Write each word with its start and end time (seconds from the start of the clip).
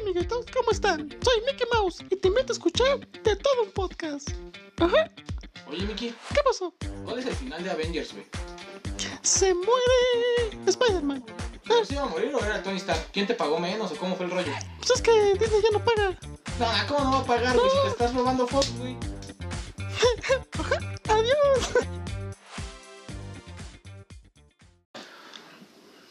amiguitos, 0.00 0.46
¿cómo 0.54 0.70
están? 0.70 1.08
Soy 1.22 1.42
Mickey 1.46 1.66
Mouse 1.72 2.02
y 2.10 2.16
te 2.16 2.28
invito 2.28 2.52
a 2.52 2.54
escuchar 2.54 2.98
de 2.98 3.36
todo 3.36 3.62
un 3.64 3.70
podcast. 3.72 4.30
Ajá, 4.78 5.10
Oye, 5.68 5.86
Miki, 5.86 6.14
¿qué 6.34 6.40
pasó? 6.44 6.74
¿cuál 7.04 7.18
es 7.18 7.26
el 7.26 7.34
final 7.36 7.62
de 7.62 7.70
Avengers, 7.70 8.12
güey? 8.12 8.24
Se 9.22 9.54
muere 9.54 10.58
Spider-Man. 10.66 11.24
¿Pero 11.66 11.84
se 11.84 11.94
iba 11.94 12.02
a 12.02 12.06
morir 12.06 12.34
o 12.34 12.44
era 12.44 12.62
Tony 12.62 12.78
Stark? 12.78 13.10
¿Quién 13.12 13.26
te 13.26 13.34
pagó 13.34 13.60
menos 13.60 13.92
o 13.92 13.96
cómo 13.96 14.16
fue 14.16 14.26
el 14.26 14.32
rollo? 14.32 14.52
Pues 14.78 14.90
es 14.90 15.02
que 15.02 15.12
Disney 15.38 15.62
ya 15.62 15.70
no 15.78 15.84
paga. 15.84 16.18
No, 16.58 16.66
¿cómo 16.88 17.04
no 17.04 17.12
va 17.12 17.18
a 17.20 17.24
pagar, 17.24 17.56
güey? 17.56 17.70
Si 17.70 17.76
te 17.82 17.88
estás 17.88 18.14
robando 18.14 18.46
fotos, 18.46 18.72
güey. 18.78 18.96
Adiós. 21.08 21.70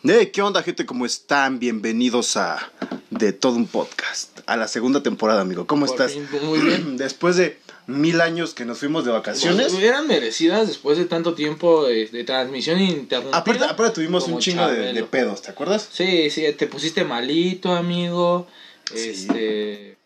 Hey, 0.04 0.32
¿qué 0.32 0.42
onda, 0.42 0.64
gente? 0.64 0.86
¿Cómo 0.86 1.06
están? 1.06 1.60
Bienvenidos 1.60 2.38
a 2.38 2.72
De 3.20 3.34
Todo 3.34 3.58
un 3.58 3.68
Podcast, 3.68 4.40
a 4.46 4.56
la 4.56 4.70
segunda 4.70 5.04
temporada, 5.04 5.42
amigo. 5.42 5.68
¿Cómo 5.68 5.86
Por 5.86 5.94
estás? 5.94 6.14
fin, 6.14 6.26
muy 6.44 6.60
bien. 6.60 6.96
Después 6.98 7.36
de 7.36 7.60
mil 7.86 8.22
años 8.22 8.54
que 8.54 8.64
nos 8.64 8.78
fuimos 8.80 9.04
de 9.04 9.12
vacaciones. 9.12 9.74
Eran 9.74 10.08
merecidas 10.08 10.68
después 10.68 10.98
de 10.98 11.04
tanto 11.06 11.34
tiempo 11.34 11.86
de, 11.86 12.08
de 12.08 12.24
transmisión 12.24 12.80
ininterrumpida. 12.80 13.38
Aparte, 13.38 13.66
aparte 13.66 13.96
tuvimos 13.96 14.28
un 14.28 14.40
chingo 14.40 14.66
de, 14.68 15.04
pedos, 15.04 15.42
¿te 15.42 15.52
acuerdas? 15.52 15.90
Sí, 15.92 16.30
sí, 16.30 16.46
te 16.58 16.68
pusiste 16.68 17.04
malito, 17.04 17.74
amigo. 17.74 18.48
Sí. 18.94 19.10
Este. 19.10 19.98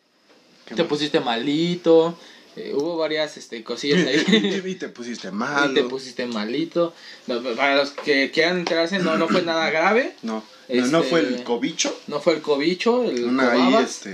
Te 0.66 0.76
mal. 0.76 0.88
pusiste 0.88 1.20
malito. 1.20 2.18
Eh, 2.56 2.74
hubo 2.76 2.98
varias 2.98 3.38
este, 3.38 3.64
cosillas 3.64 4.06
ahí. 4.08 4.62
Y 4.66 4.76
te 4.76 4.90
pusiste 4.90 5.28
y 5.32 5.32
malo. 5.32 5.74
te 5.74 5.84
pusiste 5.84 6.26
malito. 6.26 6.94
No, 7.28 7.42
para 7.56 7.76
los 7.76 7.92
que 7.92 8.32
quieran 8.32 8.60
enterarse, 8.60 9.00
no, 9.00 9.18
no 9.18 9.28
fue 9.28 9.42
nada 9.44 9.70
grave. 9.70 10.16
No, 10.22 10.44
no, 10.70 10.86
no 10.88 10.98
Este- 11.00 11.10
fue 11.10 11.20
el 11.22 11.44
cobicho. 11.44 11.96
No 12.08 12.20
fue 12.20 12.34
el 12.36 12.42
cobicho, 12.42 13.04
el 13.04 13.26
Una 13.26 13.52
ahí, 13.52 13.76
este, 13.84 14.10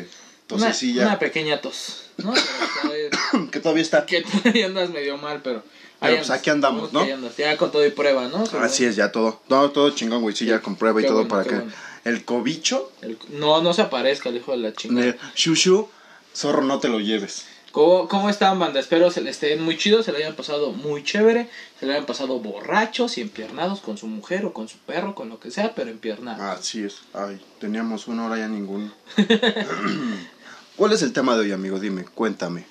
Una, 0.51 0.67
tosecilla. 0.67 1.03
una 1.03 1.19
pequeña 1.19 1.61
tos, 1.61 2.03
¿no? 2.17 2.33
Que 3.51 3.59
todavía 3.59 3.83
está. 3.83 4.05
que 4.05 4.21
todavía 4.21 4.65
andas 4.67 4.89
medio 4.89 5.17
mal, 5.17 5.41
pero... 5.43 5.63
Pero, 6.01 6.15
pues, 6.15 6.29
aquí 6.29 6.49
andamos, 6.49 6.93
¿no? 6.93 7.01
Andas, 7.01 7.35
ya 7.35 7.57
con 7.57 7.71
todo 7.73 7.85
y 7.85 7.89
prueba, 7.89 8.29
¿no? 8.29 8.45
Así 8.61 8.85
es, 8.85 8.95
ya 8.95 9.11
todo. 9.11 9.41
No, 9.49 9.69
todo 9.71 9.89
chingón, 9.89 10.21
güey. 10.21 10.33
Sí, 10.33 10.45
ya 10.45 10.61
con 10.61 10.77
prueba 10.77 11.01
y 11.01 11.03
todo 11.03 11.15
bueno, 11.25 11.27
para 11.29 11.43
que. 11.43 11.55
bueno. 11.55 11.71
El 12.05 12.23
cobicho. 12.23 12.89
El- 13.01 13.17
no, 13.31 13.61
no 13.61 13.73
se 13.73 13.81
aparezca 13.81 14.29
el 14.29 14.37
hijo 14.37 14.53
de 14.53 14.59
la 14.59 14.73
chingada. 14.73 15.09
eh, 15.09 15.17
Shushu, 15.35 15.89
zorro, 16.33 16.61
no 16.61 16.79
te 16.79 16.87
lo 16.87 17.01
lleves. 17.01 17.43
¿Cómo, 17.79 18.09
¿Cómo 18.09 18.29
están, 18.29 18.59
banda? 18.59 18.77
Espero 18.77 19.09
se 19.09 19.21
le 19.21 19.29
estén 19.29 19.61
muy 19.61 19.77
chidos, 19.77 20.03
se 20.03 20.11
le 20.11 20.17
hayan 20.17 20.35
pasado 20.35 20.73
muy 20.73 21.01
chévere, 21.01 21.47
se 21.79 21.85
le 21.85 21.93
hayan 21.93 22.05
pasado 22.05 22.37
borrachos 22.41 23.17
y 23.17 23.21
empiernados 23.21 23.79
con 23.79 23.97
su 23.97 24.05
mujer 24.05 24.43
o 24.45 24.51
con 24.51 24.67
su 24.67 24.77
perro, 24.79 25.15
con 25.15 25.29
lo 25.29 25.39
que 25.39 25.49
sea, 25.49 25.73
pero 25.75 25.89
empiernados. 25.89 26.59
Así 26.59 26.83
es. 26.83 26.97
Ay, 27.13 27.39
teníamos 27.57 28.09
una 28.09 28.25
hora 28.25 28.37
ya 28.37 28.49
ninguno. 28.49 28.91
¿Cuál 30.75 30.91
es 30.91 31.03
el 31.03 31.13
tema 31.13 31.35
de 31.35 31.43
hoy, 31.43 31.53
amigo? 31.53 31.79
Dime, 31.79 32.03
cuéntame. 32.03 32.65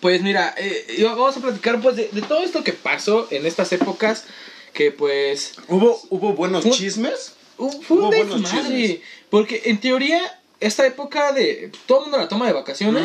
Pues 0.00 0.22
mira, 0.22 0.54
eh, 0.56 1.02
vamos 1.04 1.36
a 1.36 1.40
platicar 1.40 1.78
pues 1.82 1.96
de, 1.96 2.08
de 2.10 2.22
todo 2.22 2.40
esto 2.40 2.64
que 2.64 2.72
pasó 2.72 3.28
en 3.30 3.44
estas 3.44 3.70
épocas 3.74 4.24
que 4.72 4.90
pues 4.90 5.52
¿Hubo, 5.68 6.00
hubo 6.08 6.32
buenos 6.32 6.64
chismes? 6.70 7.34
Fue 7.58 7.66
un 7.66 7.74
Hubo 7.90 8.06
buenos 8.06 8.50
chismes. 8.50 9.00
Porque 9.28 9.64
en 9.66 9.80
teoría, 9.82 10.22
esta 10.60 10.86
época 10.86 11.32
de. 11.32 11.70
Todo 11.86 11.98
el 11.98 12.02
mundo 12.04 12.18
la 12.18 12.28
toma 12.28 12.46
de 12.46 12.52
vacaciones. 12.52 13.04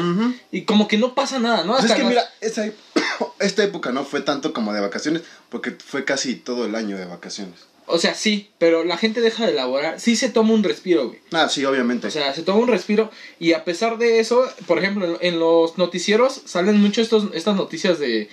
Y 0.51 0.61
como 0.63 0.87
que 0.87 0.97
no 0.97 1.13
pasa 1.15 1.39
nada, 1.39 1.63
¿no? 1.63 1.73
Pues 1.73 1.85
es 1.85 1.91
Hasta 1.91 1.95
que 1.97 2.03
las- 2.03 2.09
mira, 2.09 2.33
esa, 2.41 2.65
esta 3.39 3.63
época 3.63 3.91
no 3.91 4.03
fue 4.05 4.21
tanto 4.21 4.53
como 4.53 4.73
de 4.73 4.81
vacaciones, 4.81 5.23
porque 5.49 5.71
fue 5.71 6.05
casi 6.05 6.35
todo 6.35 6.65
el 6.65 6.75
año 6.75 6.97
de 6.97 7.05
vacaciones. 7.05 7.55
O 7.87 7.97
sea, 7.97 8.13
sí, 8.15 8.49
pero 8.57 8.85
la 8.85 8.95
gente 8.95 9.19
deja 9.19 9.45
de 9.45 9.51
elaborar. 9.51 9.99
Sí 9.99 10.15
se 10.15 10.29
toma 10.29 10.53
un 10.53 10.63
respiro, 10.63 11.07
güey. 11.09 11.19
Ah, 11.33 11.49
sí, 11.49 11.65
obviamente. 11.65 12.07
O 12.07 12.11
sea, 12.11 12.33
se 12.33 12.43
toma 12.43 12.59
un 12.59 12.69
respiro. 12.69 13.11
Y 13.39 13.51
a 13.53 13.65
pesar 13.65 13.97
de 13.97 14.19
eso, 14.19 14.47
por 14.65 14.77
ejemplo, 14.77 15.17
en 15.19 15.39
los 15.39 15.77
noticieros 15.77 16.41
salen 16.45 16.79
mucho 16.79 17.01
estos, 17.01 17.25
estas 17.33 17.55
noticias 17.55 17.99
de. 17.99 18.29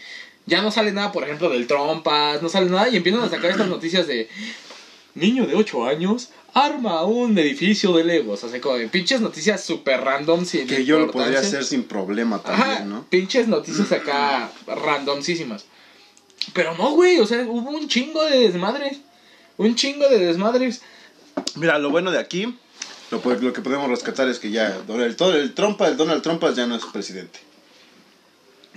Ya 0.46 0.62
no 0.62 0.70
sale 0.70 0.92
nada, 0.92 1.12
por 1.12 1.24
ejemplo, 1.24 1.50
del 1.50 1.66
trompas, 1.66 2.40
no 2.40 2.48
sale 2.48 2.70
nada. 2.70 2.88
Y 2.88 2.96
empiezan 2.96 3.22
a 3.22 3.28
sacar 3.30 3.50
estas 3.50 3.66
noticias 3.68 4.06
de. 4.06 4.28
Niño 5.14 5.46
de 5.46 5.54
8 5.54 5.86
años 5.86 6.30
arma 6.54 7.04
un 7.04 7.38
edificio 7.38 7.92
de 7.92 8.04
Legos. 8.04 8.44
O 8.44 8.48
sea, 8.48 8.60
como 8.60 8.76
de 8.76 8.88
pinches 8.88 9.20
noticias 9.20 9.62
super 9.62 10.00
random. 10.00 10.44
Sin 10.44 10.66
que 10.66 10.84
yo 10.84 10.98
lo 10.98 11.10
podría 11.10 11.40
hacer 11.40 11.64
sin 11.64 11.84
problema 11.84 12.40
Ajá, 12.44 12.64
también, 12.64 12.88
¿no? 12.90 13.04
pinches 13.08 13.48
noticias 13.48 13.90
acá 13.92 14.50
randomísimas. 14.66 15.66
Pero 16.54 16.76
no, 16.76 16.92
güey, 16.92 17.18
o 17.18 17.26
sea, 17.26 17.42
hubo 17.42 17.70
un 17.70 17.88
chingo 17.88 18.24
de 18.24 18.40
desmadres. 18.40 18.98
Un 19.56 19.74
chingo 19.74 20.08
de 20.08 20.18
desmadres. 20.18 20.82
Mira, 21.56 21.78
lo 21.78 21.90
bueno 21.90 22.10
de 22.10 22.18
aquí, 22.18 22.56
lo, 23.10 23.52
que 23.52 23.60
podemos 23.60 23.88
rescatar 23.88 24.28
es 24.28 24.38
que 24.38 24.50
ya 24.50 24.78
Donald, 24.86 25.20
el 25.34 25.54
Trump, 25.54 25.80
el 25.82 25.96
Donald 25.96 26.22
Trump 26.22 26.42
ya 26.54 26.66
no 26.66 26.76
es 26.76 26.84
presidente. 26.86 27.40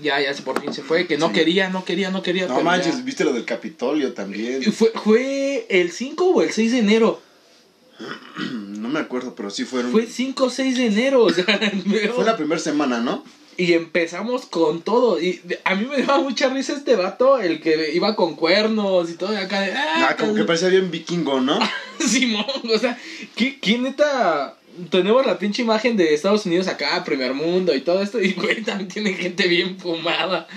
Ya, 0.01 0.19
ya 0.21 0.33
se 0.33 0.41
por 0.41 0.59
fin 0.61 0.73
se 0.73 0.81
fue, 0.81 1.07
que 1.07 1.17
no 1.17 1.27
Sí. 1.27 1.33
quería, 1.33 1.69
no 1.69 1.85
quería, 1.85 2.09
no 2.11 2.21
quería. 2.23 2.47
No 2.47 2.61
manches, 2.61 2.97
ya. 2.97 3.03
¿viste 3.03 3.23
lo 3.23 3.33
del 3.33 3.45
Capitolio 3.45 4.13
también? 4.13 4.61
Y 4.61 4.65
Fue, 4.71 4.91
fue 5.03 5.65
el 5.69 5.91
5 5.91 6.25
o 6.31 6.41
el 6.41 6.51
6 6.51 6.71
de 6.71 6.79
enero. 6.79 7.21
No 8.47 8.89
me 8.89 8.99
acuerdo, 8.99 9.35
pero 9.35 9.49
sí 9.51 9.63
fueron... 9.63 9.91
Fue 9.91 10.07
5 10.07 10.45
o 10.45 10.49
6 10.49 10.77
de 10.77 10.85
enero. 10.87 11.23
O 11.23 11.29
sea, 11.31 11.45
Fue 12.15 12.25
la 12.25 12.35
primera 12.35 12.59
semana, 12.59 12.99
¿no? 12.99 13.23
Y 13.57 13.73
empezamos 13.73 14.45
con 14.47 14.81
todo. 14.81 15.21
Y 15.21 15.39
a 15.65 15.75
mí 15.75 15.85
me 15.85 16.01
daba 16.01 16.19
mucha 16.21 16.49
risa 16.49 16.73
este 16.73 16.95
vato, 16.95 17.37
el 17.37 17.61
que 17.61 17.91
iba 17.93 18.15
con 18.15 18.35
cuernos 18.35 19.09
y 19.11 19.13
todo. 19.15 19.33
Y 19.33 19.35
acá 19.35 19.61
de. 19.61 19.71
Ah, 19.73 20.07
Ah, 20.09 20.15
como 20.17 20.33
que 20.33 20.45
parecía 20.45 20.69
bien 20.69 20.89
vikingo, 20.89 21.41
¿no? 21.41 21.59
Simón, 21.99 22.45
o 22.73 22.77
sea, 22.79 22.97
¿qué, 23.35 23.59
¿quién 23.59 23.83
neta? 23.83 24.57
Tenemos 24.89 25.25
la 25.25 25.37
pinche 25.37 25.61
imagen 25.61 25.97
de 25.97 26.13
Estados 26.13 26.45
Unidos 26.45 26.67
acá, 26.67 27.03
primer 27.03 27.33
mundo 27.33 27.75
y 27.75 27.81
todo 27.81 28.01
esto, 28.01 28.21
y 28.21 28.33
güey, 28.33 28.61
también 28.63 28.89
tiene 28.89 29.13
gente 29.13 29.47
bien 29.47 29.77
fumada, 29.77 30.47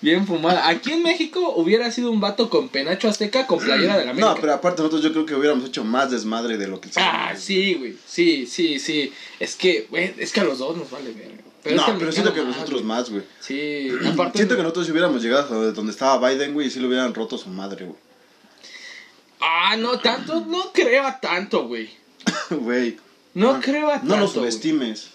bien 0.00 0.26
fumada. 0.26 0.68
Aquí 0.68 0.92
en 0.92 1.02
México 1.02 1.54
hubiera 1.56 1.90
sido 1.90 2.10
un 2.10 2.20
vato 2.20 2.50
con 2.50 2.68
penacho 2.68 3.08
azteca 3.08 3.46
con 3.46 3.58
playera 3.58 3.96
de 3.98 4.04
la 4.04 4.10
América. 4.10 4.34
No, 4.34 4.40
pero 4.40 4.54
aparte 4.54 4.82
nosotros 4.82 5.02
yo 5.02 5.12
creo 5.12 5.26
que 5.26 5.34
hubiéramos 5.34 5.68
hecho 5.68 5.84
más 5.84 6.10
desmadre 6.10 6.58
de 6.58 6.68
lo 6.68 6.80
que 6.80 6.90
Ah, 6.96 7.34
sí, 7.36 7.74
güey, 7.74 7.96
sí, 8.06 8.46
sí, 8.46 8.78
sí. 8.78 9.12
Es 9.38 9.56
que, 9.56 9.86
güey, 9.88 10.14
es 10.18 10.32
que 10.32 10.40
a 10.40 10.44
los 10.44 10.58
dos 10.58 10.76
nos 10.76 10.90
vale 10.90 11.12
ver. 11.12 11.30
no, 11.74 11.76
es 11.76 11.82
que 11.84 11.90
al 11.90 11.98
pero 11.98 12.12
siento 12.12 12.34
que 12.34 12.40
mexicano 12.40 12.46
nosotros 12.46 12.82
güey. 12.82 12.84
más, 12.84 13.10
güey. 13.10 13.22
Sí, 13.40 13.90
aparte. 14.12 14.38
Siento 14.38 14.56
que 14.56 14.62
nosotros 14.62 14.86
si 14.86 14.92
hubiéramos 14.92 15.22
llegado 15.22 15.60
a 15.60 15.72
donde 15.72 15.92
estaba 15.92 16.28
Biden, 16.28 16.54
güey, 16.54 16.66
y 16.66 16.70
sí 16.70 16.80
lo 16.80 16.88
hubieran 16.88 17.14
roto 17.14 17.38
su 17.38 17.48
madre, 17.50 17.86
güey. 17.86 17.98
Ah, 19.40 19.76
no 19.78 19.98
tanto, 19.98 20.44
no 20.46 20.72
creo 20.72 21.06
a 21.06 21.18
tanto, 21.18 21.66
güey. 21.66 21.90
Güey. 22.50 22.98
No, 23.34 23.54
No, 23.54 23.60
creo 23.60 23.88
a 23.88 23.98
tanto. 23.98 24.06
No 24.08 24.16
nos 24.20 24.32
subestimes. 24.32 25.08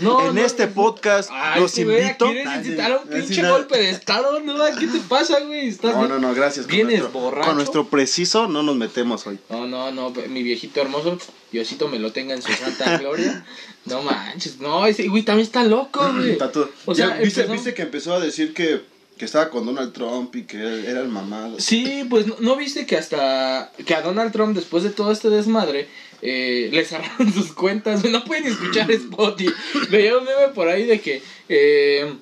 No, 0.00 0.28
en 0.28 0.34
no, 0.34 0.40
este 0.44 0.66
podcast 0.66 1.30
Ay, 1.32 1.58
los 1.62 1.74
güey, 1.82 2.02
invito. 2.02 2.26
¿Quieres 2.26 2.56
incitar 2.56 2.92
a 2.92 2.98
un 2.98 3.08
pinche 3.08 3.48
golpe 3.48 3.78
de 3.78 3.88
estado? 3.90 4.38
No, 4.40 4.54
¿qué 4.78 4.86
te 4.86 4.98
pasa, 5.08 5.40
güey? 5.40 5.68
¿Estás 5.68 5.94
No, 5.94 6.06
no, 6.08 6.18
no, 6.18 6.34
gracias. 6.34 6.66
Con 6.66 6.74
¿Vienes 6.76 7.00
nuestro, 7.00 7.20
borracho? 7.20 7.46
Con 7.48 7.56
nuestro 7.56 7.88
preciso 7.88 8.48
no 8.48 8.62
nos 8.62 8.76
metemos 8.76 9.26
hoy. 9.26 9.38
No, 9.48 9.66
no, 9.66 9.90
no, 9.90 10.10
mi 10.28 10.42
viejito 10.42 10.82
hermoso, 10.82 11.16
Diosito 11.52 11.88
me 11.88 11.98
lo 11.98 12.12
tenga 12.12 12.34
en 12.34 12.42
su 12.42 12.52
santa 12.52 12.98
gloria. 12.98 13.46
No 13.86 14.02
manches, 14.02 14.60
no, 14.60 14.86
ese 14.86 15.08
güey 15.08 15.22
también 15.22 15.46
está 15.46 15.64
loco, 15.64 16.00
güey. 16.16 16.32
Está 16.32 16.52
todo- 16.52 16.70
O 16.84 16.92
Ya, 16.92 17.08
sea, 17.08 17.16
¿viste, 17.16 17.40
empezó- 17.40 17.52
viste 17.54 17.74
que 17.74 17.82
empezó 17.82 18.12
a 18.14 18.20
decir 18.20 18.52
que, 18.52 18.82
que 19.18 19.24
estaba 19.24 19.50
con 19.50 19.66
Donald 19.66 19.92
Trump 19.92 20.34
y 20.34 20.44
que 20.44 20.58
era, 20.58 21.00
el 21.00 21.08
mamado. 21.08 21.60
Sí, 21.60 22.06
pues 22.08 22.26
¿no, 22.26 22.36
no 22.40 22.56
viste 22.56 22.86
que 22.86 22.96
hasta 22.96 23.72
que 23.84 23.94
a 23.94 24.02
Donald 24.02 24.32
Trump 24.32 24.56
después 24.56 24.82
de 24.82 24.90
todo 24.90 25.12
este 25.12 25.30
desmadre 25.30 25.88
eh, 26.22 26.70
le 26.72 26.84
cerraron 26.84 27.32
sus 27.34 27.52
cuentas, 27.52 28.04
no 28.04 28.24
pueden 28.24 28.46
escuchar 28.46 28.90
Spotify. 28.90 29.52
Veía 29.90 30.16
un 30.16 30.24
meme 30.24 30.48
por 30.54 30.68
ahí 30.68 30.84
de 30.84 31.00
que 31.00 31.22
eh, 31.48 32.14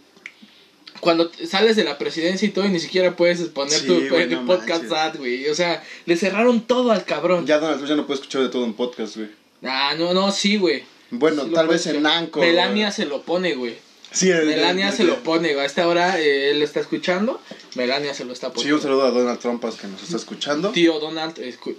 cuando 1.01 1.31
sales 1.47 1.77
de 1.77 1.85
la 1.85 1.99
presidencia 1.99 2.47
y 2.47 2.51
todo 2.51 2.65
y 2.65 2.71
ni 2.71 2.81
siquiera 2.81 3.17
puedes 3.17 3.41
poner 3.49 3.79
Sí, 3.79 3.87
tu, 3.87 4.09
güey, 4.09 4.29
no 4.29 4.47
podcast 4.47 4.91
ad, 4.93 5.17
güey. 5.17 5.49
O 5.49 5.55
sea, 5.55 5.83
le 6.07 6.17
cerraron 6.17 6.63
todo 6.63 6.93
al 6.93 7.05
cabrón. 7.05 7.47
Ya 7.47 7.59
Donald 7.59 7.79
Trump 7.79 7.91
ya 7.91 7.97
no 7.97 8.07
puede 8.07 8.21
escuchar 8.21 8.43
de 8.43 8.49
todo 8.49 8.65
un 8.65 8.75
podcast, 8.75 9.17
güey. 9.17 9.29
Ah, 9.63 9.95
no, 9.99 10.15
no, 10.15 10.33
sí, 10.33 10.57
güey. 10.57 10.85
Bueno, 11.11 11.45
Sí 11.45 11.51
tal 11.53 11.69
vez 11.69 11.87
en. 11.87 12.07
Anchor. 12.07 12.43
Melania 12.43 12.87
güey. 12.87 12.97
se 12.97 13.07
lo 13.07 13.23
pone, 13.23 13.55
güey. 13.55 13.77
Sí, 14.13 14.31
el- 14.31 14.47
Melania 14.47 14.89
el- 14.89 14.95
se 14.97 15.05
lo 15.05 15.23
pone. 15.23 15.51
A 15.55 15.65
esta 15.65 15.87
hora 15.87 16.19
eh, 16.21 16.51
él 16.51 16.63
está 16.63 16.81
escuchando. 16.81 17.41
Melania 17.77 18.13
se 18.15 18.25
lo 18.25 18.33
está 18.33 18.49
Sí, 18.49 18.53
poniendo. 18.55 18.77
un 18.77 18.83
saludo 18.83 19.03
a 19.07 19.11
Donald 19.11 19.39
Trump 19.39 19.65
que 19.81 19.87
nos 19.87 20.03
está 20.03 20.17
escuchando. 20.17 20.71
Tío 20.71 20.99
Donald, 20.99 21.37
escu- 21.39 21.77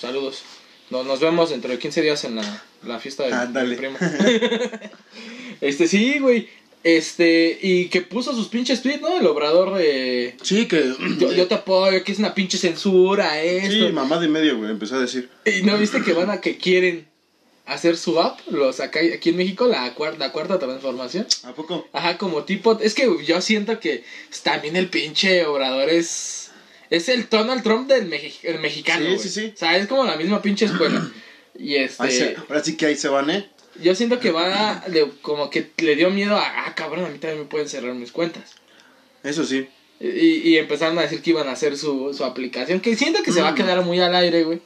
saludos. 0.00 0.42
No- 0.90 1.02
nos 1.02 1.20
vemos 1.20 1.50
dentro 1.50 1.70
de 1.70 1.78
15 1.78 2.00
días 2.02 2.24
en 2.24 2.36
la, 2.36 2.64
la 2.84 2.98
fiesta 3.00 3.24
de 3.26 3.32
Ándale. 3.32 3.70
mi 3.70 3.76
primo. 3.76 3.98
este, 5.60 5.88
sí, 5.88 6.18
güey. 6.18 6.48
Este, 6.84 7.58
y 7.62 7.86
que 7.86 8.02
puso 8.02 8.32
sus 8.32 8.46
pinches 8.46 8.80
tweets, 8.80 9.00
¿no? 9.00 9.18
El 9.18 9.26
obrador 9.26 9.74
de. 9.76 10.36
Sí, 10.42 10.66
que. 10.68 10.94
Yo, 11.18 11.32
yo 11.32 11.48
te 11.48 11.56
apoyo, 11.56 12.04
que 12.04 12.12
es 12.12 12.18
una 12.20 12.32
pinche 12.32 12.58
censura, 12.58 13.42
esto. 13.42 13.86
Sí, 13.88 13.92
mamá 13.92 14.18
de 14.20 14.28
medio, 14.28 14.56
güey, 14.56 14.70
empezó 14.70 14.94
a 14.94 15.00
decir. 15.00 15.28
Y 15.44 15.62
no 15.62 15.76
viste 15.78 16.02
que 16.02 16.12
van 16.12 16.30
a 16.30 16.40
que 16.40 16.58
quieren 16.58 17.08
hacer 17.66 17.96
su 17.96 18.20
app, 18.20 18.40
los 18.50 18.80
acá, 18.80 19.00
aquí 19.14 19.30
en 19.30 19.36
México, 19.36 19.66
la, 19.66 19.94
cuar- 19.94 20.16
la 20.18 20.32
cuarta 20.32 20.58
transformación. 20.58 21.26
¿A 21.44 21.52
poco? 21.52 21.86
Ajá, 21.92 22.16
como 22.18 22.44
tipo, 22.44 22.78
es 22.80 22.94
que 22.94 23.08
yo 23.26 23.40
siento 23.40 23.78
que 23.80 24.04
también 24.42 24.76
el 24.76 24.88
pinche 24.88 25.44
obrador 25.46 25.88
es 25.90 26.50
es 26.88 27.08
el 27.08 27.28
Donald 27.28 27.64
Trump 27.64 27.88
del 27.88 28.08
mexi- 28.08 28.38
el 28.44 28.60
mexicano. 28.60 29.04
Sí, 29.18 29.28
sí, 29.28 29.28
sí. 29.28 29.52
O 29.54 29.58
sea, 29.58 29.76
es 29.76 29.88
como 29.88 30.04
la 30.04 30.16
misma 30.16 30.40
pinche 30.42 30.66
escuela. 30.66 31.10
Y 31.58 31.76
este 31.76 32.10
se- 32.10 32.36
ahora 32.36 32.62
sí 32.62 32.76
que 32.76 32.84
ahí 32.86 32.96
se 32.96 33.08
van, 33.08 33.30
¿eh? 33.30 33.48
Yo 33.82 33.94
siento 33.94 34.20
que 34.20 34.30
va, 34.30 34.84
le- 34.88 35.10
como 35.22 35.48
que 35.48 35.70
le 35.78 35.96
dio 35.96 36.10
miedo 36.10 36.36
a, 36.36 36.66
ah, 36.66 36.74
cabrón, 36.74 37.06
a 37.06 37.08
mí 37.08 37.18
también 37.18 37.40
me 37.40 37.46
pueden 37.46 37.66
cerrar 37.68 37.94
mis 37.94 38.12
cuentas. 38.12 38.56
Eso 39.24 39.42
sí. 39.44 39.66
Y, 39.98 40.06
y 40.50 40.58
empezaron 40.58 40.98
a 40.98 41.02
decir 41.02 41.22
que 41.22 41.30
iban 41.30 41.48
a 41.48 41.52
hacer 41.52 41.78
su, 41.78 42.12
su 42.12 42.24
aplicación, 42.24 42.80
que 42.80 42.94
siento 42.94 43.22
que 43.22 43.32
se 43.32 43.40
va 43.40 43.48
a 43.48 43.54
quedar 43.54 43.82
muy 43.82 43.98
al 44.00 44.14
aire, 44.14 44.44
güey. 44.44 44.60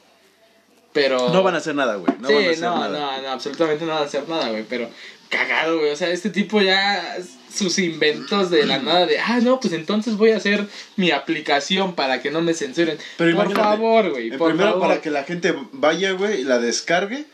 Pero... 0.93 1.29
No 1.29 1.43
van 1.43 1.55
a 1.55 1.57
hacer 1.59 1.75
nada, 1.75 1.95
güey. 1.95 2.13
No 2.19 2.27
sí, 2.27 2.33
van 2.33 2.43
a 2.45 2.49
hacer 2.49 2.61
no, 2.61 2.79
nada. 2.79 3.17
no, 3.17 3.21
no, 3.21 3.29
absolutamente 3.29 3.85
no 3.85 3.93
van 3.93 4.03
a 4.03 4.05
hacer 4.05 4.27
nada, 4.27 4.49
güey. 4.49 4.65
Pero 4.67 4.89
cagado, 5.29 5.79
güey. 5.79 5.91
O 5.91 5.95
sea, 5.95 6.09
este 6.09 6.29
tipo 6.29 6.61
ya, 6.61 7.17
sus 7.53 7.79
inventos 7.79 8.49
de 8.49 8.65
la 8.65 8.79
nada 8.79 9.05
de, 9.05 9.19
ah, 9.19 9.39
no, 9.41 9.59
pues 9.59 9.73
entonces 9.73 10.17
voy 10.17 10.31
a 10.31 10.37
hacer 10.37 10.67
mi 10.97 11.11
aplicación 11.11 11.95
para 11.95 12.21
que 12.21 12.29
no 12.31 12.41
me 12.41 12.53
censuren. 12.53 12.97
Pero 13.17 13.35
por 13.37 13.53
favor, 13.55 14.09
güey, 14.11 14.29
Primero 14.29 14.73
favor. 14.73 14.81
para 14.81 15.01
que 15.01 15.09
la 15.09 15.23
gente 15.23 15.55
vaya, 15.71 16.11
güey, 16.11 16.41
y 16.41 16.43
la 16.43 16.59
descargue 16.59 17.25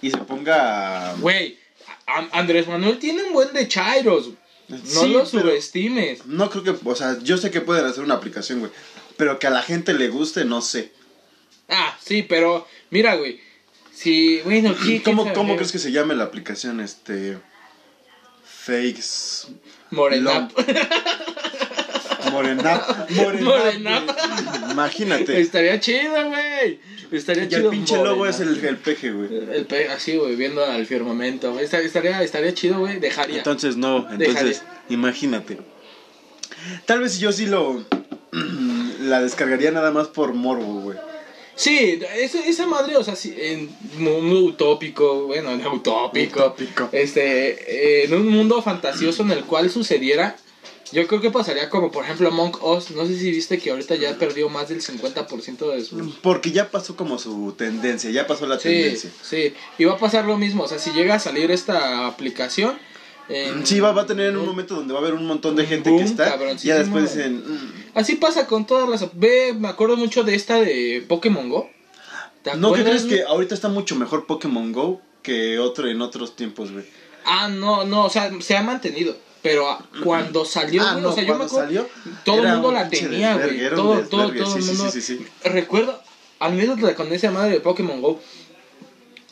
y 0.00 0.10
se 0.10 0.18
ponga... 0.18 1.14
Güey, 1.20 1.58
Andrés 2.32 2.66
Manuel 2.66 2.98
tiene 2.98 3.22
un 3.24 3.32
buen 3.32 3.52
de 3.52 3.68
chairos. 3.68 4.30
No 4.68 4.78
Sí, 4.84 5.08
lo 5.08 5.26
subestimes. 5.26 6.24
No 6.26 6.48
creo 6.48 6.64
que, 6.64 6.74
o 6.82 6.94
sea, 6.94 7.18
yo 7.22 7.36
sé 7.36 7.50
que 7.50 7.60
pueden 7.60 7.84
hacer 7.84 8.02
una 8.02 8.14
aplicación, 8.14 8.60
güey. 8.60 8.72
Pero 9.16 9.38
que 9.38 9.46
a 9.46 9.50
la 9.50 9.62
gente 9.62 9.92
le 9.92 10.08
guste, 10.08 10.44
no 10.44 10.62
sé. 10.62 10.92
Ah, 11.68 11.96
sí, 12.02 12.22
pero 12.22 12.66
mira, 12.92 13.16
güey. 13.16 13.40
Si, 13.92 14.40
bueno, 14.44 14.74
¿qué, 14.86 15.02
¿Cómo, 15.02 15.24
qué 15.24 15.32
¿Cómo 15.32 15.56
crees 15.56 15.72
que 15.72 15.78
se 15.80 15.90
llame 15.90 16.14
la 16.14 16.24
aplicación? 16.24 16.78
Este. 16.80 17.38
Fakes. 18.44 19.48
Morena. 19.90 20.48
Morenap. 22.32 23.10
Morenap. 23.10 23.40
Morenap. 23.42 24.70
Imagínate. 24.70 25.40
Estaría 25.40 25.80
chido, 25.80 26.28
güey. 26.28 26.78
Estaría 27.10 27.44
Y 27.44 27.48
chido. 27.48 27.64
el 27.70 27.76
pinche 27.76 27.96
logo 27.96 28.16
Morena. 28.18 28.34
es 28.36 28.40
el, 28.40 28.64
el 28.64 28.76
peje, 28.78 29.10
güey. 29.10 29.28
El 29.52 29.66
pe- 29.66 29.88
así, 29.88 30.16
güey, 30.16 30.36
viendo 30.36 30.64
al 30.64 30.86
firmamento. 30.86 31.58
Estaría, 31.60 32.22
estaría 32.22 32.54
chido, 32.54 32.78
güey. 32.78 33.00
Dejaría. 33.00 33.38
Entonces, 33.38 33.76
no. 33.76 34.08
Entonces, 34.10 34.62
imagínate. 34.88 35.58
Tal 36.86 37.00
vez 37.00 37.18
yo 37.18 37.32
sí 37.32 37.46
lo. 37.46 37.84
la 39.00 39.20
descargaría 39.20 39.70
nada 39.72 39.90
más 39.90 40.06
por 40.08 40.32
morbo, 40.32 40.80
güey. 40.80 40.98
Sí, 41.54 42.00
esa, 42.16 42.40
esa 42.46 42.66
madre, 42.66 42.96
o 42.96 43.04
sea, 43.04 43.14
sí, 43.14 43.34
en, 43.36 43.70
muy, 43.98 44.20
muy 44.22 44.42
utópico, 44.42 45.26
bueno, 45.26 45.54
no 45.56 45.74
utópico. 45.74 46.40
Utópico. 46.40 46.88
Este, 46.92 48.00
eh, 48.00 48.04
en 48.04 48.14
un 48.14 48.28
mundo 48.28 48.62
fantasioso 48.62 49.22
en 49.22 49.32
el 49.32 49.44
cual 49.44 49.70
sucediera, 49.70 50.36
yo 50.92 51.06
creo 51.06 51.20
que 51.20 51.30
pasaría 51.30 51.68
como, 51.70 51.90
por 51.90 52.04
ejemplo, 52.04 52.28
Among 52.28 52.56
Us. 52.62 52.90
No 52.90 53.06
sé 53.06 53.18
si 53.18 53.30
viste 53.30 53.58
que 53.58 53.70
ahorita 53.70 53.94
ya 53.96 54.18
perdió 54.18 54.48
más 54.48 54.68
del 54.68 54.82
50% 54.82 55.74
de 55.74 55.84
su... 55.84 56.14
Porque 56.22 56.50
ya 56.52 56.70
pasó 56.70 56.96
como 56.96 57.18
su 57.18 57.54
tendencia, 57.56 58.10
ya 58.10 58.26
pasó 58.26 58.46
la 58.46 58.58
Sí, 58.58 58.68
tendencia. 58.68 59.10
sí. 59.22 59.54
Y 59.78 59.84
va 59.84 59.94
a 59.94 59.98
pasar 59.98 60.24
lo 60.26 60.36
mismo, 60.36 60.64
o 60.64 60.68
sea, 60.68 60.78
si 60.78 60.90
llega 60.92 61.14
a 61.14 61.18
salir 61.18 61.50
esta 61.50 62.06
aplicación... 62.06 62.78
en- 63.28 63.66
Sí, 63.66 63.80
va, 63.80 63.92
va 63.92 64.02
a 64.02 64.06
tener 64.06 64.36
un 64.36 64.46
momento 64.46 64.74
donde 64.74 64.92
va 64.92 65.00
a 65.00 65.02
haber 65.02 65.14
un 65.14 65.26
montón 65.26 65.56
de 65.56 65.66
gente 65.66 65.90
boom 65.90 66.00
que 66.02 66.08
está. 66.08 66.36
Y 66.62 66.66
ya 66.66 66.78
después 66.78 67.14
dicen. 67.14 67.38
"Mm, 67.38 67.82
Así 67.94 68.16
pasa 68.16 68.46
con 68.46 68.66
todas 68.66 68.88
las... 68.88 69.08
Ve, 69.18 69.54
me 69.58 69.68
acuerdo 69.68 69.96
mucho 69.96 70.22
de 70.24 70.34
esta 70.34 70.56
de 70.60 71.04
Pokémon 71.08 71.48
Go. 71.48 71.68
¿Te 72.42 72.56
¿No 72.56 72.72
que 72.72 72.82
crees 72.82 73.04
que 73.04 73.22
ahorita 73.22 73.54
está 73.54 73.68
mucho 73.68 73.94
mejor 73.96 74.26
Pokémon 74.26 74.72
Go 74.72 75.00
que 75.22 75.58
otro 75.58 75.88
en 75.88 76.00
otros 76.02 76.34
tiempos, 76.34 76.72
güey? 76.72 76.84
Ah, 77.24 77.48
no, 77.48 77.84
no, 77.84 78.04
o 78.06 78.10
sea, 78.10 78.30
se 78.40 78.56
ha 78.56 78.62
mantenido. 78.62 79.16
Pero 79.42 79.76
cuando 80.04 80.44
salió, 80.44 80.82
Ah, 80.82 80.92
güey, 80.92 81.02
no, 81.02 81.08
o 81.10 81.12
sea, 81.12 81.22
yo 81.24 81.32
me 81.34 81.38
cuando 81.38 81.44
acuerdo, 81.46 81.66
salió, 81.66 81.88
todo 82.24 82.42
el 82.42 82.48
mundo 82.48 82.68
un 82.68 82.74
la 82.74 82.88
tenía, 82.88 83.36
güey. 83.36 83.70
Todo, 83.70 84.00
todo, 84.02 84.32
todo 84.32 84.56
el 84.56 84.62
sí, 84.62 84.68
mundo. 84.68 84.90
sí, 84.90 85.00
sí. 85.00 85.26
Recuerdo, 85.44 86.00
anécdota 86.38 86.94
con 86.94 87.12
esa 87.12 87.30
madre 87.30 87.54
de 87.54 87.60
Pokémon 87.60 88.00
Go. 88.00 88.20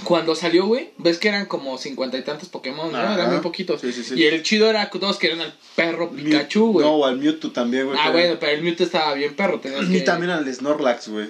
Cuando 0.05 0.35
salió, 0.35 0.67
güey, 0.67 0.91
ves 0.99 1.19
que 1.19 1.29
eran 1.29 1.47
como 1.47 1.77
cincuenta 1.79 2.17
y 2.19 2.23
tantos 2.23 2.49
Pokémon, 2.49 2.91
¿no? 2.91 2.99
Eran 2.99 3.31
muy 3.33 3.41
poquitos. 3.41 3.81
Sí, 3.81 3.93
sí, 3.93 4.03
sí. 4.03 4.15
Y 4.17 4.25
el 4.25 4.43
chido 4.43 4.69
era 4.71 4.89
que 4.91 4.99
todos 4.99 5.19
querían 5.19 5.41
al 5.41 5.55
perro 5.77 6.11
Pikachu, 6.11 6.73
güey. 6.73 6.87
No, 6.87 6.95
o 6.97 7.05
al 7.07 7.19
Mewtwo 7.19 7.51
también, 7.51 7.87
güey. 7.87 7.99
ah, 8.01 8.11
bueno, 8.11 8.37
pero 8.41 8.53
el 8.53 8.63
Mewtwo 8.63 8.85
estaba 8.87 9.15
bien 9.15 9.35
perro. 9.35 9.61
Tenías 9.61 9.85
Y 9.89 9.93
que... 9.93 10.01
también 10.01 10.31
al 10.31 10.53
Snorlax, 10.53 11.09
güey. 11.09 11.29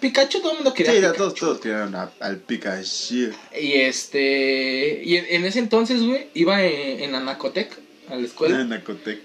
Pikachu 0.00 0.40
todo 0.40 0.50
el 0.50 0.56
mundo 0.56 0.74
quería 0.74 0.92
Sí, 0.92 1.00
ya 1.00 1.12
todos, 1.12 1.34
todos 1.36 1.60
querían 1.60 1.94
a- 1.94 2.10
al 2.18 2.38
Pikachu. 2.38 3.30
Y 3.60 3.72
este. 3.74 5.02
Y 5.04 5.16
en, 5.16 5.26
en 5.28 5.44
ese 5.44 5.60
entonces, 5.60 6.02
güey, 6.02 6.28
iba 6.34 6.64
en, 6.64 7.00
en 7.00 7.14
Anacotec 7.14 7.78
a 8.10 8.16
la 8.16 8.26
escuela. 8.26 8.60
En 8.60 8.72
Acotec. 8.72 9.20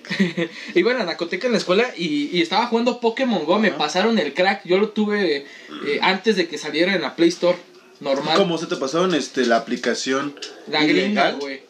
iba 0.75 0.91
en 0.91 0.97
Anacoteca 1.01 1.47
en 1.47 1.53
la 1.53 1.57
escuela 1.57 1.87
y, 1.97 2.29
y 2.37 2.41
estaba 2.41 2.67
jugando 2.67 2.99
Pokémon 2.99 3.45
Go. 3.45 3.57
Me 3.57 3.71
pasaron 3.71 4.19
el 4.19 4.33
crack. 4.33 4.61
Yo 4.65 4.77
lo 4.77 4.89
tuve 4.89 5.37
eh, 5.87 5.99
antes 6.01 6.35
de 6.35 6.47
que 6.47 6.57
saliera 6.57 6.93
en 6.93 7.01
la 7.01 7.15
Play 7.15 7.29
Store 7.29 7.57
normal. 7.99 8.37
¿Cómo 8.37 8.57
se 8.57 8.65
te 8.67 8.75
pasaron 8.75 9.13
este, 9.15 9.45
la 9.45 9.57
aplicación 9.57 10.35
La 10.67 10.83
gringa, 10.83 11.01
ilegal? 11.29 11.35
güey. 11.39 11.61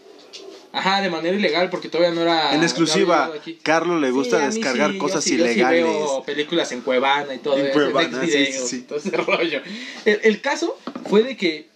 Ajá, 0.76 1.02
de 1.02 1.10
manera 1.12 1.38
ilegal 1.38 1.70
porque 1.70 1.88
todavía 1.88 2.16
no 2.16 2.22
era. 2.22 2.56
En 2.56 2.64
exclusiva. 2.64 3.32
Carlos 3.62 4.02
le 4.02 4.10
gusta 4.10 4.40
Sí, 4.52 4.58
descargar 4.58 4.90
sí, 4.90 4.94
yo 4.98 5.00
cosas 5.00 5.24
sí- 5.24 5.38
yo 5.38 5.46
sí 5.46 5.52
ilegales. 5.52 5.84
veo 5.84 6.24
películas 6.26 6.72
en 6.72 6.82
Cuevana 6.82 7.36
y 7.36 7.38
todo 7.38 7.58
En 7.58 7.68
eso, 7.68 7.74
Cuevana, 7.74 8.20
Videos, 8.20 8.56
sí, 8.70 8.78
sí. 8.78 8.82
todo 8.82 8.98
ese 8.98 9.12
rollo. 9.18 9.62
El, 10.06 10.20
el 10.24 10.42
caso 10.42 10.76
fue 11.08 11.22
de 11.24 11.38
que 11.38 11.68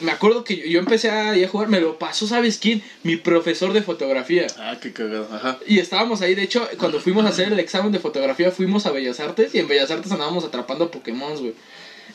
me 0.00 0.12
acuerdo 0.12 0.44
que 0.44 0.56
yo, 0.56 0.64
yo 0.66 0.78
empecé 0.78 1.10
a, 1.10 1.32
a 1.32 1.48
jugar, 1.48 1.66
me 1.68 1.80
lo 1.80 1.98
pasó, 1.98 2.28
¿sabes 2.28 2.58
quién? 2.58 2.80
Mi 3.02 3.16
profesor 3.16 3.72
de 3.72 3.82
fotografía. 3.82 4.46
Ah, 4.58 4.76
qué 4.80 4.92
cagado. 4.92 5.28
Ajá. 5.32 5.58
Y 5.66 5.80
estábamos 5.80 6.20
ahí, 6.20 6.36
de 6.36 6.42
hecho, 6.44 6.68
cuando 6.78 7.00
fuimos 7.00 7.24
a 7.26 7.30
hacer 7.30 7.52
el 7.52 7.58
examen 7.58 7.90
de 7.90 7.98
fotografía, 7.98 8.52
fuimos 8.52 8.86
a 8.86 8.92
Bellas 8.92 9.18
Artes 9.18 9.52
y 9.54 9.58
en 9.58 9.66
Bellas 9.66 9.90
Artes 9.90 10.12
andábamos 10.12 10.44
atrapando 10.44 10.92
Pokémon, 10.92 11.36
güey. 11.38 11.54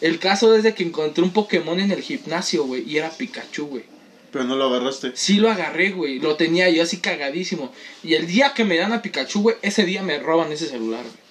El 0.02 0.20
caso 0.20 0.56
es 0.56 0.64
de 0.64 0.74
que 0.74 0.84
encontré 0.84 1.24
un 1.24 1.32
Pokémon 1.32 1.80
en 1.80 1.92
el 1.92 2.02
gimnasio, 2.02 2.64
güey, 2.66 2.90
y 2.90 2.98
era 2.98 3.10
Pikachu, 3.10 3.66
güey. 3.66 3.84
Pero 4.32 4.44
no 4.44 4.56
lo 4.56 4.66
agarraste. 4.66 5.12
Sí 5.16 5.38
lo 5.38 5.50
agarré, 5.50 5.92
güey, 5.92 6.20
lo 6.20 6.36
tenía 6.36 6.70
yo 6.70 6.84
así 6.84 6.98
cagadísimo. 6.98 7.74
Y 8.04 8.14
el 8.14 8.28
día 8.28 8.54
que 8.54 8.64
me 8.64 8.78
dan 8.78 8.94
a 8.94 9.02
Pikachu, 9.02 9.42
güey, 9.42 9.56
ese 9.62 9.86
día 9.86 10.04
me 10.04 10.20
roban 10.20 10.52
ese 10.52 10.68
celular, 10.68 11.04
güey. 11.04 11.30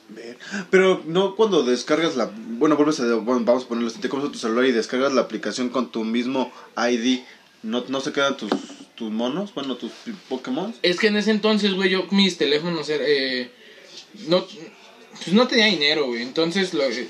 Pero 0.71 1.03
no 1.07 1.37
cuando 1.37 1.63
descargas 1.63 2.17
la... 2.17 2.31
Bueno, 2.35 2.77
vuelves 2.77 3.01
a... 3.01 3.15
bueno, 3.17 3.45
vamos 3.45 3.65
a 3.65 3.69
ponerlo 3.69 3.89
así, 3.89 4.01
te 4.01 4.09
compras 4.09 4.33
tu 4.33 4.39
celular 4.39 4.65
y 4.65 4.73
descargas 4.73 5.13
la 5.13 5.23
aplicación 5.23 5.69
con 5.69 5.91
tu 5.91 6.05
mismo 6.05 6.51
ID. 6.77 7.21
¿No, 7.63 7.85
no 7.89 8.01
se 8.01 8.13
quedan 8.13 8.37
tus, 8.37 8.51
tus 8.95 9.11
monos? 9.11 9.53
Bueno, 9.55 9.77
tus 9.77 9.93
Pokémon. 10.29 10.75
Es 10.83 10.99
que 10.99 11.09
en 11.09 11.17
ese 11.17 11.31
entonces, 11.31 11.75
güey, 11.75 11.91
yo 11.91 12.07
mis 12.11 12.39
teléfonos, 12.39 12.89
eh, 12.89 13.51
no, 14.29 14.47
pues 15.13 15.33
no 15.33 15.49
tenía 15.49 15.67
dinero, 15.67 16.07
güey. 16.07 16.23
Entonces 16.23 16.75
lo, 16.75 16.85
eh, 16.85 17.09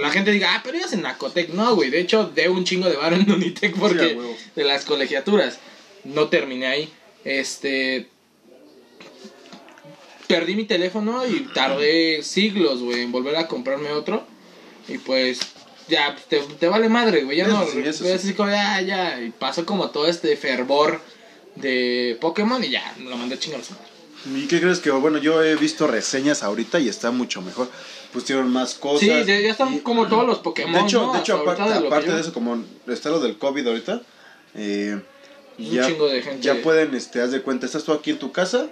la 0.00 0.10
gente 0.10 0.30
diga, 0.30 0.54
ah, 0.54 0.60
pero 0.64 0.78
ibas 0.78 0.92
en 0.92 1.02
Nacotec. 1.02 1.50
No, 1.50 1.74
güey, 1.74 1.90
de 1.90 2.00
hecho, 2.00 2.24
de 2.26 2.48
un 2.48 2.64
chingo 2.64 2.88
de 2.88 2.96
bar 2.96 3.12
en 3.12 3.30
Unitec 3.30 3.76
porque 3.76 4.18
de 4.54 4.64
las 4.64 4.84
colegiaturas. 4.84 5.58
No 6.04 6.28
terminé 6.28 6.66
ahí. 6.66 6.92
Este. 7.24 8.08
Perdí 10.26 10.54
mi 10.54 10.64
teléfono 10.64 11.26
y 11.26 11.40
tardé 11.52 12.22
siglos, 12.22 12.80
güey, 12.80 13.02
en 13.02 13.12
volver 13.12 13.36
a 13.36 13.48
comprarme 13.48 13.90
otro. 13.90 14.24
Y 14.88 14.98
pues, 14.98 15.40
ya, 15.88 16.16
te, 16.28 16.38
te 16.38 16.68
vale 16.68 16.88
madre, 16.88 17.24
güey. 17.24 17.36
Ya 17.36 17.46
Eso 17.46 17.52
no. 17.52 17.66
sí, 17.66 17.80
eso 17.80 18.04
es 18.04 18.22
sí. 18.22 18.28
así 18.28 18.34
como, 18.34 18.50
ya, 18.50 18.80
ya. 18.80 19.20
Y 19.20 19.30
pasó 19.30 19.66
como 19.66 19.90
todo 19.90 20.06
este 20.06 20.36
fervor 20.36 21.00
de 21.56 22.16
Pokémon 22.20 22.62
y 22.62 22.70
ya, 22.70 22.94
lo 23.00 23.16
mandé 23.16 23.34
a 23.34 23.38
chingar 23.38 23.60
a 23.60 23.64
su 23.64 23.74
madre. 23.74 23.89
¿Y 24.34 24.46
qué 24.46 24.60
crees 24.60 24.80
que? 24.80 24.90
Bueno, 24.90 25.18
yo 25.18 25.42
he 25.42 25.56
visto 25.56 25.86
reseñas 25.86 26.42
ahorita 26.42 26.78
y 26.78 26.88
está 26.88 27.10
mucho 27.10 27.40
mejor. 27.42 27.68
Pusieron 28.12 28.50
más 28.52 28.74
cosas. 28.74 29.00
Sí, 29.00 29.06
ya, 29.08 29.24
ya 29.24 29.50
están 29.50 29.74
y- 29.74 29.78
como 29.80 30.08
todos 30.08 30.26
los 30.26 30.40
Pokémon. 30.40 30.72
De 30.74 30.80
hecho, 30.80 31.06
¿no? 31.06 31.12
de 31.12 31.20
hecho 31.20 31.36
aparte, 31.36 31.62
de 31.62 31.86
aparte 31.86 32.08
yo- 32.08 32.14
de 32.16 32.20
eso, 32.20 32.32
como 32.32 32.62
está 32.88 33.08
lo 33.10 33.20
del 33.20 33.38
COVID 33.38 33.66
ahorita, 33.68 34.02
eh, 34.54 35.00
Un 35.58 35.64
ya, 35.70 35.86
chingo 35.86 36.08
de 36.08 36.20
gente. 36.22 36.42
ya 36.42 36.56
pueden, 36.62 36.94
este, 36.94 37.22
haz 37.22 37.30
de 37.30 37.40
cuenta, 37.42 37.66
estás 37.66 37.84
tú 37.84 37.92
aquí 37.92 38.10
en 38.10 38.18
tu 38.18 38.32
casa 38.32 38.66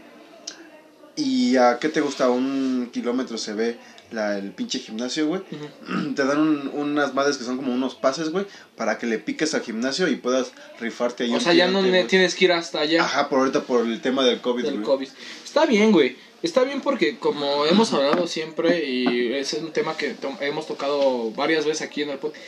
y 1.16 1.56
a 1.56 1.78
qué 1.78 1.88
te 1.88 2.00
gusta, 2.00 2.30
un 2.30 2.90
kilómetro 2.92 3.38
se 3.38 3.52
ve 3.54 3.78
la, 4.10 4.38
el 4.38 4.52
pinche 4.52 4.78
gimnasio, 4.78 5.26
güey. 5.26 5.42
Te 6.16 6.24
dan 6.24 6.38
un- 6.40 6.70
unas 6.74 7.12
madres 7.14 7.36
que 7.36 7.44
son 7.44 7.56
como 7.56 7.72
unos 7.74 7.94
pases, 7.94 8.30
güey, 8.30 8.46
para 8.76 8.96
que 8.98 9.06
le 9.06 9.18
piques 9.18 9.52
al 9.54 9.60
gimnasio 9.62 10.08
y 10.08 10.16
puedas 10.16 10.52
rifarte 10.80 11.24
ahí. 11.24 11.34
O 11.34 11.40
sea, 11.40 11.52
ya 11.52 11.68
no 11.68 11.82
tienes 12.06 12.34
que 12.34 12.44
ir 12.46 12.52
hasta 12.52 12.80
allá 12.80 13.02
Ajá, 13.04 13.28
por 13.28 13.40
ahorita 13.40 13.62
por 13.62 13.84
el 13.84 14.00
tema 14.00 14.24
del 14.24 14.40
COVID, 14.40 14.64
del. 14.64 14.82
COVID. 14.82 15.08
Está 15.48 15.66
bien, 15.66 15.92
güey. 15.92 16.16
Está 16.42 16.62
bien 16.62 16.80
porque 16.80 17.18
como 17.18 17.66
hemos 17.66 17.92
hablado 17.92 18.26
siempre 18.26 18.84
y 18.84 19.32
es 19.34 19.52
un 19.54 19.72
tema 19.72 19.96
que 19.96 20.10
to- 20.10 20.36
hemos 20.40 20.66
tocado 20.66 21.30
varias 21.32 21.64
veces 21.64 21.82
aquí 21.82 22.02
en 22.02 22.10
el 22.10 22.18
podcast. 22.18 22.42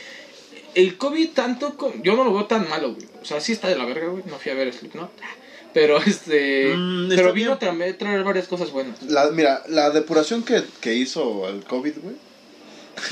El 0.75 0.97
COVID 0.97 1.29
tanto, 1.31 1.75
co- 1.75 1.93
yo 2.01 2.15
no 2.15 2.23
lo 2.23 2.33
veo 2.33 2.45
tan 2.45 2.69
malo, 2.69 2.93
güey. 2.93 3.05
O 3.21 3.25
sea, 3.25 3.41
sí 3.41 3.51
está 3.51 3.67
de 3.67 3.75
la 3.75 3.83
verga, 3.85 4.07
güey. 4.07 4.23
No 4.27 4.37
fui 4.37 4.51
a 4.51 4.55
ver 4.55 4.71
Slipknot. 4.71 5.11
Pero 5.73 5.97
este... 5.97 6.73
Mm, 6.75 7.09
pero 7.15 7.31
vino 7.31 7.53
a 7.53 7.59
traer, 7.59 8.23
varias 8.25 8.47
cosas 8.49 8.71
buenas. 8.71 9.01
La, 9.03 9.31
mira, 9.31 9.63
la 9.69 9.89
depuración 9.89 10.43
que, 10.43 10.63
que 10.81 10.93
hizo 10.95 11.45
al 11.47 11.63
COVID, 11.63 11.93
güey. 12.03 12.15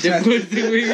Después, 0.02 0.44
sí, 0.50 0.62
güey. 0.62 0.84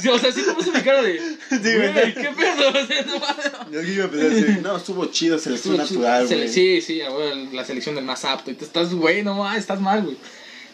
Sí, 0.00 0.08
O 0.08 0.18
sea, 0.18 0.32
sí 0.32 0.42
como 0.42 0.72
mi 0.72 0.80
cara 0.80 1.02
de... 1.02 1.18
güey. 1.50 1.92
güey, 1.92 2.14
¿qué 2.14 2.30
pedo? 2.36 2.68
O 2.70 2.86
sea, 2.86 3.02
no. 3.02 3.70
Yo 3.70 3.82
iba 3.82 4.04
a 4.04 4.06
empezar 4.06 4.26
a 4.26 4.28
decir, 4.30 4.60
no, 4.62 4.76
estuvo 4.76 5.06
chido, 5.06 5.38
selección 5.38 5.80
Estuvo 5.80 6.02
natural, 6.02 6.26
güey. 6.26 6.48
Sí, 6.48 6.80
sí, 6.80 7.00
la 7.52 7.64
selección 7.64 7.94
del 7.94 8.04
más 8.04 8.24
apto. 8.24 8.50
Y 8.50 8.54
tú 8.54 8.64
estás, 8.64 8.92
güey, 8.94 9.22
no 9.22 9.34
mames, 9.34 9.60
estás 9.60 9.80
mal, 9.80 10.02
güey. 10.02 10.16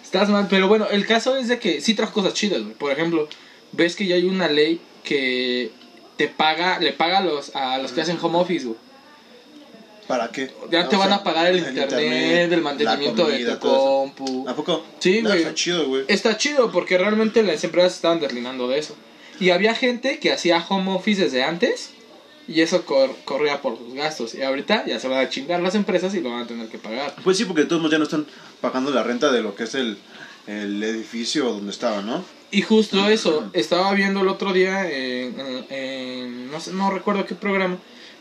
Estás 0.02 0.28
mal. 0.28 0.46
Pero 0.48 0.68
bueno, 0.68 0.88
el 0.90 1.06
caso 1.06 1.36
es 1.36 1.48
de 1.48 1.58
que 1.58 1.80
sí 1.80 1.94
trajo 1.94 2.12
cosas 2.12 2.34
chidas, 2.34 2.62
güey. 2.62 2.74
Por 2.74 2.92
ejemplo, 2.92 3.28
ves 3.72 3.96
que 3.96 4.06
ya 4.06 4.16
hay 4.16 4.24
una 4.24 4.48
ley 4.48 4.80
que 5.04 5.70
te 6.16 6.28
paga, 6.28 6.78
le 6.80 6.92
paga 6.92 7.18
a 7.18 7.22
los, 7.22 7.54
a 7.54 7.78
los 7.78 7.92
que 7.92 8.00
hacen 8.00 8.18
home 8.20 8.38
office, 8.38 8.66
güey. 8.66 8.78
¿Para 10.08 10.28
qué? 10.30 10.50
Ya 10.70 10.80
Ah, 10.80 10.88
te 10.88 10.96
van 10.96 11.08
sea, 11.08 11.16
a 11.18 11.22
pagar 11.22 11.46
el, 11.48 11.58
internet, 11.58 12.50
el 12.50 12.62
mantenimiento 12.62 13.26
de 13.26 13.44
tu 13.44 13.58
compu. 13.58 14.48
¿A 14.48 14.56
poco? 14.56 14.82
Sí, 14.98 15.20
No, 15.22 15.28
güey. 15.28 15.40
Está 15.42 15.54
chido, 15.54 15.86
güey. 15.86 16.04
Está 16.08 16.36
chido 16.38 16.72
porque 16.72 16.96
realmente 16.98 17.42
las 17.42 17.62
empresas 17.62 17.94
estaban 17.94 18.18
deslinando 18.18 18.66
de 18.68 18.78
eso. 18.78 18.96
Y 19.38 19.50
había 19.50 19.74
gente 19.74 20.18
que 20.18 20.32
hacía 20.32 20.64
home 20.68 20.92
office 20.94 21.22
desde 21.22 21.44
antes 21.44 21.90
y 22.48 22.62
eso 22.62 22.84
cor- 22.86 23.14
corría 23.24 23.60
por 23.60 23.76
sus 23.76 23.92
gastos. 23.94 24.34
Y 24.34 24.42
ahorita 24.42 24.86
ya 24.86 24.98
se 24.98 25.06
van 25.08 25.18
a 25.18 25.28
chingar 25.28 25.60
las 25.60 25.74
empresas 25.74 26.14
y 26.14 26.20
lo 26.20 26.30
van 26.30 26.42
a 26.44 26.46
tener 26.46 26.68
que 26.68 26.78
pagar. 26.78 27.14
Pues 27.22 27.36
sí, 27.36 27.44
porque 27.44 27.62
de 27.62 27.68
todos 27.68 27.82
modos 27.82 27.92
ya 27.92 27.98
no 27.98 28.04
están 28.04 28.26
pagando 28.62 28.90
la 28.90 29.02
renta 29.02 29.30
de 29.30 29.42
lo 29.42 29.54
que 29.54 29.64
es 29.64 29.74
el, 29.74 29.98
el 30.46 30.82
edificio 30.82 31.44
donde 31.52 31.70
estaba, 31.70 32.00
¿no? 32.02 32.24
Y 32.50 32.62
justo 32.62 33.06
eso, 33.10 33.50
estaba 33.52 33.92
viendo 33.92 34.22
el 34.22 34.28
otro 34.28 34.54
día 34.54 34.90
en, 34.90 35.38
en- 35.38 35.66
en- 35.68 36.50
no 36.50 36.58
sé, 36.60 36.72
no 36.72 36.90
recuerdo 36.90 37.26
qué 37.26 37.34
programa, 37.34 37.76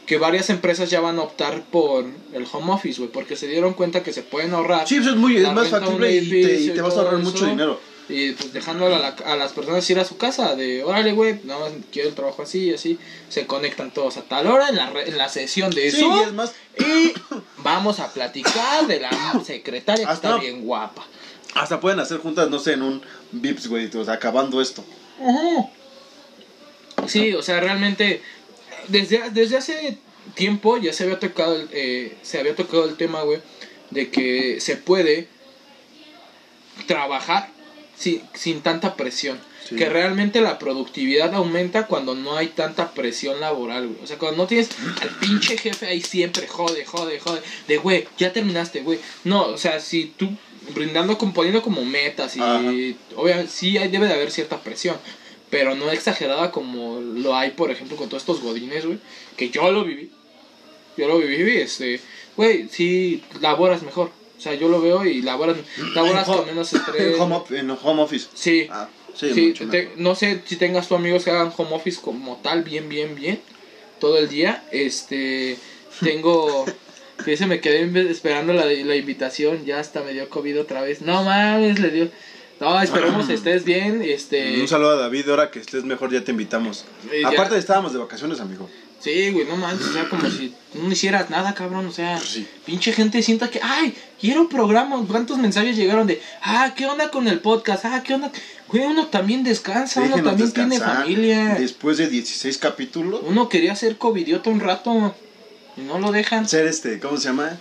que 0.07 0.17
varias 0.17 0.49
empresas 0.49 0.89
ya 0.89 1.01
van 1.01 1.19
a 1.19 1.21
optar 1.21 1.63
por 1.65 2.05
el 2.33 2.47
home 2.51 2.71
office, 2.73 2.97
güey, 2.99 3.11
porque 3.11 3.35
se 3.35 3.45
dieron 3.47 3.73
cuenta 3.73 4.01
que 4.01 4.13
se 4.13 4.23
pueden 4.23 4.53
ahorrar. 4.53 4.87
Sí, 4.87 4.95
pues 4.95 5.07
es, 5.09 5.15
muy, 5.15 5.37
es 5.37 5.51
más 5.51 5.67
factible 5.67 6.11
y 6.15 6.29
te, 6.29 6.53
y 6.61 6.69
vas 6.79 6.95
a 6.95 7.01
ahorrar 7.01 7.19
eso. 7.21 7.23
mucho 7.29 7.45
dinero. 7.45 7.79
Y 8.09 8.31
pues 8.31 8.53
dejando 8.53 8.85
a, 8.85 8.99
la- 8.99 9.15
a 9.25 9.35
las 9.35 9.51
personas 9.51 9.87
ir 9.89 9.99
a 9.99 10.05
su 10.05 10.15
casa, 10.15 10.55
de 10.55 10.81
órale, 10.81 11.11
güey, 11.11 11.41
nada 11.43 11.59
más 11.59 11.73
quiero 11.91 12.07
el 12.07 12.15
trabajo 12.15 12.41
así 12.41 12.69
y 12.69 12.73
así. 12.73 12.97
Se 13.27 13.45
conectan 13.45 13.91
todos 13.91 14.15
a 14.15 14.21
tal 14.21 14.47
hora 14.47 14.69
en 14.69 14.77
la, 14.77 14.89
re- 14.89 15.09
en 15.09 15.17
la 15.17 15.27
sesión 15.27 15.71
de 15.71 15.91
Sí, 15.91 15.99
Zoom. 15.99 16.17
y 16.17 16.23
es 16.23 16.31
más, 16.33 16.53
Y 16.79 17.11
vamos 17.57 17.99
a 17.99 18.13
platicar 18.13 18.87
de 18.87 19.01
la 19.01 19.11
secretaria 19.45 20.05
que 20.05 20.11
Hasta- 20.11 20.29
está 20.29 20.39
bien 20.41 20.63
guapa. 20.63 21.05
hasta 21.53 21.81
pueden 21.81 21.99
hacer 21.99 22.19
juntas, 22.19 22.49
no 22.49 22.59
sé, 22.59 22.73
en 22.73 22.83
un 22.83 23.01
Vips, 23.33 23.67
güey, 23.67 23.93
o 23.93 24.05
sea, 24.05 24.13
acabando 24.13 24.61
esto. 24.61 24.85
Sí, 27.07 27.33
o 27.33 27.41
sea, 27.41 27.59
realmente 27.59 28.21
desde, 28.87 29.29
desde 29.31 29.57
hace 29.57 29.97
tiempo 30.35 30.77
ya 30.77 30.93
se 30.93 31.03
había 31.03 31.19
tocado 31.19 31.55
el, 31.55 31.69
eh, 31.71 32.17
se 32.21 32.39
había 32.39 32.55
tocado 32.55 32.85
el 32.85 32.95
tema, 32.97 33.21
güey, 33.23 33.39
de 33.91 34.09
que 34.09 34.59
se 34.59 34.75
puede 34.75 35.27
trabajar 36.87 37.49
sin, 37.97 38.21
sin 38.33 38.61
tanta 38.61 38.95
presión. 38.95 39.39
Sí. 39.67 39.75
Que 39.75 39.89
realmente 39.89 40.39
la 40.39 40.59
productividad 40.59 41.33
aumenta 41.35 41.87
cuando 41.87 42.15
no 42.15 42.37
hay 42.37 42.47
tanta 42.47 42.91
presión 42.93 43.41
laboral, 43.41 43.87
güey. 43.87 44.01
O 44.01 44.07
sea, 44.07 44.17
cuando 44.17 44.37
no 44.37 44.47
tienes 44.47 44.69
al 45.01 45.09
pinche 45.19 45.57
jefe 45.57 45.87
ahí 45.87 46.01
siempre, 46.01 46.47
jode, 46.47 46.85
jode, 46.85 47.19
jode. 47.19 47.41
De, 47.67 47.77
güey, 47.77 48.07
ya 48.17 48.31
terminaste, 48.31 48.81
güey. 48.81 48.99
No, 49.25 49.45
o 49.47 49.57
sea, 49.57 49.81
si 49.81 50.05
tú 50.15 50.29
brindando, 50.73 51.17
como- 51.17 51.33
poniendo 51.33 51.61
como 51.61 51.83
metas 51.83 52.37
y 52.37 52.39
Ajá. 52.39 52.61
obviamente 53.17 53.51
sí 53.51 53.77
hay, 53.77 53.89
debe 53.89 54.07
de 54.07 54.13
haber 54.13 54.31
cierta 54.31 54.61
presión. 54.61 54.95
Pero 55.49 55.75
no 55.75 55.91
exagerada 55.91 56.51
como 56.51 56.99
lo 56.99 57.35
hay, 57.35 57.51
por 57.51 57.71
ejemplo, 57.71 57.95
con 57.97 58.09
todos 58.09 58.23
estos 58.23 58.41
godines, 58.41 58.85
güey. 58.85 58.99
Que 59.37 59.49
yo 59.49 59.71
lo 59.71 59.83
viví. 59.85 60.11
Yo 60.97 61.07
lo 61.07 61.19
viví, 61.19 61.57
este... 61.57 62.01
Güey, 62.35 62.67
sí, 62.69 63.23
laboras 63.41 63.81
mejor. 63.83 64.11
O 64.37 64.41
sea, 64.41 64.53
yo 64.53 64.67
lo 64.67 64.79
veo 64.81 65.03
y 65.05 65.21
laboras, 65.23 65.57
laboras 65.95 66.25
con 66.27 66.45
menos 66.45 66.71
estrés. 66.73 67.15
En 67.15 67.21
home, 67.21 67.41
en 67.51 67.71
home 67.71 68.01
office. 68.03 68.27
Sí, 68.35 68.67
Ah, 68.69 68.87
sí, 69.33 69.53
te- 69.71 69.91
no 69.95 70.13
sé 70.13 70.41
si 70.45 70.57
tengas 70.57 70.87
tu 70.87 70.93
amigos 70.95 71.23
que 71.23 71.31
hagan 71.31 71.51
home 71.57 71.73
office 71.73 71.99
como 71.99 72.37
tal, 72.37 72.61
bien, 72.63 72.89
bien, 72.89 73.15
bien, 73.15 73.39
todo 73.99 74.19
el 74.19 74.29
día. 74.29 74.63
Este, 74.71 75.57
tengo, 76.03 76.65
que 77.25 77.35
se 77.37 77.47
me 77.47 77.59
quedé 77.59 77.89
esperando 78.11 78.53
la, 78.53 78.65
la 78.65 78.95
invitación, 78.95 79.65
ya 79.65 79.79
hasta 79.79 80.03
me 80.03 80.13
dio 80.13 80.29
COVID 80.29 80.59
otra 80.61 80.81
vez. 80.81 81.01
No 81.01 81.23
mames, 81.23 81.79
le 81.79 81.89
dio. 81.89 82.09
No, 82.59 82.81
esperemos 82.81 83.27
que 83.27 83.33
estés 83.35 83.63
bien. 83.63 84.01
Este, 84.01 84.59
Un 84.59 84.67
saludo 84.67 84.91
a 84.91 84.95
David, 84.95 85.29
ahora 85.29 85.51
que 85.51 85.59
estés 85.59 85.83
mejor 85.83 86.11
ya 86.11 86.23
te 86.23 86.31
invitamos. 86.31 86.85
Eh, 87.11 87.21
ya. 87.21 87.29
Aparte 87.29 87.57
estábamos 87.57 87.93
de 87.93 87.99
vacaciones, 87.99 88.39
amigo. 88.39 88.67
sí, 88.99 89.29
güey, 89.31 89.45
no 89.45 89.55
manches, 89.57 89.87
o 89.87 89.93
sea, 89.93 90.09
como 90.09 90.27
si 90.29 90.53
no 90.73 90.91
hicieras 90.91 91.29
nada, 91.29 91.53
cabrón. 91.53 91.85
O 91.85 91.91
sea, 91.91 92.15
Pues 92.17 92.29
sí. 92.29 92.47
pinche 92.65 92.91
gente 92.93 93.21
sienta 93.21 93.49
que, 93.51 93.59
ay, 93.61 93.93
quiero 94.19 94.49
programa. 94.49 94.99
¿Cuántos 95.07 95.37
mensajes 95.37 95.75
llegaron 95.77 96.07
de, 96.07 96.19
ah, 96.41 96.73
qué 96.75 96.87
onda 96.87 97.11
con 97.11 97.27
el 97.27 97.39
podcast? 97.39 97.85
Ah, 97.85 98.01
qué 98.03 98.15
onda. 98.15 98.31
Güey, 98.69 98.83
uno 98.85 99.05
también 99.07 99.43
descansa, 99.43 100.01
uno 100.01 100.21
también 100.23 100.51
tiene 100.51 100.79
familia. 100.79 101.55
Después 101.59 101.97
de 101.97 102.07
16 102.07 102.57
capítulos, 102.57 103.21
Uno 103.25 103.47
quería 103.49 103.75
ser 103.75 103.97
covidiota 103.97 104.49
un 104.49 104.59
rato 104.59 105.15
y 105.77 105.81
no 105.81 105.99
lo 105.99 106.11
dejan. 106.11 106.49
ser 106.49 106.65
este, 106.65 106.99
¿cómo 106.99 107.17
se 107.17 107.27
llama? 107.29 107.57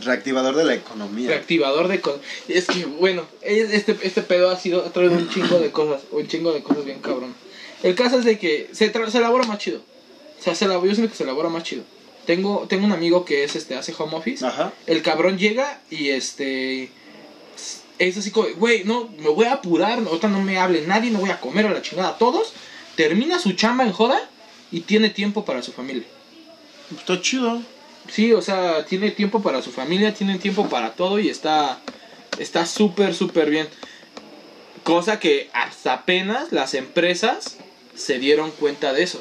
Reactivador 0.00 0.54
de 0.56 0.64
la 0.64 0.74
economía. 0.74 1.28
Reactivador 1.28 1.88
de. 1.88 2.00
Es 2.48 2.66
que, 2.66 2.84
bueno, 2.86 3.26
es- 3.42 3.72
este, 3.72 3.96
este 4.02 4.22
pedo 4.22 4.50
ha 4.50 4.56
sido 4.58 4.84
ha 4.84 4.92
traído 4.92 5.14
un 5.14 5.28
chingo 5.28 5.58
de 5.58 5.70
cosas. 5.70 6.02
Un 6.12 6.26
chingo 6.28 6.52
de 6.52 6.62
cosas 6.62 6.84
bien 6.84 7.00
cabrón. 7.00 7.34
El 7.82 7.94
caso 7.94 8.18
es 8.18 8.24
de 8.24 8.38
que 8.38 8.68
se, 8.72 8.92
tra- 8.92 9.10
se 9.10 9.18
elabora 9.18 9.44
más 9.46 9.58
chido. 9.58 9.80
O 10.38 10.42
sea, 10.42 10.54
se 10.54 10.64
elabora, 10.66 10.88
yo 10.88 10.94
siento 10.94 11.10
que 11.10 11.16
se 11.16 11.24
elabora 11.24 11.48
más 11.48 11.62
chido. 11.64 11.82
Tengo, 12.26 12.66
tengo 12.68 12.84
un 12.86 12.92
amigo 12.92 13.24
que 13.24 13.42
es 13.44 13.56
este 13.56 13.74
hace 13.76 13.94
home 13.96 14.16
office. 14.16 14.44
Ajá. 14.46 14.72
El 14.86 15.02
cabrón 15.02 15.38
llega 15.38 15.80
y 15.90 16.10
este. 16.10 16.90
Es 17.98 18.16
así 18.16 18.30
como, 18.30 18.46
güey, 18.56 18.84
no, 18.84 19.08
me 19.18 19.28
voy 19.30 19.46
a 19.46 19.54
apurar. 19.54 19.98
Ahorita 19.98 20.28
no 20.28 20.40
me 20.42 20.58
hable 20.58 20.82
nadie, 20.86 21.10
no 21.10 21.18
voy 21.18 21.30
a 21.30 21.40
comer 21.40 21.66
a 21.66 21.70
la 21.70 21.82
chingada. 21.82 22.16
Todos. 22.18 22.52
Termina 22.96 23.38
su 23.38 23.52
chamba 23.52 23.84
en 23.84 23.92
joda 23.92 24.20
y 24.70 24.80
tiene 24.80 25.10
tiempo 25.10 25.44
para 25.44 25.62
su 25.62 25.72
familia. 25.72 26.04
Está 26.96 27.20
chido. 27.20 27.62
Sí, 28.10 28.32
o 28.32 28.42
sea, 28.42 28.84
tiene 28.86 29.10
tiempo 29.10 29.42
para 29.42 29.62
su 29.62 29.70
familia, 29.70 30.14
tiene 30.14 30.38
tiempo 30.38 30.68
para 30.68 30.94
todo 30.94 31.18
y 31.18 31.28
está 31.28 31.80
está 32.38 32.66
súper, 32.66 33.14
súper 33.14 33.50
bien. 33.50 33.68
Cosa 34.84 35.20
que 35.20 35.50
hasta 35.52 35.92
apenas 35.92 36.52
las 36.52 36.74
empresas 36.74 37.58
se 37.94 38.18
dieron 38.18 38.50
cuenta 38.52 38.92
de 38.92 39.02
eso. 39.02 39.20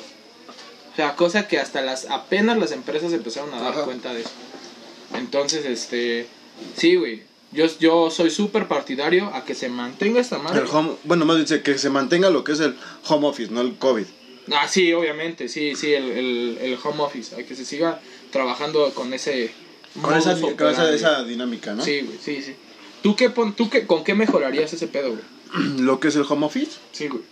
O 0.94 0.96
sea, 0.96 1.16
cosa 1.16 1.48
que 1.48 1.60
hasta 1.60 1.82
las 1.82 2.06
apenas 2.10 2.58
las 2.58 2.72
empresas 2.72 3.12
empezaron 3.14 3.54
a 3.54 3.62
dar 3.62 3.74
Ajá. 3.74 3.84
cuenta 3.84 4.14
de 4.14 4.22
eso. 4.22 4.32
Entonces, 5.16 5.66
este, 5.66 6.28
sí, 6.76 6.96
güey. 6.96 7.24
Yo, 7.52 7.66
yo 7.80 8.12
soy 8.12 8.30
súper 8.30 8.68
partidario 8.68 9.28
a 9.34 9.46
que 9.46 9.56
se 9.56 9.70
mantenga 9.70 10.20
esta 10.20 10.38
madre. 10.38 10.62
El 10.62 10.68
home, 10.68 10.92
bueno, 11.06 11.26
más 11.26 11.38
dice 11.38 11.62
que 11.62 11.78
se 11.78 11.90
mantenga 11.90 12.30
lo 12.30 12.44
que 12.44 12.52
es 12.52 12.60
el 12.60 12.76
home 13.08 13.28
office, 13.28 13.52
no 13.52 13.62
el 13.62 13.76
COVID. 13.78 14.06
Ah, 14.52 14.68
sí, 14.68 14.92
obviamente, 14.94 15.48
sí, 15.48 15.76
sí, 15.76 15.94
el, 15.94 16.12
el, 16.12 16.58
el 16.62 16.78
home 16.84 17.04
office. 17.04 17.36
Hay 17.36 17.46
que 17.46 17.56
se 17.56 17.64
siga 17.66 18.02
trabajando 18.32 18.94
con 18.94 19.14
ese... 19.14 19.52
Con, 20.02 20.16
esa, 20.16 20.40
con 20.40 20.70
esa, 20.70 21.24
dinámica, 21.24 21.74
¿no? 21.74 21.84
Sí, 21.84 22.02
güey, 22.02 22.20
sí, 22.22 22.42
sí. 22.44 22.56
¿Tú, 23.02 23.16
qué 23.16 23.30
pon, 23.30 23.54
tú 23.56 23.70
qué, 23.70 23.88
con 23.88 24.04
qué 24.04 24.14
mejorarías 24.14 24.72
ese 24.74 24.88
pedo, 24.88 25.10
güey? 25.12 25.24
Lo 25.82 26.00
que 26.00 26.10
es 26.10 26.16
el 26.16 26.26
home 26.28 26.46
office. 26.46 26.74
Sí, 26.92 27.08
güey. 27.08 27.24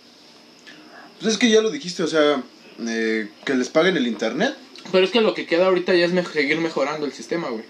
Pues 1.20 1.34
es 1.34 1.40
que 1.40 1.50
ya 1.50 1.62
lo 1.62 1.70
dijiste, 1.70 2.04
o 2.04 2.08
sea, 2.08 2.44
eh, 2.80 3.30
que 3.46 3.54
les 3.56 3.70
paguen 3.70 3.98
el 3.98 4.08
internet. 4.08 4.56
Pero 4.92 5.06
es 5.06 5.12
que 5.12 5.22
lo 5.22 5.34
que 5.34 5.46
queda 5.46 5.68
ahorita 5.68 5.94
ya 5.96 6.06
es 6.06 6.12
me- 6.12 6.26
seguir 6.26 6.60
mejorando 6.60 7.06
el 7.06 7.14
sistema, 7.14 7.50
güey. 7.50 7.64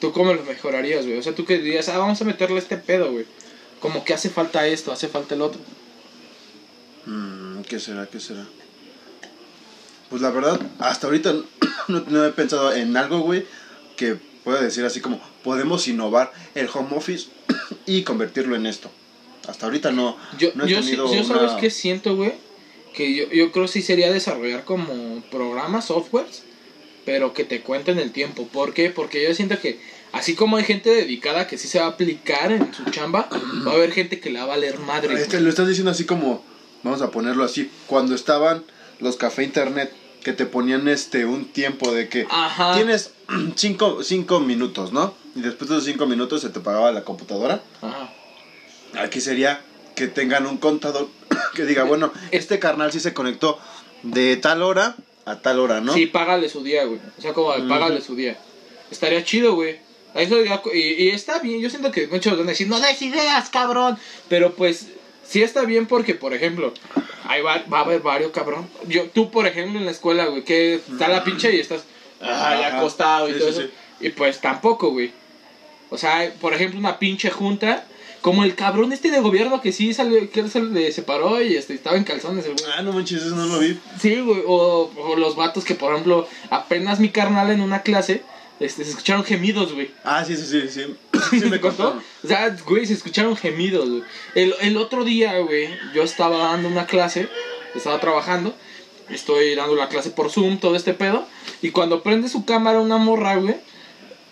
¿Tú 0.00 0.12
cómo 0.12 0.34
lo 0.34 0.42
mejorarías, 0.44 1.06
güey? 1.06 1.18
O 1.18 1.22
sea, 1.22 1.34
tú 1.34 1.44
que 1.44 1.58
dirías, 1.58 1.88
ah, 1.88 1.98
vamos 1.98 2.20
a 2.20 2.24
meterle 2.24 2.58
este 2.58 2.76
pedo, 2.76 3.10
güey. 3.12 3.26
Como 3.80 4.04
que 4.04 4.14
hace 4.14 4.30
falta 4.30 4.66
esto, 4.66 4.92
hace 4.92 5.08
falta 5.08 5.34
el 5.34 5.42
otro. 5.42 5.60
Mm, 7.06 7.62
¿Qué 7.62 7.78
será? 7.78 8.06
¿Qué 8.06 8.20
será? 8.20 8.46
Pues 10.10 10.22
la 10.22 10.30
verdad, 10.30 10.60
hasta 10.78 11.06
ahorita 11.06 11.34
no, 11.88 12.04
no 12.08 12.24
he 12.24 12.30
pensado 12.32 12.72
en 12.72 12.96
algo, 12.96 13.20
güey, 13.20 13.44
que 13.96 14.16
pueda 14.44 14.60
decir 14.60 14.84
así 14.84 15.00
como, 15.00 15.20
podemos 15.42 15.86
innovar 15.88 16.32
el 16.54 16.68
home 16.72 16.96
office 16.96 17.28
y 17.86 18.02
convertirlo 18.02 18.56
en 18.56 18.66
esto. 18.66 18.90
Hasta 19.48 19.66
ahorita 19.66 19.92
no, 19.92 20.16
Yo, 20.38 20.50
no 20.54 20.64
he 20.64 20.70
yo, 20.70 20.80
tenido 20.80 21.14
yo 21.14 21.24
sabes 21.24 21.52
una- 21.52 21.60
qué 21.60 21.70
siento, 21.70 22.16
güey. 22.16 22.32
Que 22.94 23.14
yo, 23.14 23.28
yo 23.30 23.50
creo 23.52 23.66
sí 23.68 23.82
sería 23.82 24.12
desarrollar 24.12 24.64
como 24.64 25.22
programas, 25.30 25.86
softwares, 25.86 26.44
pero 27.04 27.34
que 27.34 27.44
te 27.44 27.60
cuenten 27.60 27.98
el 27.98 28.12
tiempo. 28.12 28.46
¿Por 28.46 28.72
qué? 28.72 28.88
Porque 28.88 29.22
yo 29.22 29.34
siento 29.34 29.58
que 29.60 29.80
así 30.12 30.34
como 30.34 30.56
hay 30.56 30.64
gente 30.64 30.90
dedicada 30.90 31.46
que 31.46 31.58
sí 31.58 31.66
se 31.68 31.80
va 31.80 31.86
a 31.86 31.88
aplicar 31.88 32.52
en 32.52 32.72
su 32.72 32.84
chamba, 32.90 33.28
va 33.66 33.72
a 33.72 33.74
haber 33.74 33.92
gente 33.92 34.20
que 34.20 34.30
la 34.30 34.40
va 34.40 34.54
a 34.54 34.56
valer 34.56 34.78
madre. 34.78 35.12
Este, 35.20 35.40
lo 35.40 35.48
estás 35.50 35.68
diciendo 35.68 35.90
así 35.90 36.04
como, 36.04 36.44
vamos 36.84 37.02
a 37.02 37.10
ponerlo 37.10 37.42
así, 37.44 37.68
cuando 37.86 38.14
estaban 38.14 38.62
los 39.00 39.16
café 39.16 39.42
internet 39.42 39.92
que 40.24 40.32
te 40.32 40.46
ponían 40.46 40.88
este 40.88 41.26
un 41.26 41.44
tiempo 41.44 41.92
de 41.92 42.08
que 42.08 42.26
Ajá. 42.28 42.74
tienes 42.74 43.12
cinco, 43.54 44.02
cinco 44.02 44.40
minutos, 44.40 44.92
¿no? 44.92 45.14
Y 45.36 45.40
después 45.42 45.70
de 45.70 45.76
esos 45.76 45.86
cinco 45.86 46.06
minutos 46.06 46.40
se 46.40 46.48
te 46.48 46.58
pagaba 46.58 46.90
la 46.90 47.04
computadora. 47.04 47.62
Ajá. 47.82 48.12
Aquí 48.98 49.20
sería 49.20 49.60
que 49.94 50.08
tengan 50.08 50.46
un 50.46 50.56
contador 50.56 51.08
que 51.54 51.64
diga, 51.64 51.84
bueno, 51.84 52.12
este 52.32 52.58
carnal 52.58 52.90
sí 52.90 52.98
se 52.98 53.14
conectó 53.14 53.60
de 54.02 54.36
tal 54.36 54.62
hora 54.62 54.96
a 55.26 55.36
tal 55.40 55.60
hora, 55.60 55.80
¿no? 55.80 55.92
Sí, 55.94 56.06
págale 56.06 56.48
su 56.48 56.62
día, 56.62 56.84
güey. 56.84 57.00
O 57.18 57.22
sea, 57.22 57.32
como 57.32 57.52
págale 57.68 58.00
su 58.00 58.16
día. 58.16 58.38
Estaría 58.90 59.24
chido, 59.24 59.54
güey. 59.54 59.78
A 60.14 60.22
Eso 60.22 60.36
y, 60.72 60.78
y 60.78 61.08
está 61.08 61.40
bien, 61.40 61.60
yo 61.60 61.68
siento 61.68 61.90
que 61.90 62.06
muchos 62.06 62.38
van 62.38 62.46
a 62.46 62.50
decir, 62.50 62.68
no 62.68 62.78
des 62.78 63.02
ideas, 63.02 63.50
cabrón. 63.50 63.98
Pero 64.28 64.54
pues, 64.54 64.86
sí 65.26 65.42
está 65.42 65.62
bien 65.62 65.86
porque, 65.86 66.14
por 66.14 66.34
ejemplo, 66.34 66.72
ahí 67.26 67.42
va, 67.42 67.62
va 67.72 67.78
a 67.78 67.82
haber 67.82 68.00
varios, 68.00 68.32
cabrón. 68.32 68.68
Yo, 68.86 69.04
tú, 69.10 69.30
por 69.30 69.46
ejemplo, 69.46 69.78
en 69.78 69.84
la 69.86 69.90
escuela, 69.92 70.26
güey, 70.26 70.44
que 70.44 70.74
está 70.74 71.08
la 71.08 71.24
pinche 71.24 71.54
y 71.54 71.60
estás 71.60 71.82
ay, 72.20 72.62
Ajá. 72.64 72.78
acostado 72.78 73.28
y 73.28 73.32
Sí, 73.32 73.38
todo 73.38 73.52
sí, 73.52 73.58
eso. 73.60 73.68
sí. 73.68 74.06
Y 74.06 74.10
pues 74.10 74.40
tampoco, 74.40 74.90
güey. 74.90 75.12
O 75.90 75.98
sea, 75.98 76.32
por 76.40 76.54
ejemplo, 76.54 76.78
una 76.78 76.98
pinche 76.98 77.30
junta 77.30 77.84
Como 78.20 78.42
el 78.42 78.54
cabrón 78.54 78.90
este 78.92 79.10
de 79.10 79.20
gobierno 79.20 79.60
que 79.60 79.70
sí 79.70 79.92
salió, 79.92 80.30
que 80.30 80.48
se 80.48 80.62
le 80.62 80.90
separó 80.92 81.42
y 81.42 81.56
este, 81.56 81.74
estaba 81.74 81.96
en 81.98 82.04
calzones 82.04 82.46
el 82.46 82.54
güey. 82.54 82.64
Ah, 82.74 82.80
no 82.82 82.92
manches, 82.94 83.22
eso 83.22 83.36
no 83.36 83.44
lo 83.44 83.58
vi. 83.58 83.78
Sí, 84.00 84.18
güey, 84.20 84.42
o, 84.46 84.90
o 84.96 85.16
los 85.16 85.36
vatos 85.36 85.62
que, 85.64 85.74
por 85.74 85.92
ejemplo, 85.92 86.26
apenas 86.48 87.00
mi 87.00 87.10
carnal 87.10 87.50
en 87.50 87.60
una 87.60 87.82
clase, 87.82 88.22
este, 88.60 88.82
se 88.84 88.90
escucharon 88.92 89.24
gemidos, 89.24 89.74
güey. 89.74 89.90
Ah, 90.04 90.24
sí, 90.24 90.36
sí, 90.36 90.46
sí, 90.46 90.68
sí. 90.70 90.96
Sí 91.30 91.44
me 91.46 91.60
contó? 91.60 91.90
contó. 91.92 92.04
O 92.22 92.28
sea, 92.28 92.56
güey, 92.66 92.86
se 92.86 92.94
escucharon 92.94 93.36
gemidos, 93.36 93.88
güey. 93.88 94.02
El, 94.34 94.54
el 94.60 94.76
otro 94.76 95.04
día, 95.04 95.38
güey, 95.38 95.68
yo 95.94 96.02
estaba 96.02 96.38
dando 96.38 96.68
una 96.68 96.86
clase, 96.86 97.28
estaba 97.74 98.00
trabajando, 98.00 98.54
estoy 99.10 99.54
dando 99.54 99.74
la 99.76 99.88
clase 99.88 100.10
por 100.10 100.30
Zoom, 100.30 100.58
todo 100.58 100.76
este 100.76 100.94
pedo, 100.94 101.26
y 101.62 101.70
cuando 101.70 102.02
prende 102.02 102.28
su 102.28 102.44
cámara 102.44 102.80
una 102.80 102.96
morra, 102.98 103.36
güey, 103.36 103.56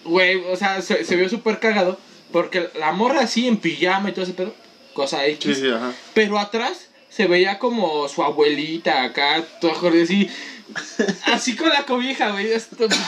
güey, 0.04 0.36
o 0.50 0.56
sea, 0.56 0.80
se, 0.82 1.04
se 1.04 1.16
vio 1.16 1.28
súper 1.28 1.58
cagado, 1.60 1.98
porque 2.32 2.68
la 2.78 2.92
morra 2.92 3.20
así 3.20 3.46
en 3.46 3.58
pijama 3.58 4.10
y 4.10 4.12
todo 4.12 4.24
ese 4.24 4.34
pedo, 4.34 4.54
cosa 4.94 5.26
X, 5.26 5.56
Sí, 5.56 5.62
sí, 5.62 5.70
ajá. 5.70 5.92
pero 6.14 6.38
atrás 6.38 6.88
se 7.08 7.26
veía 7.26 7.58
como 7.58 8.08
su 8.08 8.22
abuelita 8.22 9.02
acá, 9.02 9.44
toda 9.60 9.74
jodida 9.74 10.04
así. 10.04 10.30
Así 11.26 11.56
con 11.56 11.68
la 11.68 11.84
cobija, 11.84 12.30
güey. 12.30 12.48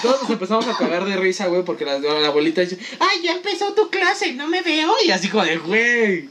Todos 0.02 0.22
nos 0.22 0.30
empezamos 0.30 0.66
a 0.66 0.76
cagar 0.76 1.04
de 1.04 1.16
risa, 1.16 1.46
güey, 1.46 1.64
porque 1.64 1.84
la, 1.84 1.98
la 1.98 2.28
abuelita 2.28 2.60
dice, 2.60 2.78
ay, 3.00 3.22
ya 3.22 3.32
empezó 3.32 3.72
tu 3.74 3.90
clase, 3.90 4.32
no 4.34 4.46
me 4.48 4.62
veo. 4.62 4.92
Y 5.04 5.10
así 5.10 5.28
como 5.28 5.44
de, 5.44 5.58
güey. 5.58 6.28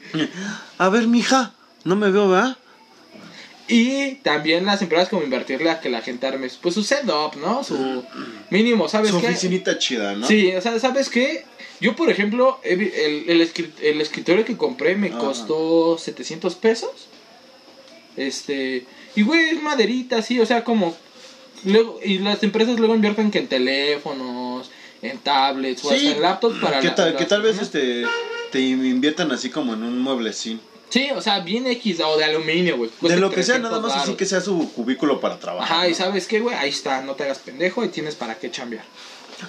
A 0.77 0.89
ver, 0.89 1.07
mija, 1.07 1.53
no 1.83 1.95
me 1.95 2.09
veo, 2.11 2.29
¿verdad? 2.29 2.57
Y 3.67 4.15
también 4.15 4.65
las 4.65 4.81
empresas 4.81 5.07
como 5.09 5.23
invertirle 5.23 5.69
a 5.71 5.79
que 5.79 5.89
la 5.89 6.01
gente 6.01 6.27
arme, 6.27 6.49
pues 6.61 6.75
su 6.75 6.83
setup, 6.83 7.35
¿no? 7.37 7.63
Su 7.63 8.03
mínimo, 8.49 8.89
¿sabes 8.89 9.11
Su 9.11 9.21
qué? 9.21 9.27
oficinita 9.27 9.77
chida, 9.79 10.15
¿no? 10.15 10.27
Sí, 10.27 10.53
o 10.53 10.61
sea, 10.61 10.77
¿sabes 10.79 11.09
qué? 11.09 11.45
Yo, 11.79 11.95
por 11.95 12.09
ejemplo, 12.09 12.59
el, 12.63 12.81
el, 12.81 13.41
escri- 13.41 13.71
el 13.81 14.01
escritorio 14.01 14.43
que 14.45 14.57
compré 14.57 14.95
me 14.95 15.09
Ajá. 15.09 15.17
costó 15.19 15.97
700 15.97 16.55
pesos. 16.55 16.91
Este, 18.15 18.85
y 19.15 19.23
güey, 19.23 19.49
es 19.49 19.61
maderita, 19.61 20.21
sí, 20.21 20.39
o 20.39 20.45
sea, 20.45 20.63
como. 20.63 20.95
Luego, 21.65 21.99
y 22.03 22.19
las 22.19 22.43
empresas 22.43 22.77
luego 22.79 22.95
invierten 22.95 23.31
que 23.31 23.39
en 23.39 23.47
teléfonos, 23.47 24.69
en 25.01 25.17
tablets 25.19 25.83
o 25.85 25.91
hasta 25.91 26.01
en 26.11 26.21
laptops 26.21 26.59
para 26.59 26.79
¿Qué 26.79 26.87
la- 26.87 26.95
tal, 26.95 27.15
que 27.15 27.25
tal 27.25 27.41
vez 27.41 27.59
este, 27.61 28.03
te 28.51 28.59
inviertan 28.61 29.31
así 29.31 29.49
como 29.49 29.73
en 29.73 29.83
un 29.83 29.99
mueblecín? 29.99 30.59
Sí, 30.89 31.09
o 31.15 31.21
sea, 31.21 31.39
bien 31.39 31.65
X 31.65 31.99
o 32.05 32.17
de 32.17 32.25
aluminio, 32.25 32.77
güey. 32.77 32.91
De 33.01 33.17
lo 33.17 33.29
que 33.31 33.41
sea, 33.41 33.55
300 33.55 33.71
nada 33.71 33.81
más 33.81 34.03
así 34.03 34.13
que 34.15 34.25
sea 34.25 34.41
su 34.41 34.71
cubículo 34.73 35.19
para 35.19 35.39
trabajar. 35.39 35.77
Ajá, 35.77 35.87
y 35.89 35.95
sabes 35.95 36.27
qué, 36.27 36.39
güey, 36.39 36.55
ahí 36.55 36.69
está, 36.69 37.01
no 37.01 37.15
te 37.15 37.23
hagas 37.23 37.39
pendejo 37.39 37.83
y 37.83 37.87
tienes 37.89 38.13
para 38.15 38.35
qué 38.35 38.51
chambear. 38.51 38.85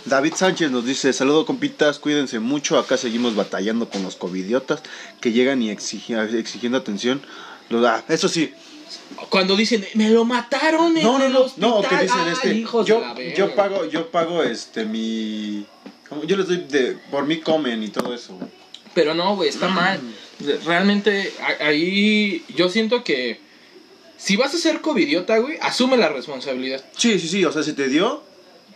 David 0.07 0.33
Sánchez 0.35 0.71
nos 0.71 0.87
dice, 0.87 1.13
saludo 1.13 1.45
compitas, 1.45 1.99
cuídense 1.99 2.39
mucho, 2.41 2.79
acá 2.79 2.97
seguimos 2.97 3.37
batallando 3.37 3.89
con 3.91 4.03
los 4.03 4.17
covidiotas 4.17 4.81
que 5.21 5.33
llegan 5.33 5.61
y 5.63 5.69
exigi- 5.71 6.35
exigiendo 6.35 6.79
atención. 6.79 7.21
Lo 7.69 7.81
da, 7.83 8.03
eso 8.09 8.29
sí, 8.29 8.53
Cuando 9.31 9.57
dicen, 9.57 9.87
me 9.95 10.11
lo 10.11 10.25
mataron 10.25 10.97
en 10.97 11.05
no, 11.05 11.19
no, 11.19 11.25
el 11.25 11.33
no, 11.33 11.53
no, 11.57 11.83
que 11.83 11.97
dicen 11.97 12.29
este, 12.33 12.55
hijos 12.55 12.87
yo, 12.87 12.97
de 12.97 13.01
la 13.01 13.15
verga. 13.15 13.35
yo 13.35 13.55
pago, 13.55 13.85
yo 13.87 14.11
pago 14.11 14.43
este 14.43 14.85
mi, 14.85 15.67
yo 16.27 16.37
les 16.37 16.49
doy 16.49 16.65
de, 16.69 16.99
por 17.11 17.27
mí 17.27 17.39
comen 17.41 17.83
y 17.83 17.89
todo 17.89 18.15
eso. 18.15 18.39
Pero 18.95 19.15
no, 19.15 19.37
güey, 19.37 19.49
está 19.49 19.69
mal. 19.69 20.01
Realmente, 20.65 21.33
ahí 21.61 22.45
yo 22.55 22.69
siento 22.69 23.03
que 23.03 23.41
si 24.17 24.37
vas 24.37 24.55
a 24.55 24.59
ser 24.59 24.81
covidiota, 24.81 25.39
güey, 25.39 25.59
asume 25.61 25.97
la 25.97 26.09
responsabilidad. 26.09 26.85
Sí, 26.97 27.19
sí, 27.19 27.29
sí, 27.29 27.45
o 27.45 27.53
sea, 27.53 27.63
si 27.63 27.73
te 27.73 27.89
dio, 27.89 28.23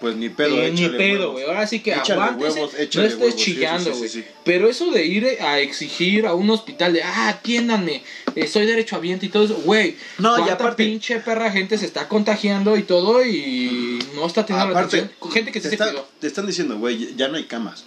pues 0.00 0.14
ni 0.16 0.28
pedo, 0.28 0.56
Eh, 0.62 0.70
ni 0.70 0.88
pedo, 0.88 1.32
güey. 1.32 1.44
Ahora 1.44 1.66
sí 1.66 1.80
que 1.80 1.92
Échale 1.92 2.20
aguántese, 2.22 2.60
huevos, 2.60 2.72
no 2.74 2.78
estés 2.78 3.14
huevos, 3.16 3.34
sí, 3.34 3.38
sí, 3.38 3.54
chillando, 3.54 3.92
sí, 3.92 3.98
güey. 3.98 4.08
sí, 4.10 4.20
sí. 4.22 4.28
Pero 4.44 4.68
eso 4.68 4.90
de 4.92 5.04
ir 5.04 5.26
a 5.40 5.58
exigir 5.58 6.26
a 6.26 6.34
un 6.34 6.48
hospital 6.50 6.92
de, 6.92 7.02
ah, 7.02 7.28
atiéndanme, 7.28 8.02
eh, 8.34 8.46
soy 8.46 8.66
derechohabiente 8.66 9.26
y 9.26 9.28
todo 9.28 9.44
eso, 9.44 9.56
güey. 9.64 9.96
No, 10.18 10.34
y 10.34 10.42
¿cuánta 10.42 10.54
aparte- 10.54 10.84
pinche 10.84 11.18
perra 11.20 11.50
gente 11.50 11.76
se 11.78 11.86
está 11.86 12.06
contagiando 12.08 12.76
y 12.76 12.82
todo 12.84 13.24
y 13.24 13.98
no 14.14 14.26
está 14.26 14.46
teniendo 14.46 14.72
la 14.72 14.78
Aparte, 14.80 14.98
atención? 14.98 15.32
Gente 15.32 15.52
que 15.52 15.60
te, 15.60 15.68
se 15.68 15.74
está- 15.74 15.90
cuidó. 15.90 16.08
te 16.20 16.26
están 16.28 16.46
diciendo, 16.46 16.78
güey, 16.78 17.14
ya 17.16 17.28
no 17.28 17.36
hay 17.36 17.44
camas, 17.44 17.84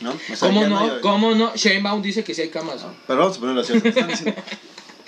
¿no? 0.00 0.10
O 0.12 0.18
sea, 0.36 0.48
¿Cómo 0.48 0.62
ya 0.62 0.68
no? 0.68 0.78
hay- 0.80 1.00
¿Cómo 1.02 1.34
no? 1.34 1.54
Sheinbaum 1.54 2.00
dice 2.02 2.24
que 2.24 2.34
sí 2.34 2.42
hay 2.42 2.48
camas. 2.48 2.80
Pero 3.06 3.18
vamos 3.20 3.36
a 3.36 3.40
ponerlo 3.40 3.60
así. 3.60 3.78
Te 3.80 3.88
están 3.90 4.08
diciendo, 4.08 4.34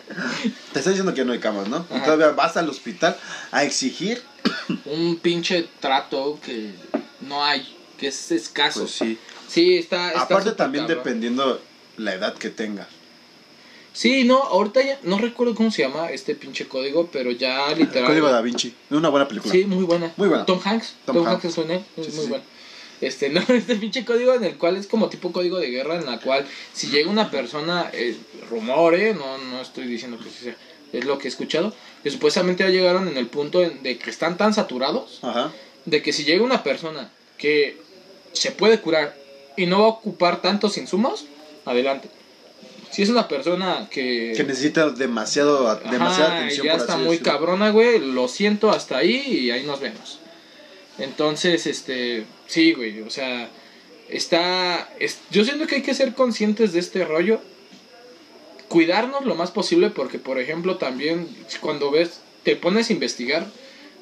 te 0.72 0.78
están 0.78 0.92
diciendo 0.92 1.14
que 1.14 1.24
no 1.24 1.32
hay 1.32 1.38
camas, 1.38 1.68
¿no? 1.68 1.86
Y 1.90 1.94
Ajá. 1.94 2.04
todavía 2.04 2.28
vas 2.30 2.56
al 2.56 2.68
hospital 2.68 3.16
a 3.50 3.64
exigir. 3.64 4.22
Un 4.86 5.16
pinche 5.16 5.68
trato 5.80 6.38
que 6.44 6.70
no 7.20 7.44
hay, 7.44 7.66
que 7.98 8.08
es 8.08 8.30
escaso. 8.30 8.80
Pues 8.80 8.92
sí. 8.92 9.18
Sí, 9.48 9.76
está, 9.78 10.08
está 10.08 10.22
Aparte 10.22 10.52
también 10.52 10.84
cabrón. 10.86 11.04
dependiendo 11.04 11.60
la 11.96 12.14
edad 12.14 12.34
que 12.34 12.50
tengas. 12.50 12.86
Sí, 13.92 14.22
no, 14.24 14.38
ahorita 14.42 14.82
ya 14.84 14.98
no 15.02 15.18
recuerdo 15.18 15.54
cómo 15.54 15.70
se 15.72 15.82
llama 15.82 16.10
este 16.10 16.34
pinche 16.36 16.68
código, 16.68 17.08
pero 17.10 17.32
ya 17.32 17.68
literal. 17.74 18.08
Código 18.08 18.28
Da 18.30 18.40
Vinci. 18.42 18.72
Una 18.90 19.08
buena 19.08 19.26
película. 19.26 19.52
Sí, 19.52 19.64
muy 19.64 19.84
buena. 19.84 20.12
Muy 20.16 20.28
buena. 20.28 20.46
Tom 20.46 20.60
Hanks. 20.62 20.94
Tom 21.04 21.16
Tom, 21.16 21.26
Hanks. 21.26 21.44
Hanks 21.44 21.58
es 21.96 22.06
Sí, 22.06 22.12
muy 22.12 22.22
sí. 22.24 22.28
buena. 22.28 22.44
Este, 23.00 23.28
no, 23.30 23.40
este 23.48 23.74
pinche 23.76 24.04
código 24.04 24.34
en 24.34 24.44
el 24.44 24.56
cual 24.56 24.76
es 24.76 24.86
como 24.86 25.08
tipo 25.08 25.32
código 25.32 25.58
de 25.58 25.70
guerra, 25.70 25.96
en 25.96 26.06
la 26.06 26.20
cual 26.20 26.46
si 26.72 26.88
llega 26.88 27.10
una 27.10 27.30
persona, 27.30 27.90
eh, 27.92 28.16
rumor, 28.50 28.94
eh, 28.94 29.14
no, 29.14 29.38
no 29.38 29.60
estoy 29.60 29.86
diciendo 29.86 30.18
que 30.22 30.30
sea, 30.30 30.56
es 30.92 31.04
lo 31.04 31.18
que 31.18 31.26
he 31.26 31.30
escuchado, 31.30 31.74
que 32.02 32.10
supuestamente 32.10 32.62
ya 32.64 32.70
llegaron 32.70 33.08
en 33.08 33.16
el 33.16 33.26
punto 33.26 33.62
en- 33.62 33.82
de 33.82 33.98
que 33.98 34.10
están 34.10 34.36
tan 34.36 34.54
saturados, 34.54 35.18
Ajá. 35.22 35.52
de 35.84 36.02
que 36.02 36.12
si 36.12 36.24
llega 36.24 36.44
una 36.44 36.62
persona 36.62 37.10
que 37.36 37.76
se 38.32 38.50
puede 38.52 38.80
curar 38.80 39.16
y 39.56 39.66
no 39.66 39.80
va 39.80 39.84
a 39.86 39.88
ocupar 39.88 40.40
tantos 40.42 40.76
insumos, 40.78 41.24
adelante. 41.64 42.08
Si 42.90 43.02
es 43.02 43.10
una 43.10 43.28
persona 43.28 43.86
que... 43.90 44.32
Que 44.36 44.44
necesita 44.44 44.88
demasiado, 44.90 45.68
Ajá, 45.68 45.90
demasiada 45.90 46.36
atención. 46.38 46.66
ya 46.66 46.72
por 46.72 46.80
está 46.80 46.94
así 46.94 47.02
muy 47.02 47.10
decirlo. 47.18 47.32
cabrona, 47.32 47.70
güey. 47.70 47.98
Lo 47.98 48.28
siento 48.28 48.70
hasta 48.70 48.96
ahí 48.98 49.16
y 49.16 49.50
ahí 49.50 49.64
nos 49.64 49.78
vemos. 49.80 50.20
Entonces, 50.98 51.66
este, 51.66 52.24
sí, 52.46 52.72
güey, 52.72 53.02
o 53.02 53.10
sea, 53.10 53.50
está, 54.08 54.88
es- 54.98 55.18
yo 55.30 55.44
siento 55.44 55.66
que 55.66 55.76
hay 55.76 55.82
que 55.82 55.94
ser 55.94 56.14
conscientes 56.14 56.72
de 56.72 56.80
este 56.80 57.04
rollo, 57.04 57.40
cuidarnos 58.68 59.24
lo 59.24 59.34
más 59.34 59.50
posible 59.50 59.90
porque, 59.90 60.18
por 60.18 60.38
ejemplo, 60.38 60.76
también 60.76 61.28
cuando 61.60 61.90
ves, 61.90 62.20
te 62.42 62.56
pones 62.56 62.90
a 62.90 62.92
investigar 62.92 63.46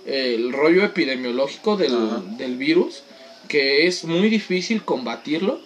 eh, 0.06 0.34
el 0.36 0.52
rollo 0.52 0.84
epidemiológico 0.84 1.76
del, 1.76 2.36
del 2.36 2.56
virus, 2.56 3.02
que 3.48 3.86
es 3.86 4.04
muy 4.04 4.28
difícil 4.28 4.82
combatirlo. 4.82 5.60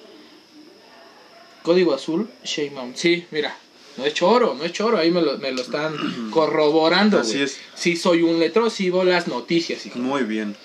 Código 1.62 1.92
azul, 1.92 2.28
Sheinbaum. 2.44 2.92
Sí, 2.94 3.26
mira, 3.30 3.54
no 3.98 4.06
es 4.06 4.14
choro, 4.14 4.54
no 4.54 4.64
es 4.64 4.72
choro, 4.72 4.96
ahí 4.96 5.10
me 5.10 5.20
lo, 5.20 5.36
me 5.38 5.52
lo 5.52 5.60
están 5.60 5.94
corroborando. 6.30 7.18
Así 7.20 7.42
es. 7.42 7.58
Sí, 7.74 7.96
soy 7.96 8.22
un 8.22 8.38
letrón, 8.38 8.70
sí 8.70 8.88
veo 8.90 9.04
las 9.04 9.28
noticias, 9.28 9.84
hijo. 9.86 9.98
Muy 9.98 10.22
bien. 10.22 10.56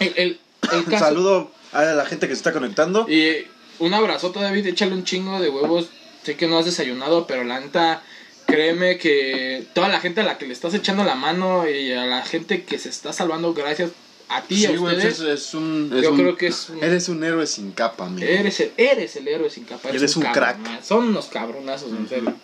El, 0.00 0.12
el, 0.16 0.40
el 0.72 0.78
Un 0.78 0.84
caso. 0.84 1.04
saludo 1.04 1.50
a 1.72 1.82
la 1.84 2.04
gente 2.06 2.26
que 2.26 2.34
se 2.34 2.38
está 2.38 2.52
conectando. 2.52 3.08
Y 3.08 3.46
un 3.78 3.94
abrazote, 3.94 4.40
David, 4.40 4.66
échale 4.66 4.94
un 4.94 5.04
chingo 5.04 5.40
de 5.40 5.50
huevos. 5.50 5.88
Sé 6.24 6.36
que 6.36 6.46
no 6.48 6.58
has 6.58 6.64
desayunado, 6.66 7.26
pero 7.26 7.44
la 7.44 7.60
neta, 7.60 8.02
créeme 8.46 8.98
que 8.98 9.64
toda 9.74 9.88
la 9.88 10.00
gente 10.00 10.20
a 10.20 10.24
la 10.24 10.38
que 10.38 10.46
le 10.46 10.52
estás 10.52 10.74
echando 10.74 11.04
la 11.04 11.14
mano 11.14 11.68
y 11.68 11.92
a 11.92 12.04
la 12.06 12.22
gente 12.22 12.64
que 12.64 12.78
se 12.78 12.88
está 12.88 13.12
salvando, 13.12 13.54
gracias 13.54 13.90
a 14.28 14.42
ti 14.42 14.56
y 14.56 14.66
a 14.66 14.70
Sí, 14.70 14.76
güey, 14.76 14.96
ustedes. 14.96 15.20
es, 15.20 15.54
un. 15.54 15.90
es 15.94 16.02
yo 16.02 16.10
un- 16.12 16.18
creo 16.18 16.36
que 16.36 16.48
es 16.48 16.68
un- 16.68 16.84
Eres 16.84 17.08
un 17.08 17.24
héroe 17.24 17.46
sin 17.46 17.72
capa, 17.72 18.06
amigo. 18.06 18.26
Eres 18.28 18.60
el, 18.60 18.72
eres 18.76 19.16
el 19.16 19.26
héroe 19.28 19.48
sin 19.48 19.64
capa. 19.64 19.88
Eres 19.90 20.16
un 20.16 20.24
crack. 20.24 20.58
Son 20.82 21.08
unos 21.08 21.26
cabronazos, 21.26 21.90
en 21.92 22.08
serio. 22.08 22.34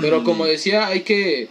Pero 0.00 0.24
como 0.24 0.44
decía, 0.44 0.86
hay 0.88 1.00
que, 1.02 1.48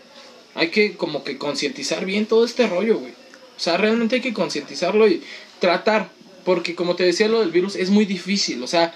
hay 0.53 0.69
que 0.69 0.95
como 0.97 1.23
que 1.23 1.37
concientizar 1.37 2.05
bien 2.05 2.25
todo 2.25 2.45
este 2.45 2.67
rollo, 2.67 2.99
güey. 2.99 3.13
O 3.13 3.59
sea, 3.63 3.77
realmente 3.77 4.15
hay 4.15 4.21
que 4.21 4.33
concientizarlo 4.33 5.07
y 5.07 5.23
tratar. 5.59 6.09
Porque 6.43 6.75
como 6.75 6.95
te 6.95 7.03
decía, 7.03 7.27
lo 7.27 7.39
del 7.39 7.51
virus 7.51 7.75
es 7.75 7.89
muy 7.89 8.05
difícil. 8.05 8.61
O 8.63 8.67
sea, 8.67 8.93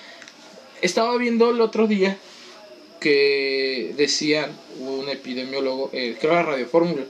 estaba 0.81 1.15
viendo 1.17 1.49
el 1.51 1.61
otro 1.61 1.87
día 1.87 2.17
que 3.05 3.93
decían 3.97 4.49
un 4.79 5.07
epidemiólogo, 5.09 5.91
eh, 5.93 6.17
creo 6.19 6.33
era 6.33 6.41
Radio 6.41 6.65
Fórmula, 6.65 7.03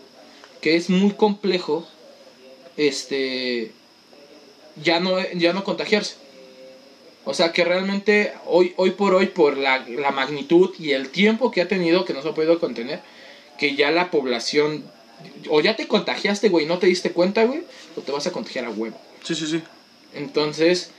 que 0.60 0.76
es 0.76 0.90
muy 0.90 1.12
complejo 1.12 1.88
este 2.76 3.72
ya 4.84 5.00
no 5.00 5.16
ya 5.36 5.54
no 5.54 5.64
contagiarse. 5.64 6.16
O 7.24 7.34
sea 7.34 7.54
que 7.54 7.64
realmente 7.64 8.34
hoy, 8.46 8.74
hoy 8.76 8.92
por 8.92 9.14
hoy, 9.14 9.28
por 9.28 9.56
la, 9.56 9.88
la 9.88 10.12
magnitud 10.12 10.76
y 10.78 10.92
el 10.92 11.08
tiempo 11.08 11.50
que 11.50 11.62
ha 11.62 11.70
tenido 11.70 12.04
que 12.04 12.14
no 12.14 12.22
se 12.22 12.28
ha 12.28 12.34
podido 12.34 12.60
contener, 12.60 13.00
que 13.58 13.78
ya 13.78 13.90
la 13.90 14.12
población, 14.12 14.84
o 15.50 15.62
ya 15.62 15.78
te 15.78 15.88
contagiaste, 15.88 16.50
güey, 16.50 16.66
y 16.66 16.68
no 16.68 16.78
te 16.78 16.88
diste 16.88 17.14
cuenta, 17.14 17.46
güey, 17.46 17.64
o 17.96 18.02
te 18.02 18.12
vas 18.12 18.28
a 18.28 18.34
contagiar 18.34 18.66
a 18.66 18.70
huevo. 18.70 19.00
Sí, 19.24 19.34
sí, 19.34 19.48
sí. 19.48 19.64
Entonces, 20.14 20.92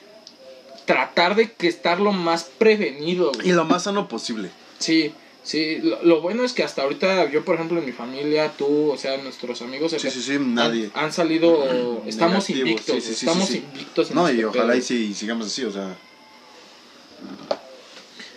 tratar 0.86 1.36
de 1.36 1.52
que 1.52 1.68
estar 1.68 2.00
lo 2.00 2.12
más 2.12 2.44
prevenido, 2.44 3.32
Y 3.44 3.52
lo 3.52 3.66
más 3.66 3.82
sano 3.82 4.08
posible. 4.08 4.48
Sí, 4.78 5.12
sí, 5.42 5.78
lo, 5.82 6.02
lo 6.02 6.20
bueno 6.20 6.44
es 6.44 6.52
que 6.52 6.62
hasta 6.62 6.82
ahorita, 6.82 7.30
yo 7.30 7.44
por 7.44 7.54
ejemplo, 7.56 7.78
en 7.78 7.86
mi 7.86 7.92
familia, 7.92 8.52
tú, 8.56 8.90
o 8.90 8.96
sea, 8.98 9.16
nuestros 9.18 9.62
amigos, 9.62 9.92
o 9.92 9.96
Sí, 9.96 10.02
sea, 10.02 10.10
sí, 10.10 10.22
sí, 10.22 10.36
nadie. 10.38 10.90
Han, 10.94 11.04
han 11.06 11.12
salido, 11.12 12.02
estamos 12.06 12.48
Negativos, 12.48 12.50
invictos, 12.50 12.94
sí, 12.96 13.00
sí, 13.00 13.06
sí, 13.14 13.26
estamos 13.26 13.46
sí, 13.48 13.52
sí. 13.54 13.62
invictos. 13.72 14.10
en 14.10 14.16
No, 14.16 14.28
y 14.28 14.32
este 14.32 14.44
ojalá 14.46 14.66
pedo. 14.72 14.76
y 14.78 14.82
sí, 14.82 15.14
sigamos 15.14 15.46
así, 15.46 15.64
o 15.64 15.72
sea. 15.72 15.96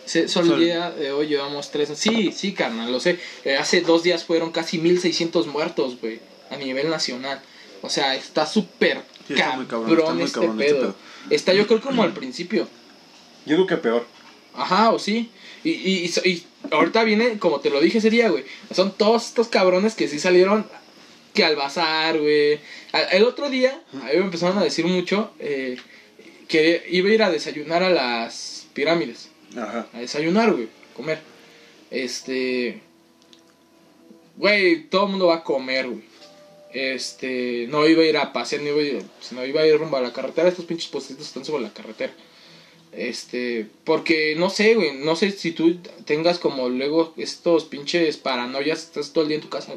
Se- 0.06 0.28
Solo 0.28 0.48
Sol. 0.48 0.56
el 0.60 0.64
día 0.66 0.92
de 0.92 1.12
hoy 1.12 1.28
llevamos 1.28 1.70
tres. 1.72 1.90
Sí, 1.96 2.32
sí, 2.32 2.54
carnal, 2.54 2.92
lo 2.92 3.00
sé. 3.00 3.20
Eh, 3.46 3.58
hace 3.58 3.82
dos 3.82 4.02
días 4.04 4.24
fueron 4.24 4.52
casi 4.52 4.80
1600 4.80 5.46
muertos, 5.48 6.00
güey, 6.02 6.20
a 6.50 6.56
nivel 6.58 6.90
nacional. 6.90 7.42
O 7.82 7.90
sea, 7.90 8.16
está 8.16 8.46
súper 8.46 9.04
Sí, 9.28 9.34
está 9.36 9.52
muy 9.56 9.66
cabrón, 9.68 9.96
cabrón, 9.96 10.00
está 10.00 10.14
muy 10.14 10.24
este, 10.24 10.40
cabrón 10.40 10.62
este 10.62 10.74
pedo. 10.74 10.82
pedo. 10.82 10.96
Está 11.30 11.54
yo 11.54 11.68
creo 11.68 11.82
como 11.82 12.02
al 12.04 12.14
principio. 12.14 12.68
Yo 13.46 13.56
creo 13.56 13.68
que 13.68 13.78
peor. 13.78 14.08
Ajá, 14.54 14.92
o 14.92 15.00
sí. 15.00 15.30
Y, 15.64 15.72
y, 15.72 16.12
y 16.26 16.44
ahorita 16.72 17.04
viene, 17.04 17.38
como 17.40 17.60
te 17.60 17.70
lo 17.70 17.80
dije 17.80 18.00
ese 18.00 18.10
día, 18.10 18.30
güey. 18.30 18.44
Son 18.74 18.92
todos 18.92 19.28
estos 19.28 19.48
cabrones 19.48 19.96
que 19.96 20.08
sí 20.08 20.20
salieron 20.20 20.66
que 21.34 21.44
al 21.44 21.56
bazar, 21.56 22.20
güey. 22.20 22.60
El 23.12 23.24
otro 23.24 23.50
día, 23.50 23.82
a 23.94 24.06
mí 24.08 24.12
me 24.14 24.26
empezaron 24.26 24.58
a 24.58 24.64
decir 24.64 24.86
mucho 24.86 25.32
eh, 25.40 25.78
que 26.48 26.86
iba 26.90 27.10
a 27.10 27.14
ir 27.14 27.24
a 27.24 27.30
desayunar 27.30 27.84
a 27.84 27.90
las 27.90 28.68
pirámides. 28.74 29.30
Ajá. 29.56 29.88
A 29.94 30.00
desayunar, 30.00 30.52
güey. 30.54 30.68
Comer. 30.96 31.20
Este. 31.92 32.82
Güey, 34.38 34.84
todo 34.90 35.06
el 35.06 35.12
mundo 35.12 35.28
va 35.28 35.36
a 35.36 35.44
comer, 35.44 35.88
güey. 35.88 36.04
Este. 36.74 37.68
No 37.70 37.88
iba 37.88 38.04
a 38.04 38.06
ir 38.06 38.18
a 38.18 38.34
pasear, 38.34 38.62
no 38.62 38.70
iba 38.70 38.80
a 38.80 38.84
ir, 38.84 39.04
sino 39.22 39.46
iba 39.46 39.62
a 39.62 39.68
ir 39.68 39.78
rumbo 39.78 39.98
a 39.98 40.02
la 40.02 40.14
carretera. 40.14 40.50
Estos 40.50 40.66
pinches 40.66 40.90
puestitos 40.90 41.28
están 41.28 41.46
sobre 41.46 41.64
la 41.64 41.74
carretera. 41.74 42.14
Este. 42.92 43.68
Porque 43.84 44.36
no 44.38 44.50
sé, 44.50 44.76
güey. 44.76 44.98
No 44.98 45.16
sé 45.16 45.32
si 45.32 45.52
tú 45.52 45.78
tengas 46.06 46.40
como 46.40 46.70
luego 46.70 47.14
estos 47.18 47.66
pinches 47.66 48.18
paranoias. 48.18 48.84
Estás 48.84 49.14
todo 49.14 49.24
el 49.24 49.30
día 49.30 49.36
en 49.38 49.44
tu 49.44 49.50
casa. 49.50 49.76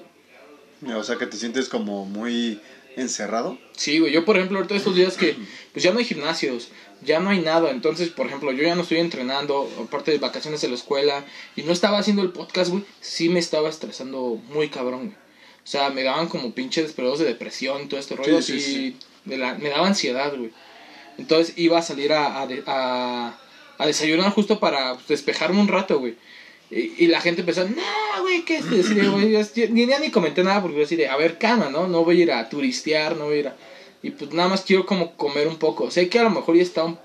O 0.97 1.05
sea, 1.05 1.17
que 1.17 1.27
te 1.27 1.37
sientes 1.37 1.69
como 1.69 2.05
muy 2.05 2.61
encerrado. 2.97 3.59
Sí, 3.77 3.99
güey. 4.01 4.13
Yo, 4.13 4.25
por 4.25 4.37
ejemplo, 4.37 4.59
ahorita 4.59 4.75
estos 4.75 4.97
días 4.97 5.17
que 5.17 5.37
pues 5.73 5.83
ya 5.83 5.93
no 5.93 5.99
hay 6.01 6.05
gimnasios, 6.05 6.69
ya 7.05 7.21
no 7.21 7.31
hay 7.31 7.41
nada. 7.41 7.71
Entonces, 7.71 8.09
por 8.09 8.27
ejemplo, 8.27 8.53
yo 8.53 8.63
ya 8.65 8.75
no 8.75 8.83
estoy 8.83 8.99
entrenando, 8.99 9.71
aparte 9.83 10.11
de 10.11 10.19
vacaciones 10.19 10.61
de 10.61 10.69
la 10.69 10.75
escuela, 10.75 11.25
y 11.57 11.63
no 11.63 11.73
estaba 11.73 11.99
haciendo 11.99 12.23
el 12.23 12.31
podcast, 12.33 12.71
güey. 12.71 12.85
Sí 13.01 13.29
me 13.29 13.39
estaba 13.39 13.69
estresando 13.69 14.41
muy 14.49 14.69
cabrón, 14.69 15.07
güey. 15.07 15.17
O 15.65 15.67
sea, 15.67 15.91
me 15.91 16.03
daban 16.03 16.27
como 16.29 16.53
pinches 16.53 16.93
periodos 16.93 17.21
de 17.21 17.27
depresión 17.27 17.83
y 17.83 17.87
todo 17.87 18.01
este 18.01 18.17
rollo. 18.17 18.43
sí, 18.43 18.55
y 18.57 18.61
sí. 18.61 18.97
de 19.25 19.39
la- 19.39 19.55
me 19.55 19.69
daba 19.69 19.87
ansiedad, 19.87 20.37
güey. 20.37 20.51
Entonces 21.19 21.55
iba 21.57 21.79
a 21.79 21.83
salir 21.83 22.13
a, 22.13 22.41
a, 22.43 22.49
a- 22.67 23.39
a 23.79 23.87
desayunar 23.87 24.31
justo 24.33 24.61
para 24.61 24.95
pues, 24.95 25.09
despejarme 25.09 25.61
un 25.61 25.69
rato, 25.69 25.99
güey. 25.99 26.17
Y, 26.71 27.05
y 27.05 27.07
la 27.09 27.21
gente 27.21 27.41
empezó, 27.43 27.65
no, 27.69 28.23
güey, 28.23 28.45
¿qué 28.45 28.57
es 28.57 28.65
esto? 28.65 28.81
Así 28.81 28.95
de, 28.95 29.09
güey, 29.09 29.33
yo- 29.33 29.69
ni, 29.71 29.87
ni 29.87 30.11
comenté 30.11 30.43
nada 30.43 30.63
porque 30.63 30.79
yo 30.79 30.85
así 30.85 30.97
de, 30.97 31.09
a 31.09 31.17
ver, 31.17 31.39
calma, 31.39 31.69
¿no? 31.69 31.87
No 31.87 32.05
voy 32.05 32.21
a 32.21 32.23
ir 32.23 32.33
a 32.33 32.49
turistear, 32.49 33.17
no 33.17 33.27
voy 33.27 33.37
a 33.37 33.41
ir 33.41 33.49
a... 33.49 33.57
Y 34.03 34.11
pues 34.11 34.33
nada 34.33 34.49
más 34.49 34.63
quiero 34.63 34.87
como 34.87 35.13
comer 35.17 35.47
un 35.49 35.57
poco. 35.59 35.91
Sé 35.91 36.09
que 36.09 36.19
a 36.19 36.23
lo 36.25 36.31
mejor 36.31 36.57
ya 36.57 36.63
está 36.63 36.85
un 36.85 36.99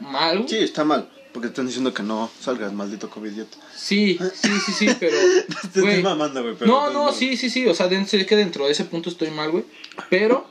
mal, 0.00 0.38
güey. 0.38 0.48
Sí, 0.48 0.56
está 0.58 0.84
mal. 0.84 1.08
Porque 1.32 1.46
te 1.48 1.52
están 1.52 1.66
diciendo 1.66 1.94
que 1.94 2.02
no 2.02 2.28
salgas, 2.40 2.72
maldito 2.72 3.08
COVID. 3.08 3.42
Sí, 3.76 4.18
sí, 4.34 4.50
sí, 4.66 4.72
sí, 4.72 4.88
pero... 4.98 5.16
Te 5.72 5.80
estoy 5.80 6.02
mamando, 6.02 6.42
güey. 6.42 6.54
no, 6.60 6.88
de 6.88 6.92
no, 6.94 7.00
todos 7.04 7.16
sí, 7.16 7.36
sí, 7.36 7.50
sí. 7.50 7.66
O 7.68 7.74
sea, 7.74 7.88
sé 8.06 8.26
que 8.26 8.36
dentro 8.36 8.66
de 8.66 8.72
ese 8.72 8.84
punto 8.84 9.10
estoy 9.10 9.30
mal, 9.30 9.50
güey. 9.50 9.64
Pero 10.08 10.48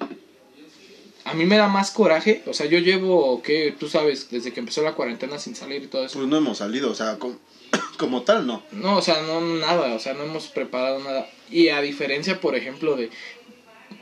a 1.30 1.34
mí 1.34 1.46
me 1.46 1.58
da 1.58 1.68
más 1.68 1.92
coraje. 1.92 2.42
O 2.48 2.54
sea, 2.54 2.66
yo 2.66 2.80
llevo, 2.80 3.42
que 3.44 3.72
tú 3.80 3.88
sabes, 3.88 4.30
desde 4.32 4.52
que 4.52 4.60
empezó 4.60 4.82
la 4.82 4.94
cuarentena 4.94 5.38
sin 5.38 5.56
salir 5.56 5.84
y 5.84 5.88
todo 5.88 6.06
eso. 6.06 6.18
Pues 6.18 6.28
no 6.28 6.38
hemos 6.38 6.58
salido, 6.58 6.90
o 6.92 6.96
sea, 6.96 7.20
como, 7.20 7.38
como 7.98 8.24
tal, 8.24 8.48
no. 8.48 8.64
No, 8.72 8.98
o 8.98 9.02
sea, 9.02 9.22
no 9.22 9.40
nada. 9.42 9.94
O 9.94 10.00
sea, 10.00 10.14
no 10.14 10.24
hemos 10.24 10.48
preparado 10.48 11.00
nada. 11.00 11.30
Y 11.52 11.70
a 11.70 11.82
diferencia, 11.82 12.42
por 12.42 12.56
ejemplo, 12.56 12.96
de. 12.96 13.10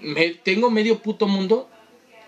Me, 0.02 0.30
tengo 0.30 0.70
medio 0.72 1.00
puto 1.00 1.28
mundo 1.28 1.70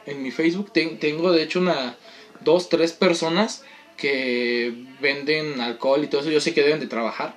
en 0.05 0.21
mi 0.21 0.31
Facebook. 0.31 0.71
ten- 0.73 0.99
tengo, 0.99 1.31
de 1.31 1.43
hecho, 1.43 1.59
una. 1.59 1.97
Dos, 2.41 2.69
tres 2.69 2.93
personas 2.93 3.63
que 3.97 4.73
venden 5.01 5.59
alcohol 5.61 6.03
y 6.03 6.07
todo 6.07 6.21
eso. 6.21 6.29
Yo 6.29 6.39
sé 6.41 6.53
que 6.53 6.61
deben 6.63 6.79
de 6.79 6.87
trabajar. 6.87 7.35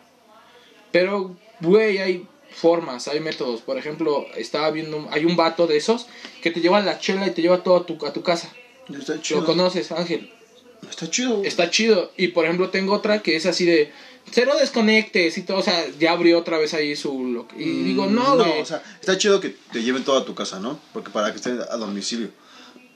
Pero, 0.92 1.36
güey, 1.60 1.98
hay 1.98 2.26
formas, 2.54 3.08
hay 3.08 3.20
métodos. 3.20 3.60
Por 3.62 3.78
ejemplo, 3.78 4.26
estaba 4.36 4.70
viendo, 4.70 5.08
hay 5.10 5.24
un 5.24 5.36
vato 5.36 5.66
de 5.66 5.76
esos 5.76 6.06
que 6.42 6.50
te 6.50 6.60
lleva 6.60 6.80
la 6.80 6.98
chela 6.98 7.26
y 7.26 7.30
te 7.30 7.42
lleva 7.42 7.62
todo 7.62 7.76
a 7.76 7.86
tu, 7.86 8.04
a 8.06 8.12
tu 8.12 8.22
casa. 8.22 8.52
Está 8.92 9.20
chido. 9.20 9.40
Lo 9.40 9.46
conoces, 9.46 9.92
Ángel. 9.92 10.30
Está 10.88 11.08
chido. 11.08 11.42
Está 11.44 11.70
chido. 11.70 12.10
Y 12.16 12.28
por 12.28 12.44
ejemplo, 12.44 12.70
tengo 12.70 12.92
otra 12.94 13.22
que 13.22 13.36
es 13.36 13.46
así 13.46 13.64
de 13.64 13.92
cero 14.30 14.52
desconectes 14.58 15.38
y 15.38 15.42
todo. 15.42 15.58
O 15.58 15.62
sea, 15.62 15.86
ya 15.98 16.12
abrió 16.12 16.38
otra 16.38 16.58
vez 16.58 16.74
ahí 16.74 16.96
su. 16.96 17.24
lo- 17.24 17.46
Y 17.56 17.66
Mm, 17.66 17.84
digo, 17.86 18.06
no, 18.06 18.36
güey. 18.36 18.60
o 18.60 18.64
sea, 18.66 18.82
está 19.00 19.16
chido 19.16 19.40
que 19.40 19.50
te 19.72 19.82
lleven 19.82 20.04
todo 20.04 20.18
a 20.18 20.24
tu 20.24 20.34
casa, 20.34 20.58
¿no? 20.58 20.78
Porque 20.92 21.10
para 21.10 21.30
que 21.30 21.36
estén 21.36 21.60
a 21.60 21.76
domicilio. 21.76 22.30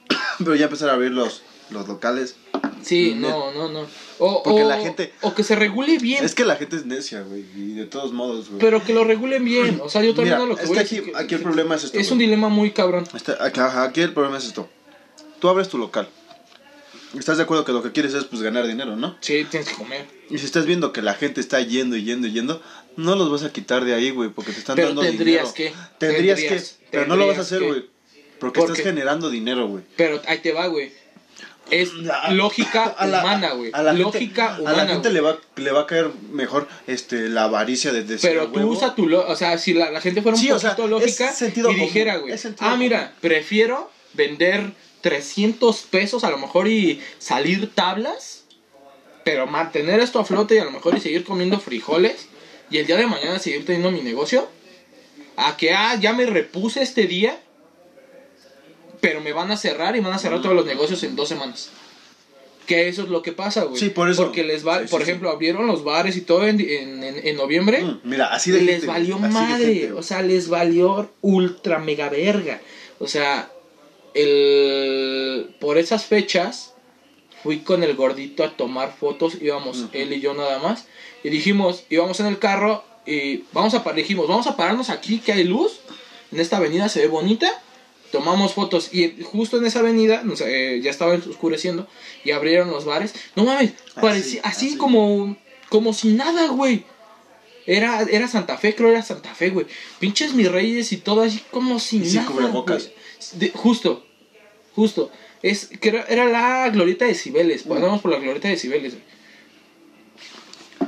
Pero 0.39 0.55
ya 0.55 0.65
empezar 0.65 0.89
a 0.89 0.93
abrir 0.93 1.11
los, 1.11 1.41
los 1.69 1.87
locales. 1.87 2.35
sí, 2.81 3.13
no, 3.15 3.51
no, 3.53 3.69
no. 3.69 3.85
O, 4.19 4.41
Porque 4.43 4.63
o- 4.63 4.67
la 4.69 4.79
gente- 4.79 5.13
O 5.21 5.35
que 5.35 5.43
se 5.43 5.55
regule 5.55 5.97
bien. 5.99 6.23
Es 6.25 6.33
que 6.35 6.43
la 6.45 6.55
gente 6.55 6.75
es 6.77 6.85
necia, 6.85 7.21
güey. 7.21 7.45
Y 7.55 7.73
de 7.73 7.85
todos 7.85 8.13
modos, 8.13 8.47
güey. 8.49 8.59
Pero 8.59 8.83
que 8.83 8.93
lo 8.93 9.03
regulen 9.03 9.43
bien. 9.45 9.79
O 9.83 9.89
sea, 9.89 10.01
yo 10.03 10.15
también 10.15 10.35
Mira, 10.37 10.45
a 10.45 10.47
lo 10.47 10.55
que 10.55 10.63
es 10.63 10.67
voy 10.69 10.77
que 10.77 10.83
aquí, 10.83 10.99
que- 11.01 11.11
el 11.11 11.27
que- 11.27 11.37
problema 11.39 11.75
es 11.75 11.83
esto. 11.83 11.97
Es 11.99 12.07
güey. 12.07 12.13
un 12.13 12.19
dilema 12.19 12.49
muy 12.49 12.71
cabrón. 12.71 13.05
Está- 13.13 13.37
aquí, 13.43 13.59
ajá, 13.59 13.83
aquí 13.83 14.01
el 14.01 14.13
problema 14.13 14.37
es 14.37 14.45
esto. 14.45 14.67
Tú 15.39 15.49
abres 15.49 15.69
tu 15.69 15.77
local. 15.77 16.09
Estás 17.17 17.37
de 17.37 17.43
acuerdo 17.43 17.63
que 17.63 17.71
lo 17.71 17.81
que 17.83 17.91
quieres 17.91 18.13
es 18.13 18.25
pues 18.25 18.41
ganar 18.41 18.67
dinero, 18.67 18.95
¿no? 18.95 19.15
Sí, 19.21 19.45
tienes 19.49 19.69
que 19.69 19.75
comer. 19.75 20.05
Y 20.29 20.37
si 20.39 20.45
estás 20.45 20.65
viendo 20.65 20.91
que 20.91 21.01
la 21.01 21.13
gente 21.13 21.39
está 21.39 21.61
yendo 21.61 21.95
y 21.95 22.03
yendo 22.03 22.27
y 22.27 22.31
yendo, 22.33 22.61
no 22.97 23.15
los 23.15 23.31
vas 23.31 23.43
a 23.43 23.51
quitar 23.53 23.85
de 23.85 23.93
ahí, 23.93 24.09
güey, 24.11 24.29
porque 24.29 24.51
te 24.51 24.59
están 24.59 24.75
Pero 24.75 24.89
dando 24.89 25.03
tendrías 25.03 25.53
dinero. 25.55 25.73
que, 25.75 25.97
Tendrías, 25.99 26.37
tendrías, 26.39 26.63
que, 26.73 26.87
pero 26.91 27.05
no 27.07 27.15
lo 27.15 27.27
vas 27.27 27.37
a 27.37 27.41
hacer, 27.41 27.59
que. 27.59 27.65
güey. 27.67 27.85
Porque 28.39 28.59
¿Por 28.59 28.69
estás 28.71 28.83
generando 28.83 29.29
dinero, 29.29 29.67
güey. 29.67 29.83
Pero 29.95 30.21
ahí 30.27 30.39
te 30.39 30.51
va, 30.51 30.67
güey. 30.67 30.91
Es 31.69 31.89
A- 32.11 32.31
lógica 32.31 32.83
a 32.85 33.05
la- 33.07 33.19
humana, 33.21 33.51
güey. 33.51 33.71
a 33.73 33.81
la 33.83 33.91
gente- 33.91 34.03
Lógica 34.03 34.55
A 34.55 34.59
humana. 34.61 34.77
la 34.83 34.87
gente 34.87 35.09
le 35.11 35.21
va, 35.21 35.37
le 35.55 35.71
va 35.71 35.81
a 35.81 35.85
caer 35.87 36.11
mejor 36.31 36.67
este, 36.87 37.27
la 37.29 37.43
avaricia 37.45 37.91
de 37.91 38.03
decir. 38.03 38.29
Pero 38.29 38.43
"A 38.43 38.45
tú 38.47 38.59
huevo". 38.59 38.71
usa 38.71 38.95
tu 38.95 39.07
lo- 39.07 39.27
o 39.27 39.35
sea, 39.35 39.57
si 39.57 39.73
la, 39.73 39.91
la 39.91 39.99
gente 39.99 40.21
fuera 40.21 40.35
un 40.37 40.41
Sí, 40.41 40.49
o 40.51 40.59
sea, 40.59 40.71
poquito 40.75 40.87
lógica 40.87 41.33
y 41.41 41.75
dijera, 41.75 42.17
güey, 42.17 42.33
ah, 42.59 42.75
mira, 42.77 43.13
prefiero 43.19 43.91
vender 44.13 44.71
300 45.01 45.81
pesos 45.83 46.23
a 46.23 46.29
lo 46.29 46.37
mejor 46.37 46.67
y 46.67 47.01
salir 47.19 47.73
tablas, 47.75 48.45
pero 49.23 49.45
mantener 49.45 49.99
esto 49.99 50.19
a 50.19 50.25
flote 50.25 50.55
y 50.55 50.59
a 50.59 50.63
lo 50.65 50.71
mejor 50.71 50.95
y 50.97 51.01
seguir 51.01 51.23
comiendo 51.25 51.59
frijoles 51.59 52.27
y 52.71 52.77
el 52.77 52.87
día 52.87 52.95
de 52.97 53.07
mañana 53.07 53.39
seguir 53.39 53.65
teniendo 53.65 53.91
mi 53.91 54.01
negocio, 54.01 54.47
a 55.35 55.55
que, 55.57 55.73
ah, 55.73 55.95
ya 55.95 56.13
me 56.13 56.25
repuse 56.25 56.81
este 56.81 57.03
día, 57.07 57.39
pero 59.01 59.21
me 59.21 59.33
van 59.33 59.51
a 59.51 59.57
cerrar 59.57 59.95
y 59.95 59.99
van 59.99 60.13
a 60.13 60.19
cerrar 60.19 60.41
todos 60.41 60.55
los 60.55 60.65
negocios 60.65 61.03
en 61.03 61.15
dos 61.15 61.29
semanas. 61.29 61.69
Que 62.65 62.89
eso 62.89 63.03
es 63.03 63.09
lo 63.09 63.21
que 63.21 63.31
pasa, 63.31 63.63
güey. 63.63 63.79
Sí, 63.79 63.89
por 63.91 64.09
eso. 64.09 64.23
Porque 64.25 64.43
les 64.43 64.67
va, 64.67 64.79
Sí, 64.79 64.85
sí, 64.87 64.91
por 64.91 65.01
sí. 65.01 65.09
ejemplo, 65.09 65.29
abrieron 65.29 65.67
los 65.67 65.83
bares 65.85 66.17
y 66.17 66.21
todo 66.21 66.45
en, 66.47 66.59
en, 66.59 67.01
en- 67.03 67.25
en 67.27 67.35
noviembre 67.37 67.81
Mm, 67.81 67.99
Mira, 68.03 68.27
así 68.27 68.51
de 68.51 68.59
les 68.61 68.71
gente, 68.75 68.87
valió 68.87 69.17
madre, 69.19 69.65
gente, 69.73 69.93
o 69.93 70.03
sea, 70.03 70.21
les 70.21 70.49
valió 70.49 71.09
ultra 71.21 71.79
mega 71.79 72.09
verga. 72.09 72.59
O 72.99 73.07
sea, 73.07 73.49
el 74.13 75.55
por 75.59 75.77
esas 75.77 76.05
fechas 76.05 76.73
fui 77.43 77.59
con 77.59 77.83
el 77.83 77.95
gordito 77.95 78.43
a 78.43 78.51
tomar 78.57 78.95
fotos, 78.99 79.37
íbamos 79.41 79.85
él 79.93 80.11
y 80.13 80.19
yo 80.19 80.33
nada 80.33 80.59
más 80.59 80.85
y 81.23 81.29
dijimos, 81.29 81.83
íbamos 81.89 82.19
en 82.19 82.25
el 82.25 82.39
carro 82.39 82.83
y 83.05 83.43
vamos 83.53 83.73
a 83.73 83.83
par- 83.83 83.95
dijimos, 83.95 84.27
vamos 84.27 84.47
a 84.47 84.57
pararnos 84.57 84.89
aquí 84.89 85.19
que 85.19 85.31
hay 85.31 85.43
luz, 85.45 85.79
en 86.31 86.39
esta 86.39 86.57
avenida 86.57 86.89
se 86.89 86.99
ve 87.01 87.07
bonita. 87.07 87.49
Tomamos 88.11 88.53
fotos 88.53 88.93
y 88.93 89.21
justo 89.23 89.57
en 89.57 89.65
esa 89.65 89.79
avenida 89.79 90.23
eh, 90.45 90.79
ya 90.81 90.89
estaba 90.91 91.13
oscureciendo 91.15 91.87
y 92.23 92.31
abrieron 92.31 92.69
los 92.71 92.85
bares. 92.85 93.13
No 93.35 93.43
mames, 93.43 93.73
parecía 93.95 94.41
así, 94.43 94.67
así. 94.69 94.77
como 94.77 95.35
como 95.69 95.93
si 95.93 96.09
nada, 96.13 96.47
güey. 96.47 96.85
Era, 97.65 98.01
era 98.03 98.29
Santa 98.29 98.57
Fe, 98.57 98.75
creo 98.75 98.89
era 98.89 99.01
Santa 99.01 99.35
Fe, 99.35 99.49
güey. 99.49 99.65
Pinches 99.99 100.33
mis 100.33 100.49
reyes 100.49 100.93
y 100.93 100.97
todo 100.97 101.21
así 101.23 101.41
como 101.51 101.79
sin 101.81 102.03
Y 102.03 102.09
sin 102.09 102.23
nada. 102.23 102.47
güey. 102.47 102.79
De- 103.33 103.49
justo, 103.49 104.05
justo. 104.73 105.11
Es, 105.43 105.67
que 105.67 105.89
era, 105.89 106.03
era 106.07 106.25
la 106.25 106.69
glorieta 106.69 107.03
de 107.05 107.13
Cibeles. 107.13 107.63
Pasamos 107.63 108.01
por 108.01 108.11
la 108.11 108.19
glorieta 108.19 108.47
de 108.47 108.55
Cibeles, 108.57 108.93
güey. 108.93 109.03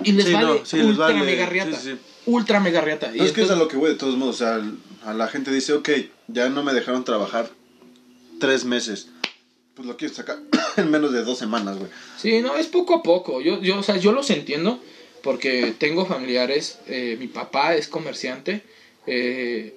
Y 0.05 0.12
les 0.13 0.25
Sí, 0.27 0.34
vale 0.34 0.47
no, 0.47 0.65
sí, 0.65 0.77
les 0.77 0.86
ultra 0.86 1.05
vale, 1.08 1.19
mega 1.25 1.45
riata. 1.47 1.77
sí. 1.77 1.97
Ultra 2.25 2.60
mega 2.60 2.82
riata. 2.82 3.12
Y 3.13 3.19
es 3.21 3.32
que 3.32 3.41
es 3.41 3.49
a 3.51 3.55
lo 3.55 3.67
que 3.67 3.75
voy 3.77 3.89
de 3.89 3.95
todos 3.95 4.15
modos. 4.15 4.36
O 4.36 4.38
sea, 4.45 4.62
a 5.05 5.13
la 5.13 5.27
gente 5.27 5.51
dice, 5.51 5.73
ok, 5.73 5.89
ya 6.27 6.49
no 6.49 6.63
me 6.63 6.73
dejaron 6.73 7.03
trabajar 7.03 7.49
tres 8.39 8.65
meses. 8.65 9.07
Pues 9.75 9.88
lo 9.88 9.95
quiero 9.97 10.13
sacar 10.13 10.39
en 10.77 10.91
menos 10.91 11.12
de 11.13 11.23
dos 11.23 11.38
semanas, 11.38 11.77
güey. 11.77 11.89
Sí, 12.17 12.41
no, 12.41 12.55
es 12.57 12.67
poco 12.67 12.95
a 12.95 13.03
poco. 13.03 13.41
Yo, 13.41 13.62
yo, 13.62 13.79
o 13.79 13.83
sea, 13.83 13.97
yo 13.97 14.12
los 14.12 14.29
entiendo 14.29 14.79
porque 15.23 15.73
tengo 15.77 16.05
familiares. 16.05 16.79
eh, 16.88 17.15
mi 17.19 17.27
papá 17.27 17.75
es 17.75 17.88
comerciante. 17.88 18.62
eh, 19.07 19.73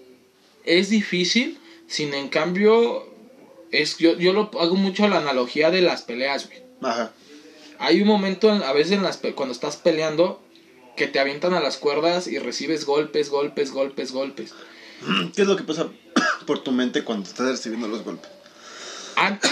es 0.64 0.90
difícil. 0.90 1.58
Sin 1.88 2.14
en 2.14 2.28
cambio, 2.28 3.06
es, 3.70 3.98
yo, 3.98 4.16
yo 4.16 4.32
lo 4.32 4.50
hago 4.60 4.76
mucho 4.76 5.06
la 5.08 5.18
analogía 5.18 5.70
de 5.70 5.82
las 5.82 6.02
peleas, 6.02 6.46
güey. 6.46 6.62
Ajá. 6.82 7.12
Hay 7.78 8.00
un 8.00 8.08
momento, 8.08 8.54
en- 8.54 8.62
a 8.62 8.72
veces 8.72 8.92
en 8.92 9.02
las, 9.02 9.18
cuando 9.34 9.52
estás 9.52 9.76
peleando, 9.76 10.40
que 10.96 11.06
te 11.06 11.18
avientan 11.18 11.52
a 11.54 11.60
las 11.60 11.76
cuerdas 11.78 12.26
y 12.28 12.38
recibes 12.38 12.86
golpes, 12.86 13.28
golpes, 13.30 13.72
golpes, 13.72 14.12
golpes. 14.12 14.54
¿Qué 15.34 15.42
es 15.42 15.48
lo 15.48 15.56
que 15.56 15.64
pasa 15.64 15.88
por 16.46 16.62
tu 16.62 16.72
mente 16.72 17.04
cuando 17.04 17.28
estás 17.28 17.48
recibiendo 17.48 17.88
los 17.88 18.02
golpes? 18.04 18.30
Antes, 19.16 19.50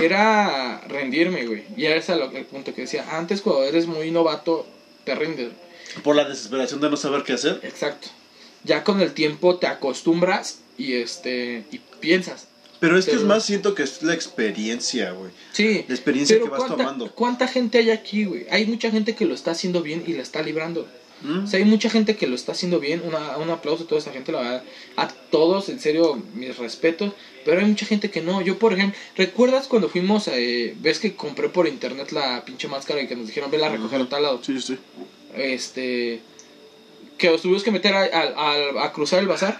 era 0.00 0.80
rendirme, 0.88 1.46
güey. 1.46 1.64
Y 1.76 1.86
ese 1.86 2.12
es 2.12 2.18
lo- 2.18 2.30
el 2.30 2.44
punto 2.46 2.74
que 2.74 2.82
decía. 2.82 3.16
Antes, 3.16 3.40
cuando 3.40 3.64
eres 3.64 3.86
muy 3.86 4.10
novato, 4.10 4.66
te 5.04 5.14
rindes. 5.14 5.52
Por 6.02 6.16
la 6.16 6.24
desesperación 6.28 6.80
de 6.80 6.90
no 6.90 6.96
saber 6.96 7.22
qué 7.22 7.32
hacer. 7.34 7.60
Exacto. 7.62 8.08
Ya 8.64 8.82
con 8.84 9.00
el 9.00 9.12
tiempo 9.14 9.56
te 9.58 9.66
acostumbras 9.66 10.58
y 10.76 10.94
este 10.94 11.64
y 11.70 11.78
piensas. 12.00 12.48
Pero 12.80 12.98
es 12.98 13.06
que 13.06 13.12
es 13.12 13.22
más, 13.22 13.44
siento 13.44 13.74
que 13.74 13.84
es 13.84 14.02
la 14.02 14.12
experiencia, 14.12 15.12
güey. 15.12 15.30
Sí. 15.52 15.84
La 15.88 15.94
experiencia 15.94 16.36
pero 16.36 16.44
que 16.44 16.50
vas 16.50 16.58
¿cuánta, 16.58 16.76
tomando. 16.76 17.12
¿Cuánta 17.14 17.48
gente 17.48 17.78
hay 17.78 17.90
aquí, 17.90 18.24
güey? 18.24 18.46
Hay 18.50 18.66
mucha 18.66 18.90
gente 18.90 19.14
que 19.14 19.24
lo 19.24 19.34
está 19.34 19.52
haciendo 19.52 19.80
bien 19.82 20.04
y 20.06 20.12
la 20.12 20.22
está 20.22 20.42
librando. 20.42 20.86
¿Mm? 21.22 21.44
O 21.44 21.46
sea, 21.46 21.58
hay 21.58 21.64
mucha 21.64 21.88
gente 21.90 22.16
que 22.16 22.26
lo 22.26 22.34
está 22.34 22.52
haciendo 22.52 22.78
bien. 22.78 23.02
Una, 23.04 23.38
un 23.38 23.50
aplauso 23.50 23.84
a 23.84 23.86
toda 23.86 24.00
esa 24.00 24.12
gente, 24.12 24.32
la 24.32 24.40
verdad. 24.40 24.62
A 24.96 25.08
todos, 25.08 25.68
en 25.70 25.80
serio, 25.80 26.22
mis 26.34 26.56
respetos. 26.58 27.12
Pero 27.44 27.60
hay 27.60 27.66
mucha 27.66 27.86
gente 27.86 28.10
que 28.10 28.20
no. 28.20 28.42
Yo, 28.42 28.58
por 28.58 28.72
ejemplo, 28.74 28.98
¿recuerdas 29.16 29.66
cuando 29.66 29.88
fuimos, 29.88 30.28
eh, 30.28 30.74
ves 30.80 30.98
que 30.98 31.14
compré 31.14 31.48
por 31.48 31.66
internet 31.68 32.12
la 32.12 32.44
pinche 32.44 32.68
máscara 32.68 33.00
y 33.00 33.06
que 33.08 33.16
nos 33.16 33.26
dijeron, 33.28 33.50
vela 33.50 33.66
a 33.68 33.70
recoger 33.70 34.00
a 34.02 34.08
tal 34.08 34.22
lado? 34.24 34.40
Sí, 34.44 34.60
sí. 34.60 34.76
Este. 35.34 36.20
Que 37.18 37.30
os 37.30 37.40
tuvimos 37.40 37.62
que 37.64 37.70
meter 37.70 37.94
a, 37.94 38.02
a- 38.02 38.80
a- 38.80 38.84
a 38.84 38.92
cruzar 38.92 39.20
el 39.20 39.26
bazar. 39.28 39.58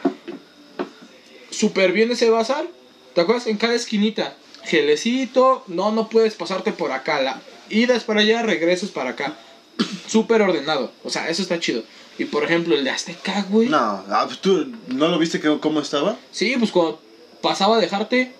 Súper 1.50 1.92
bien 1.92 2.10
ese 2.10 2.28
bazar. 2.30 2.66
¿Te 3.14 3.20
acuerdas? 3.22 3.46
En 3.46 3.56
cada 3.56 3.74
esquinita. 3.74 4.36
Gelecito. 4.64 5.64
No, 5.68 5.90
no 5.92 6.08
puedes 6.08 6.34
pasarte 6.34 6.72
por 6.72 6.92
acá. 6.92 7.20
La 7.22 7.40
ida 7.70 7.94
es 7.96 8.04
para 8.04 8.20
allá, 8.20 8.42
regreso 8.42 8.84
es 8.84 8.92
para 8.92 9.10
acá. 9.10 9.38
Súper 10.06 10.42
ordenado. 10.42 10.92
O 11.04 11.10
sea, 11.10 11.28
eso 11.28 11.42
está 11.42 11.58
chido. 11.60 11.82
Y 12.18 12.24
por 12.24 12.44
ejemplo, 12.44 12.74
el 12.74 12.84
de 12.84 12.90
Azteca, 12.90 13.46
güey. 13.50 13.68
No, 13.68 13.78
ah, 13.78 14.24
pues 14.26 14.40
tú 14.40 14.72
no 14.88 15.08
lo 15.08 15.18
viste 15.18 15.40
que, 15.40 15.58
cómo 15.60 15.80
estaba. 15.80 16.16
Sí, 16.30 16.54
pues 16.58 16.70
cuando 16.70 17.00
pasaba 17.42 17.76
a 17.76 17.80
dejarte. 17.80 18.32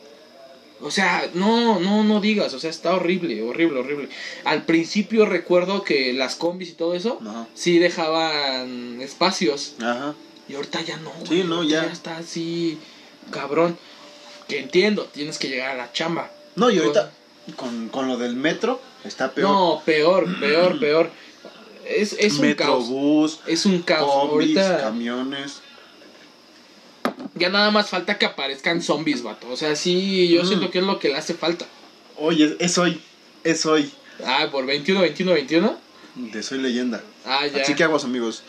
O 0.81 0.91
sea, 0.91 1.31
no, 1.35 1.81
no, 1.81 2.05
no 2.05 2.21
digas. 2.21 2.53
O 2.55 2.61
sea, 2.61 2.71
está 2.71 2.95
horrible, 2.95 3.43
horrible, 3.43 3.81
horrible. 3.81 4.09
Al 4.45 4.65
principio 4.65 5.27
recuerdo 5.27 5.83
que 5.85 6.13
las 6.13 6.37
combis 6.37 6.71
y 6.71 6.73
todo 6.73 6.95
eso. 6.95 7.19
Ajá. 7.23 7.47
Sí 7.55 7.79
dejaban 7.79 9.01
espacios. 9.01 9.75
Ajá. 9.81 10.15
Y 10.49 10.55
ahorita 10.55 10.81
ya 10.83 10.97
no. 10.99 11.13
Sí, 11.25 11.37
güey, 11.37 11.45
no, 11.45 11.57
ahorita 11.57 11.87
ya. 11.87 11.93
está 11.93 12.19
así, 12.19 12.79
cabrón. 13.31 13.79
Que 14.49 14.61
entiendo, 14.61 15.07
tienes 15.13 15.39
que 15.39 15.49
llegar 15.49 15.73
a 15.73 15.77
la 15.77 15.93
chamba. 15.93 16.31
No, 16.55 16.71
y 16.71 16.79
ahorita 16.79 17.11
con, 17.57 17.89
con 17.89 18.09
lo 18.09 18.17
del 18.17 18.37
metro 18.37 18.81
está 19.05 19.33
peor. 19.33 19.51
No, 19.51 19.83
peor, 19.85 20.41
peor, 20.41 20.81
peor. 20.81 21.11
Es, 21.89 22.15
es 22.19 22.39
un 22.39 22.55
caos. 22.55 23.41
Es 23.47 23.65
un 23.67 23.83
caos. 23.83 24.11
ahorita 24.11 24.79
camiones. 24.81 25.61
ya 27.35 27.49
nada 27.49 27.71
más 27.71 27.89
falta 27.91 28.19
que 28.19 28.27
aparezcan 28.27 28.83
zombies, 28.83 29.23
vato. 29.23 29.49
O 29.51 29.57
sea, 29.57 29.77
sí, 29.77 30.29
yo 30.29 30.43
Mm. 30.43 30.47
siento 30.47 30.71
que 30.71 30.79
es 30.79 30.85
lo 30.85 30.99
que 30.99 31.09
le 31.09 31.17
hace 31.17 31.35
falta. 31.35 31.67
Oye, 32.17 32.57
es 32.61 32.77
hoy. 32.79 33.01
Es 33.45 33.65
hoy. 33.67 33.91
Ah, 34.25 34.49
por 34.51 34.65
21, 34.67 35.01
21, 35.03 35.33
21. 35.33 35.79
De 36.17 36.43
Soy 36.43 36.59
Leyenda. 36.59 37.03
Ah, 37.27 37.47
ya. 37.47 37.63
Así 37.63 37.75
que 37.75 37.85
aguas, 37.85 38.05
amigos. 38.05 38.43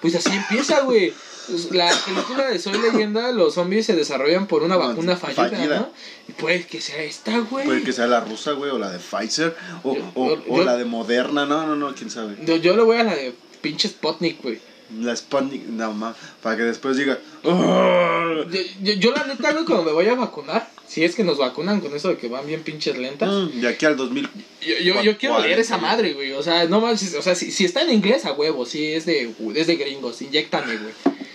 Pues 0.00 0.14
así 0.14 0.30
empieza, 0.30 0.80
güey. 0.80 1.12
Pues, 1.48 1.70
La 1.72 1.90
película 2.06 2.48
de 2.50 2.58
Soy 2.58 2.78
Leyenda, 2.78 3.32
los 3.32 3.54
zombies 3.54 3.86
se 3.86 3.96
desarrollan 3.96 4.46
por 4.46 4.62
una 4.62 4.76
vacuna 4.76 5.16
fallida, 5.16 5.48
fallida. 5.50 5.78
¿no? 5.80 5.92
Y 6.28 6.32
puede 6.32 6.64
que 6.66 6.80
sea 6.80 7.02
esta, 7.02 7.38
güey. 7.40 7.64
Puede 7.66 7.82
que 7.82 7.92
sea 7.92 8.06
la 8.06 8.20
rusa, 8.20 8.52
güey, 8.52 8.70
o 8.70 8.78
la 8.78 8.90
de 8.90 8.98
Pfizer, 8.98 9.56
o, 9.82 9.94
Yo- 9.96 10.12
o, 10.14 10.28
yo- 10.36 10.42
o 10.48 10.62
la 10.64 10.76
de 10.76 10.84
Moderna. 10.84 11.44
No, 11.46 11.66
no, 11.66 11.74
no, 11.76 11.94
quién 11.94 12.10
sabe. 12.10 12.36
Yo, 12.44 12.56
yo 12.56 12.76
le 12.76 12.82
voy 12.82 12.98
a 12.98 13.04
la 13.04 13.14
de 13.16 13.34
pinche 13.60 13.88
Sputnik, 13.88 14.42
güey. 14.42 14.58
La 15.00 15.16
Sputnik, 15.16 15.66
no 15.68 15.92
más. 15.94 16.16
Para 16.42 16.56
que 16.56 16.62
después 16.64 16.96
diga. 16.96 17.18
Yo, 17.42 18.44
yo, 18.82 18.92
yo 18.94 19.12
la 19.12 19.24
neta, 19.24 19.52
güey, 19.52 19.64
cuando 19.64 19.84
me 19.84 19.92
voy 19.92 20.06
a 20.06 20.14
vacunar, 20.14 20.68
si 20.86 21.04
es 21.04 21.14
que 21.14 21.24
nos 21.24 21.38
vacunan 21.38 21.80
con 21.80 21.94
eso 21.96 22.08
de 22.08 22.16
que 22.18 22.28
van 22.28 22.46
bien 22.46 22.62
pinches 22.62 22.98
lentas, 22.98 23.30
Mm, 23.30 23.60
De 23.60 23.68
aquí 23.68 23.86
al 23.86 23.96
2000. 23.96 24.28
yo, 24.60 24.74
yo, 24.78 25.02
yo 25.02 25.16
quiero 25.18 25.38
leer 25.40 25.58
esa 25.60 25.78
madre, 25.78 26.12
güey. 26.12 26.32
O 26.32 26.42
sea, 26.42 26.66
no 26.66 26.80
manches, 26.80 27.14
o 27.14 27.22
sea, 27.22 27.34
si, 27.34 27.50
si 27.50 27.64
está 27.64 27.82
en 27.82 27.92
inglés, 27.92 28.26
a 28.26 28.32
huevo, 28.32 28.66
si 28.66 28.92
es 28.92 29.06
de, 29.06 29.32
es 29.54 29.66
de 29.66 29.76
gringos, 29.76 30.20
inyectame, 30.22 30.76
güey. 30.76 30.92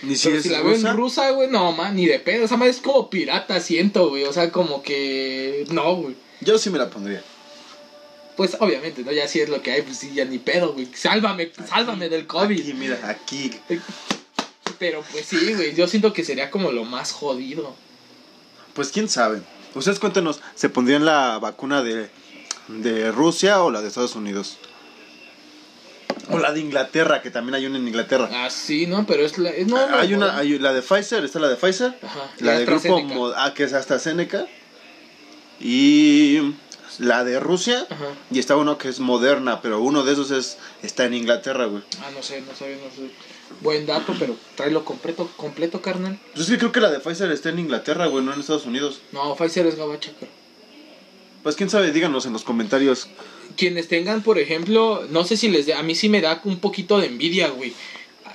Ni 0.08 0.16
si 0.16 0.28
Pero 0.28 0.38
es 0.38 0.42
si 0.44 0.48
la 0.48 0.62
veo 0.62 0.72
rusa. 0.74 0.90
en 0.90 0.96
rusa, 0.96 1.30
güey, 1.30 1.48
no, 1.50 1.72
man, 1.72 1.94
ni 1.94 2.06
de 2.06 2.18
pedo. 2.18 2.44
Esa 2.44 2.56
madre 2.56 2.70
es 2.70 2.78
como 2.78 3.10
pirata, 3.10 3.60
siento, 3.60 4.08
güey. 4.08 4.24
O 4.24 4.32
sea, 4.32 4.50
como 4.50 4.82
que. 4.82 5.64
No, 5.70 5.96
güey. 5.96 6.16
Yo 6.40 6.58
sí 6.58 6.70
me 6.70 6.78
la 6.78 6.88
pondría. 6.88 7.22
Pues 8.36 8.56
obviamente, 8.60 9.02
¿no? 9.02 9.12
Ya 9.12 9.26
si 9.26 9.40
es 9.40 9.48
lo 9.48 9.60
que 9.62 9.72
hay, 9.72 9.82
pues 9.82 9.98
sí, 9.98 10.12
ya 10.14 10.24
ni 10.24 10.38
pedo, 10.38 10.72
güey. 10.72 10.88
Sálvame, 10.94 11.50
sálvame 11.68 12.08
del 12.08 12.26
COVID. 12.26 12.60
Aquí, 12.60 12.72
mira, 12.72 13.00
aquí. 13.08 13.50
Pero 14.78 15.02
pues 15.10 15.26
sí, 15.26 15.54
güey. 15.54 15.74
Yo 15.74 15.88
siento 15.88 16.12
que 16.12 16.24
sería 16.24 16.50
como 16.50 16.70
lo 16.70 16.84
más 16.84 17.12
jodido. 17.12 17.74
Pues 18.74 18.90
quién 18.90 19.08
sabe. 19.08 19.42
Ustedes 19.74 19.98
cuéntenos, 19.98 20.40
¿se 20.54 20.68
pondrían 20.68 21.04
la 21.04 21.38
vacuna 21.40 21.82
de, 21.82 22.08
de 22.68 23.10
Rusia 23.12 23.62
o 23.62 23.70
la 23.70 23.82
de 23.82 23.88
Estados 23.88 24.14
Unidos? 24.14 24.56
O 26.30 26.38
la 26.38 26.52
de 26.52 26.60
Inglaterra, 26.60 27.22
que 27.22 27.30
también 27.30 27.54
hay 27.54 27.66
una 27.66 27.78
en 27.78 27.88
Inglaterra. 27.88 28.28
Ah, 28.32 28.50
sí, 28.50 28.86
¿no? 28.86 29.06
Pero 29.06 29.24
es 29.24 29.38
la. 29.38 29.50
es- 29.50 29.66
no, 29.66 29.88
no, 29.88 29.96
hay 29.98 30.12
una, 30.14 30.36
hay 30.36 30.58
la 30.58 30.72
de 30.74 30.82
Pfizer, 30.82 31.24
está 31.24 31.38
la 31.38 31.48
de 31.48 31.56
Pfizer, 31.56 31.98
Ajá. 32.02 32.30
la 32.40 32.58
de 32.58 32.66
grupo. 32.66 33.00
Mod- 33.00 33.34
ah, 33.36 33.54
que 33.54 33.64
es 33.64 33.72
AstraZeneca 33.72 34.46
y 35.60 36.54
la 36.98 37.24
de 37.24 37.40
Rusia 37.40 37.86
Ajá. 37.88 38.06
y 38.30 38.38
está 38.38 38.56
uno 38.56 38.78
que 38.78 38.88
es 38.88 39.00
Moderna, 39.00 39.60
pero 39.62 39.80
uno 39.80 40.02
de 40.04 40.12
esos 40.12 40.30
es 40.30 40.58
está 40.82 41.04
en 41.06 41.14
Inglaterra, 41.14 41.66
güey. 41.66 41.82
Ah, 42.02 42.10
no 42.14 42.22
sé, 42.22 42.40
no 42.42 42.54
sabía, 42.54 42.76
no 42.76 42.90
sé. 42.94 43.10
Buen 43.60 43.86
dato, 43.86 44.14
pero 44.18 44.36
tráelo 44.56 44.84
completo, 44.84 45.30
completo, 45.36 45.80
carnal. 45.80 46.18
Pues 46.34 46.46
es 46.46 46.52
que 46.52 46.58
creo 46.58 46.72
que 46.72 46.80
la 46.80 46.90
de 46.90 47.00
Pfizer 47.00 47.30
está 47.32 47.48
en 47.48 47.58
Inglaterra, 47.58 48.06
güey, 48.06 48.22
no 48.24 48.32
en 48.34 48.40
Estados 48.40 48.66
Unidos. 48.66 49.00
No, 49.12 49.34
Pfizer 49.34 49.66
es 49.66 49.76
gabacha, 49.76 50.12
creo. 50.18 50.30
Pues 51.42 51.56
quién 51.56 51.70
sabe, 51.70 51.92
díganos 51.92 52.26
en 52.26 52.32
los 52.32 52.42
comentarios. 52.44 53.08
Quienes 53.56 53.88
tengan, 53.88 54.22
por 54.22 54.38
ejemplo, 54.38 55.06
no 55.10 55.24
sé 55.24 55.36
si 55.36 55.48
les 55.48 55.66
da, 55.66 55.78
a 55.78 55.82
mí 55.82 55.94
sí 55.94 56.08
me 56.08 56.20
da 56.20 56.40
un 56.44 56.58
poquito 56.60 56.98
de 56.98 57.06
envidia, 57.06 57.48
güey. 57.48 57.72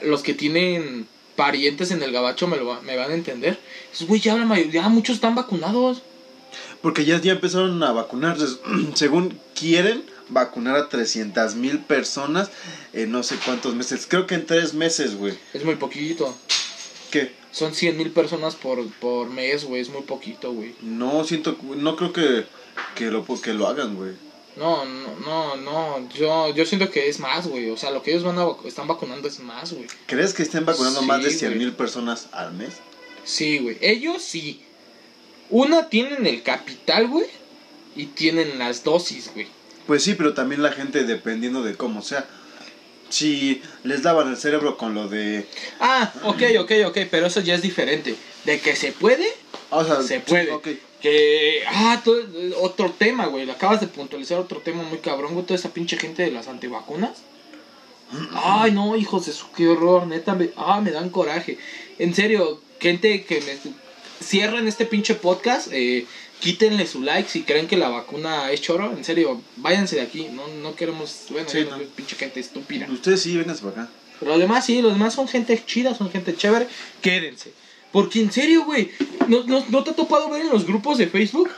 Los 0.01 0.21
que 0.23 0.33
tienen 0.33 1.07
parientes 1.35 1.91
en 1.91 2.01
el 2.03 2.11
gabacho 2.11 2.47
me, 2.47 2.57
lo, 2.57 2.65
va- 2.65 2.81
me 2.81 2.95
van 2.97 3.11
a 3.11 3.15
entender. 3.15 3.59
Pues, 3.97 4.07
güey, 4.07 4.21
ya 4.21 4.35
la 4.35 4.45
mayoría, 4.45 4.87
muchos 4.89 5.15
están 5.15 5.35
vacunados. 5.35 6.01
Porque 6.81 7.05
ya, 7.05 7.21
ya 7.21 7.33
empezaron 7.33 7.81
a 7.83 7.91
vacunarse. 7.91 8.45
Según 8.95 9.37
quieren 9.55 10.03
vacunar 10.29 10.75
a 10.75 10.89
300 10.89 11.55
mil 11.55 11.79
personas 11.79 12.49
en 12.93 13.11
no 13.11 13.23
sé 13.23 13.35
cuántos 13.45 13.75
meses. 13.75 14.05
Creo 14.07 14.27
que 14.27 14.35
en 14.35 14.45
tres 14.45 14.73
meses, 14.73 15.15
güey. 15.15 15.33
Es 15.53 15.63
muy 15.63 15.75
poquito. 15.75 16.35
¿Qué? 17.11 17.31
Son 17.51 17.73
100 17.75 17.97
mil 17.97 18.09
personas 18.09 18.55
por, 18.55 18.85
por 18.93 19.29
mes, 19.29 19.63
güey. 19.65 19.81
Es 19.81 19.89
muy 19.89 20.01
poquito, 20.01 20.51
güey. 20.51 20.73
No, 20.81 21.23
siento, 21.23 21.55
no 21.77 21.95
creo 21.95 22.11
que, 22.11 22.45
que, 22.95 23.05
lo, 23.05 23.25
que 23.41 23.53
lo 23.53 23.67
hagan, 23.67 23.95
güey. 23.95 24.11
No, 24.55 24.85
no, 24.85 25.15
no, 25.25 25.55
no. 25.57 26.09
Yo, 26.09 26.53
yo 26.53 26.65
siento 26.65 26.91
que 26.91 27.09
es 27.09 27.19
más, 27.19 27.47
güey. 27.47 27.69
O 27.71 27.77
sea, 27.77 27.89
lo 27.91 28.03
que 28.03 28.11
ellos 28.11 28.23
van 28.23 28.37
a, 28.37 28.45
están 28.67 28.87
vacunando 28.87 29.27
es 29.27 29.39
más, 29.39 29.73
güey. 29.73 29.87
¿Crees 30.05 30.33
que 30.33 30.43
estén 30.43 30.65
vacunando 30.65 30.99
Sí, 30.99 31.05
más 31.07 31.23
de 31.23 31.31
100 31.31 31.51
güey. 31.51 31.59
mil 31.65 31.73
personas 31.73 32.27
al 32.31 32.53
mes? 32.53 32.75
Sí, 33.23 33.57
güey. 33.59 33.77
Ellos 33.81 34.21
sí. 34.21 34.61
Una 35.49 35.89
tienen 35.89 36.27
el 36.27 36.43
capital, 36.43 37.07
güey. 37.07 37.25
Y 37.95 38.07
tienen 38.07 38.59
las 38.59 38.83
dosis, 38.83 39.31
güey. 39.33 39.47
Pues 39.87 40.03
sí, 40.03 40.13
pero 40.15 40.33
también 40.33 40.61
la 40.63 40.71
gente 40.71 41.03
dependiendo 41.03 41.63
de 41.63 41.75
cómo 41.75 42.01
sea. 42.01 42.27
Si 43.09 43.61
les 43.83 44.01
daban 44.01 44.29
el 44.29 44.37
cerebro 44.37 44.77
con 44.77 44.95
lo 44.95 45.07
de... 45.07 45.45
Ah, 45.79 46.11
ok, 46.23 46.41
ok, 46.61 46.71
ok. 46.87 46.97
Pero 47.11 47.27
eso 47.27 47.41
ya 47.41 47.53
es 47.55 47.61
diferente. 47.61 48.15
De 48.45 48.59
que 48.59 48.75
se 48.75 48.91
puede, 48.91 49.27
O 49.75 49.83
sea, 49.85 50.01
se 50.01 50.17
sí, 50.17 50.23
puede. 50.27 50.49
Que. 51.01 51.63
Ah, 51.67 52.01
todo- 52.03 52.23
otro 52.61 52.91
tema, 52.91 53.25
güey. 53.27 53.49
Acabas 53.49 53.81
de 53.81 53.87
puntualizar 53.87 54.39
otro 54.39 54.59
tema 54.61 54.83
muy 54.83 54.99
cabrón, 54.99 55.33
güey. 55.33 55.45
Toda 55.45 55.59
esa 55.59 55.73
pinche 55.73 55.97
gente 55.97 56.23
de 56.23 56.31
las 56.31 56.47
antivacunas. 56.47 57.21
Ay, 58.35 58.71
no, 58.71 58.95
hijos 58.95 59.25
de 59.25 59.33
su, 59.33 59.51
qué 59.51 59.67
horror, 59.67 60.05
neta. 60.07 60.35
Me, 60.35 60.49
ah, 60.55 60.79
me 60.81 60.91
dan 60.91 61.09
coraje. 61.09 61.57
En 61.99 62.13
serio, 62.13 62.61
gente 62.79 63.23
que 63.25 63.41
me. 63.41 63.57
Cierren 64.23 64.67
este 64.67 64.85
pinche 64.85 65.15
podcast. 65.15 65.67
Eh, 65.71 66.05
quítenle 66.39 66.85
su 66.87 67.01
like 67.01 67.27
si 67.29 67.43
creen 67.43 67.67
que 67.67 67.75
la 67.77 67.89
vacuna 67.89 68.51
es 68.51 68.61
choro. 68.61 68.91
En 68.95 69.03
serio, 69.03 69.41
váyanse 69.57 69.95
de 69.97 70.01
aquí. 70.03 70.29
No, 70.31 70.47
no 70.47 70.75
queremos. 70.75 71.25
Bueno, 71.31 71.49
Sí, 71.49 71.65
no. 71.69 71.77
pinche 71.95 72.15
gente 72.15 72.39
estúpida. 72.39 72.87
Ustedes 72.89 73.21
sí, 73.21 73.35
vénganse 73.35 73.63
para 73.63 73.83
acá. 73.83 73.91
Los 74.21 74.39
demás 74.39 74.65
sí, 74.65 74.81
los 74.81 74.93
demás 74.93 75.13
son 75.15 75.27
gente 75.27 75.61
chida, 75.65 75.93
son 75.95 76.09
gente 76.11 76.35
chévere. 76.35 76.67
Quédense. 77.01 77.51
Porque 77.93 78.19
en 78.19 78.31
serio, 78.31 78.65
güey, 78.65 78.91
¿no, 79.27 79.43
no, 79.43 79.63
no 79.69 79.83
te 79.83 79.91
ha 79.91 79.95
topado 79.95 80.29
ver 80.29 80.41
en 80.41 80.49
los 80.49 80.65
grupos 80.65 80.97
de 80.97 81.07
Facebook? 81.07 81.49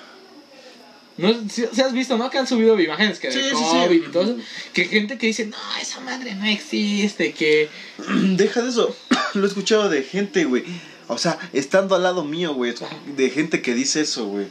¿No? 1.18 1.34
¿Sí, 1.50 1.64
sí 1.72 1.82
has 1.82 1.94
visto, 1.94 2.18
no? 2.18 2.30
Que 2.30 2.38
han 2.38 2.46
subido 2.46 2.78
imágenes 2.78 3.20
que 3.20 3.30
de 3.30 3.34
Sí, 3.34 3.40
sí, 3.40 3.56
sí. 3.56 3.78
COVID 3.86 3.96
y 3.96 4.12
todo 4.12 4.24
eso. 4.24 4.38
Que 4.74 4.84
gente 4.84 5.18
que 5.18 5.28
dice, 5.28 5.46
no, 5.46 5.56
esa 5.82 6.02
madre 6.02 6.36
no 6.36 6.46
existe, 6.46 7.32
que... 7.32 7.70
Deja 8.36 8.62
de 8.62 8.70
eso. 8.70 8.94
Lo 9.34 9.46
he 9.46 9.48
escuchado 9.48 9.90
de 9.90 10.04
gente, 10.04 10.44
güey. 10.44 10.66
O 11.08 11.18
sea, 11.18 11.40
estando 11.54 11.96
al 11.96 12.04
lado 12.04 12.26
mío, 12.26 12.54
güey. 12.54 12.74
De 13.16 13.30
gente 13.30 13.62
que 13.62 13.74
dice 13.74 14.02
eso, 14.02 14.28
güey. 14.28 14.48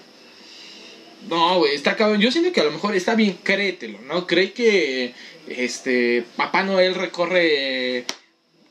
No, 1.28 1.58
güey, 1.58 1.74
está 1.74 1.96
cabrón. 1.96 2.20
Yo 2.20 2.32
siento 2.32 2.50
que 2.52 2.62
a 2.62 2.64
lo 2.64 2.72
mejor 2.72 2.96
está 2.96 3.14
bien, 3.14 3.38
créetelo, 3.42 4.00
¿no? 4.02 4.26
Cree 4.26 4.52
que 4.52 5.14
este 5.48 6.24
Papá 6.36 6.62
Noel 6.62 6.94
recorre 6.94 8.06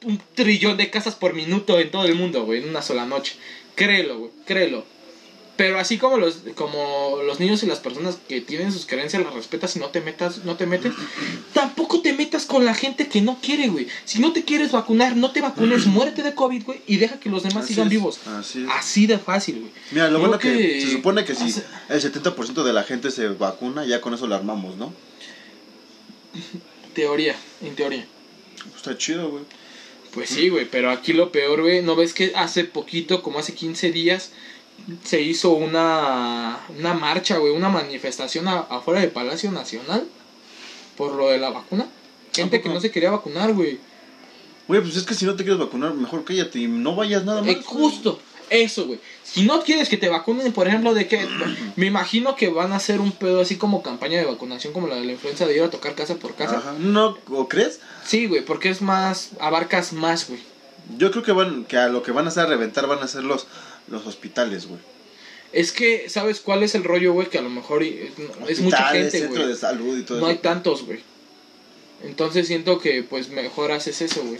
un 0.03 0.19
trillón 0.35 0.77
de 0.77 0.89
casas 0.89 1.15
por 1.15 1.33
minuto 1.33 1.79
en 1.79 1.91
todo 1.91 2.05
el 2.05 2.15
mundo, 2.15 2.45
güey, 2.45 2.61
en 2.63 2.69
una 2.69 2.81
sola 2.81 3.05
noche. 3.05 3.35
Créelo, 3.75 4.17
güey, 4.19 4.31
créelo. 4.45 4.85
Pero 5.55 5.77
así 5.79 5.99
como 5.99 6.17
los, 6.17 6.39
como 6.55 7.19
los 7.27 7.39
niños 7.39 7.61
y 7.61 7.67
las 7.67 7.77
personas 7.79 8.17
que 8.27 8.41
tienen 8.41 8.71
sus 8.71 8.87
creencias 8.87 9.23
las 9.23 9.35
respetas 9.35 9.75
y 9.75 9.79
no 9.79 9.89
te 9.89 10.01
metas, 10.01 10.45
no 10.45 10.55
te 10.55 10.65
metes, 10.65 10.93
tampoco 11.53 12.01
te 12.01 12.11
metas 12.13 12.45
con 12.47 12.65
la 12.65 12.73
gente 12.73 13.07
que 13.07 13.21
no 13.21 13.37
quiere, 13.39 13.67
güey. 13.67 13.87
Si 14.03 14.17
no 14.17 14.33
te 14.33 14.43
quieres 14.43 14.71
vacunar, 14.71 15.15
no 15.15 15.29
te 15.31 15.41
vacunes, 15.41 15.85
muérete 15.85 16.23
de 16.23 16.33
COVID, 16.33 16.63
güey, 16.63 16.81
y 16.87 16.97
deja 16.97 17.19
que 17.19 17.29
los 17.29 17.43
demás 17.43 17.65
Así 17.65 17.75
sigan 17.75 17.85
es, 17.87 17.91
vivos. 17.91 18.19
así 18.27 18.63
es. 18.63 18.69
Así 18.71 19.05
de 19.05 19.19
fácil, 19.19 19.59
güey. 19.59 19.71
Mira, 19.91 20.05
lo 20.09 20.17
Creo 20.17 20.19
bueno 20.21 20.39
que, 20.39 20.57
que- 20.57 20.81
se 20.81 20.91
supone 20.91 21.23
que 21.23 21.35
si 21.35 21.43
hace- 21.43 21.63
el 21.89 22.01
70% 22.01 22.63
de 22.63 22.73
la 22.73 22.83
gente 22.83 23.11
se 23.11 23.27
vacuna, 23.27 23.85
ya 23.85 24.01
con 24.01 24.15
eso 24.15 24.25
lo 24.25 24.33
armamos, 24.33 24.75
¿no? 24.77 24.91
Teoría, 26.93 27.35
en 27.61 27.75
teoría. 27.75 28.05
Pues 28.63 28.75
está 28.77 28.97
chido, 28.97 29.29
güey. 29.29 29.43
Pues 30.13 30.29
sí, 30.29 30.49
güey, 30.49 30.65
pero 30.69 30.91
aquí 30.91 31.13
lo 31.13 31.31
peor, 31.31 31.61
güey, 31.61 31.81
¿no 31.81 31.95
ves 31.95 32.13
que 32.13 32.33
hace 32.35 32.65
poquito, 32.65 33.23
como 33.23 33.39
hace 33.39 33.53
15 33.55 33.91
días, 33.91 34.31
se 35.03 35.21
hizo 35.21 35.51
una, 35.51 36.59
una 36.77 36.93
marcha, 36.93 37.37
güey, 37.37 37.51
una 37.53 37.69
manifestación 37.69 38.47
a- 38.47 38.59
afuera 38.59 39.01
del 39.01 39.09
Palacio 39.11 39.51
Nacional 39.51 40.05
por 40.97 41.13
lo 41.15 41.29
de 41.29 41.39
la 41.39 41.49
vacuna? 41.49 41.87
Gente 42.33 42.61
que 42.61 42.69
no 42.69 42.79
se 42.79 42.91
quería 42.91 43.11
vacunar, 43.11 43.53
güey. 43.53 43.79
Güey, 44.67 44.81
pues 44.81 44.95
es 44.95 45.03
que 45.03 45.13
si 45.13 45.25
no 45.25 45.35
te 45.35 45.43
quieres 45.43 45.59
vacunar, 45.59 45.93
mejor 45.93 46.23
cállate 46.23 46.59
y 46.59 46.67
no 46.67 46.95
vayas 46.95 47.25
nada 47.25 47.41
más. 47.41 47.49
Eh, 47.49 47.61
justo, 47.63 48.19
eso, 48.53 48.85
güey. 48.85 48.99
Si 49.23 49.43
no 49.45 49.61
quieres 49.63 49.89
que 49.89 49.97
te 49.97 50.09
vacunen, 50.09 50.53
por 50.53 50.67
ejemplo, 50.67 50.93
de 50.93 51.07
que 51.07 51.27
me 51.75 51.87
imagino 51.87 52.35
que 52.35 52.49
van 52.49 52.71
a 52.71 52.77
hacer 52.77 52.99
un 53.01 53.11
pedo 53.11 53.41
así 53.41 53.55
como 53.57 53.81
campaña 53.81 54.19
de 54.19 54.25
vacunación, 54.25 54.73
como 54.73 54.87
la 54.87 54.95
de 54.95 55.05
la 55.05 55.11
influenza 55.13 55.45
de 55.45 55.55
ir 55.55 55.63
a 55.63 55.69
tocar 55.69 55.95
casa 55.95 56.15
por 56.15 56.35
casa. 56.35 56.57
Ajá. 56.57 56.75
¿No? 56.79 57.17
¿O 57.29 57.47
crees? 57.47 57.79
Sí, 58.05 58.27
güey, 58.27 58.43
porque 58.45 58.69
es 58.69 58.81
más, 58.81 59.31
abarcas 59.39 59.93
más, 59.93 60.27
güey. 60.27 60.39
Yo 60.97 61.11
creo 61.11 61.23
que 61.23 61.31
van, 61.31 61.65
que 61.65 61.77
a 61.77 61.87
lo 61.87 62.03
que 62.03 62.11
van 62.11 62.25
a 62.25 62.29
hacer 62.29 62.43
a 62.43 62.47
reventar 62.47 62.87
van 62.87 62.99
a 62.99 63.07
ser 63.07 63.23
los, 63.23 63.47
los 63.87 64.05
hospitales, 64.05 64.67
güey. 64.67 64.79
Es 65.51 65.71
que, 65.71 66.09
¿sabes 66.09 66.39
cuál 66.39 66.63
es 66.63 66.73
el 66.75 66.83
rollo, 66.83 67.13
güey? 67.13 67.29
Que 67.29 67.37
a 67.37 67.41
lo 67.41 67.49
mejor 67.49 67.83
y- 67.83 68.11
es 68.47 68.59
mucha 68.59 68.87
gente, 68.89 69.11
centro 69.11 69.35
güey. 69.43 69.47
de 69.47 69.55
salud 69.55 69.97
y 69.97 70.03
todo 70.03 70.19
No 70.19 70.25
hay 70.27 70.37
tantos, 70.37 70.83
güey. 70.85 70.99
Entonces 72.03 72.47
siento 72.47 72.79
que, 72.79 73.03
pues, 73.03 73.29
mejor 73.29 73.71
haces 73.71 74.01
eso, 74.01 74.23
güey. 74.23 74.39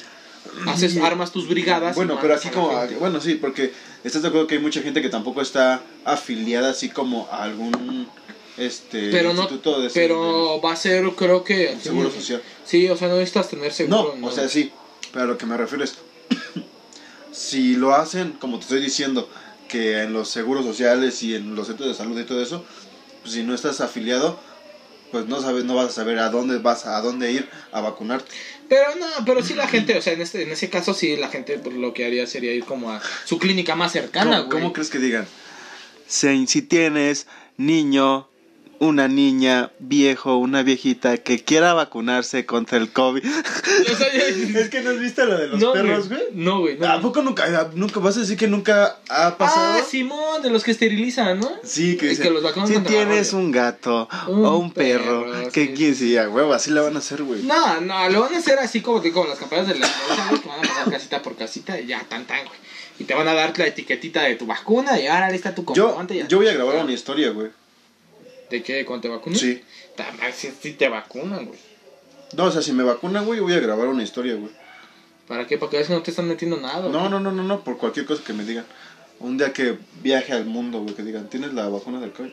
Haces, 0.67 0.97
armas 0.97 1.31
tus 1.31 1.47
brigadas. 1.47 1.95
Bueno, 1.95 2.17
pero 2.21 2.35
aquí 2.35 2.49
como, 2.49 2.71
bueno, 2.99 3.21
sí, 3.21 3.35
porque 3.35 3.73
estás 4.03 4.21
de 4.21 4.27
acuerdo 4.27 4.47
que 4.47 4.55
hay 4.55 4.61
mucha 4.61 4.81
gente 4.81 5.01
que 5.01 5.09
tampoco 5.09 5.41
está 5.41 5.81
afiliada 6.05 6.71
así 6.71 6.89
como 6.89 7.27
a 7.31 7.43
algún 7.43 8.07
este 8.57 9.09
Pero 9.09 9.33
no, 9.33 9.41
instituto 9.41 9.81
de 9.81 9.89
pero 9.89 10.61
va 10.61 10.73
a 10.73 10.75
ser, 10.75 11.09
creo 11.15 11.43
que... 11.43 11.75
seguro 11.81 12.11
social. 12.11 12.41
Sí, 12.65 12.87
o 12.87 12.95
sea, 12.95 13.07
no 13.07 13.15
necesitas 13.15 13.49
tener 13.49 13.73
seguro. 13.73 14.15
No, 14.17 14.27
o 14.27 14.31
sea, 14.31 14.47
sí, 14.47 14.71
pero 15.11 15.23
a 15.25 15.27
lo 15.27 15.37
que 15.37 15.45
me 15.45 15.57
refiero 15.57 15.83
es 15.83 15.97
si 17.31 17.75
lo 17.75 17.95
hacen, 17.95 18.33
como 18.33 18.57
te 18.57 18.63
estoy 18.63 18.81
diciendo, 18.81 19.27
que 19.67 20.03
en 20.03 20.13
los 20.13 20.29
seguros 20.29 20.65
sociales 20.65 21.23
y 21.23 21.35
en 21.35 21.55
los 21.55 21.67
centros 21.67 21.89
de 21.89 21.95
salud 21.95 22.19
y 22.19 22.25
todo 22.25 22.43
eso, 22.43 22.63
pues 23.21 23.33
si 23.33 23.43
no 23.43 23.55
estás 23.55 23.81
afiliado, 23.81 24.39
pues 25.11 25.27
no 25.27 25.41
sabes, 25.41 25.63
no 25.63 25.75
vas 25.75 25.87
a 25.87 25.91
saber 25.91 26.19
a 26.19 26.29
dónde 26.29 26.59
vas, 26.59 26.85
a 26.85 27.01
dónde 27.01 27.31
ir 27.31 27.49
a 27.71 27.81
vacunarte. 27.81 28.31
Pero 28.73 28.95
no, 28.95 29.05
pero 29.23 29.43
sí 29.43 29.53
la 29.53 29.67
gente, 29.67 29.95
o 29.95 30.01
sea, 30.01 30.13
en 30.13 30.21
este 30.21 30.41
en 30.41 30.49
ese 30.51 30.67
caso 30.67 30.95
sí 30.95 31.15
la 31.15 31.27
gente 31.27 31.59
pues, 31.59 31.75
lo 31.75 31.93
que 31.93 32.05
haría 32.05 32.25
sería 32.25 32.53
ir 32.53 32.65
como 32.65 32.89
a 32.91 32.99
su 33.23 33.37
clínica 33.37 33.75
más 33.75 33.91
cercana, 33.91 34.37
¿Cómo, 34.37 34.49
güey. 34.49 34.61
cómo 34.61 34.73
crees 34.73 34.89
que 34.89 34.97
digan? 34.97 35.27
Si, 36.07 36.47
si 36.47 36.63
tienes 36.63 37.27
niño, 37.55 38.27
una 38.83 39.07
niña, 39.07 39.71
viejo, 39.79 40.37
una 40.37 40.61
viejita 40.63 41.17
que 41.17 41.43
quiera 41.43 41.73
vacunarse 41.73 42.45
contra 42.45 42.77
el 42.77 42.91
COVID. 42.91 43.23
O 43.93 43.95
sea, 43.95 44.07
ya- 44.13 44.59
es 44.59 44.69
que 44.69 44.81
no 44.81 44.91
has 44.91 44.99
visto 44.99 45.25
lo 45.25 45.37
de 45.37 45.47
los 45.47 45.59
no, 45.59 45.73
perros, 45.73 46.07
güey. 46.09 46.21
No, 46.33 46.59
güey. 46.59 46.77
no. 46.77 46.87
¿A 46.87 47.01
poco 47.01 47.21
nunca, 47.21 47.69
nunca 47.75 47.99
vas 47.99 48.17
a 48.17 48.21
decir 48.21 48.37
que 48.37 48.47
nunca 48.47 48.97
ha 49.09 49.37
pasado? 49.37 49.79
Ah, 49.79 49.83
Simón, 49.89 50.41
de 50.41 50.49
los 50.49 50.63
que 50.63 50.71
esterilizan, 50.71 51.39
¿no? 51.39 51.49
Sí, 51.63 51.97
que, 51.97 52.05
Es 52.05 52.11
dice, 52.17 52.23
que 52.23 52.29
los 52.29 52.43
vacunan 52.43 52.67
si 52.67 52.79
tienes 52.79 53.31
rabia". 53.33 53.45
un 53.45 53.51
gato 53.51 54.07
Un 54.27 54.45
o 54.45 54.57
un 54.57 54.71
perro, 54.71 55.25
perro, 55.31 55.51
que 55.51 55.67
sí, 55.67 55.73
quien 55.73 55.95
sí, 55.95 56.17
a 56.17 56.29
huevo, 56.29 56.53
así 56.53 56.71
la 56.71 56.81
van 56.81 56.95
a 56.95 56.99
hacer, 56.99 57.23
güey. 57.23 57.41
No, 57.43 57.81
no, 57.81 58.09
lo 58.09 58.21
van 58.21 58.33
a 58.35 58.37
hacer 58.37 58.59
así 58.59 58.81
como, 58.81 59.01
que 59.01 59.11
como 59.11 59.27
las 59.27 59.39
campañas 59.39 59.67
de 59.67 59.75
la 59.75 59.87
güey, 60.29 60.39
que 60.41 60.47
van 60.47 60.59
a 60.59 60.61
pasar 60.61 60.91
casita 60.91 61.21
por 61.21 61.35
casita 61.35 61.79
y 61.79 61.87
ya, 61.87 62.03
tan, 62.07 62.25
tan, 62.25 62.45
güey. 62.45 62.59
Y 62.99 63.05
te 63.05 63.15
van 63.15 63.27
a 63.27 63.33
dar 63.33 63.57
la 63.57 63.65
etiquetita 63.67 64.21
de 64.23 64.35
tu 64.35 64.45
vacuna 64.45 64.99
y 64.99 65.07
ahora 65.07 65.29
está 65.33 65.55
tu 65.55 65.61
Yo, 65.73 65.85
comprobante. 65.85 66.13
y 66.15 66.17
ya. 66.19 66.27
yo 66.27 66.37
voy 66.37 66.47
a 66.47 66.53
grabar 66.53 66.83
una 66.83 66.93
historia, 66.93 67.31
güey. 67.31 67.47
¿De 68.53 68.61
qué? 68.61 68.85
¿Cuándo 68.85 69.01
te 69.01 69.09
vacunan? 69.09 69.39
Sí. 69.39 69.63
Si, 70.35 70.51
si 70.51 70.73
te 70.73 70.87
vacunan, 70.87 71.47
güey. 71.47 71.57
No, 72.37 72.43
o 72.45 72.51
sea, 72.51 72.61
si 72.61 72.71
me 72.71 72.83
vacunan, 72.83 73.25
güey, 73.25 73.39
voy 73.39 73.53
a 73.53 73.59
grabar 73.59 73.87
una 73.87 74.03
historia, 74.03 74.35
güey. 74.35 74.51
¿Para 75.27 75.47
qué? 75.47 75.57
Porque 75.57 75.77
a 75.77 75.79
veces 75.79 75.95
no 75.95 76.03
te 76.03 76.11
están 76.11 76.27
metiendo 76.27 76.57
nada. 76.57 76.87
No, 76.87 76.99
güey. 76.99 77.09
no, 77.09 77.19
no, 77.19 77.31
no, 77.31 77.41
no, 77.41 77.63
por 77.63 77.79
cualquier 77.79 78.05
cosa 78.05 78.23
que 78.23 78.33
me 78.33 78.45
digan. 78.45 78.63
Un 79.19 79.39
día 79.39 79.53
que 79.53 79.79
viaje 80.03 80.33
al 80.33 80.45
mundo, 80.45 80.81
güey, 80.81 80.93
que 80.93 81.01
digan, 81.01 81.31
¿tienes 81.31 81.51
la 81.55 81.67
vacuna 81.67 81.99
del 81.99 82.11
COVID? 82.11 82.29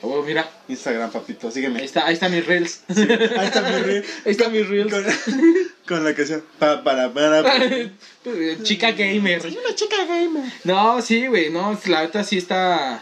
Oh, 0.00 0.20
mira, 0.24 0.50
Instagram, 0.66 1.12
papito, 1.12 1.46
ahí 1.46 1.52
sígueme. 1.52 1.84
está, 1.84 2.06
ahí 2.08 2.14
están 2.14 2.32
mis 2.32 2.44
reels. 2.44 2.82
ahí 2.88 3.46
está 3.46 3.62
mi 3.62 3.82
reel. 3.84 4.04
Ahí 4.24 4.32
están 4.32 4.50
mis 4.50 4.68
reels. 4.68 4.92
Con, 4.92 5.04
con 5.86 6.04
la 6.04 6.12
que 6.12 6.26
sea. 6.26 6.40
Pa, 6.58 6.82
para, 6.82 7.12
para, 7.12 7.44
para. 7.44 7.92
Chica 8.64 8.90
gamer. 8.90 9.42
Soy 9.42 9.56
una 9.64 9.76
chica 9.76 10.04
gamer. 10.06 10.52
No, 10.64 11.00
sí, 11.00 11.28
güey, 11.28 11.50
no, 11.50 11.78
la 11.86 12.00
verdad 12.00 12.26
sí 12.26 12.38
está... 12.38 13.00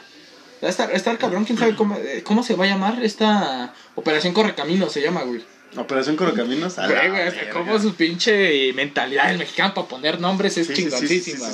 Va 0.62 0.68
a 0.68 0.70
estar, 0.70 0.90
está 0.92 1.10
el 1.10 1.18
cabrón, 1.18 1.44
quién 1.44 1.56
sabe 1.56 1.74
cómo, 1.74 1.96
eh, 1.96 2.22
cómo 2.22 2.42
se 2.42 2.54
va 2.54 2.64
a 2.64 2.68
llamar 2.68 3.02
esta 3.02 3.72
Operación 3.94 4.34
Correcaminos, 4.34 4.92
se 4.92 5.00
llama, 5.00 5.22
güey. 5.22 5.42
Operación 5.76 6.16
Correcaminos. 6.16 6.78
a 6.78 6.86
Güey, 6.86 7.50
como 7.52 7.78
su 7.78 7.94
pinche 7.94 8.72
mentalidad 8.74 9.28
del 9.28 9.38
mexicano 9.38 9.72
para 9.72 9.88
poner 9.88 10.20
nombres 10.20 10.58
es 10.58 10.66
Sí, 10.66 10.74
sí, 10.74 10.82
chingoncísima. 10.82 11.48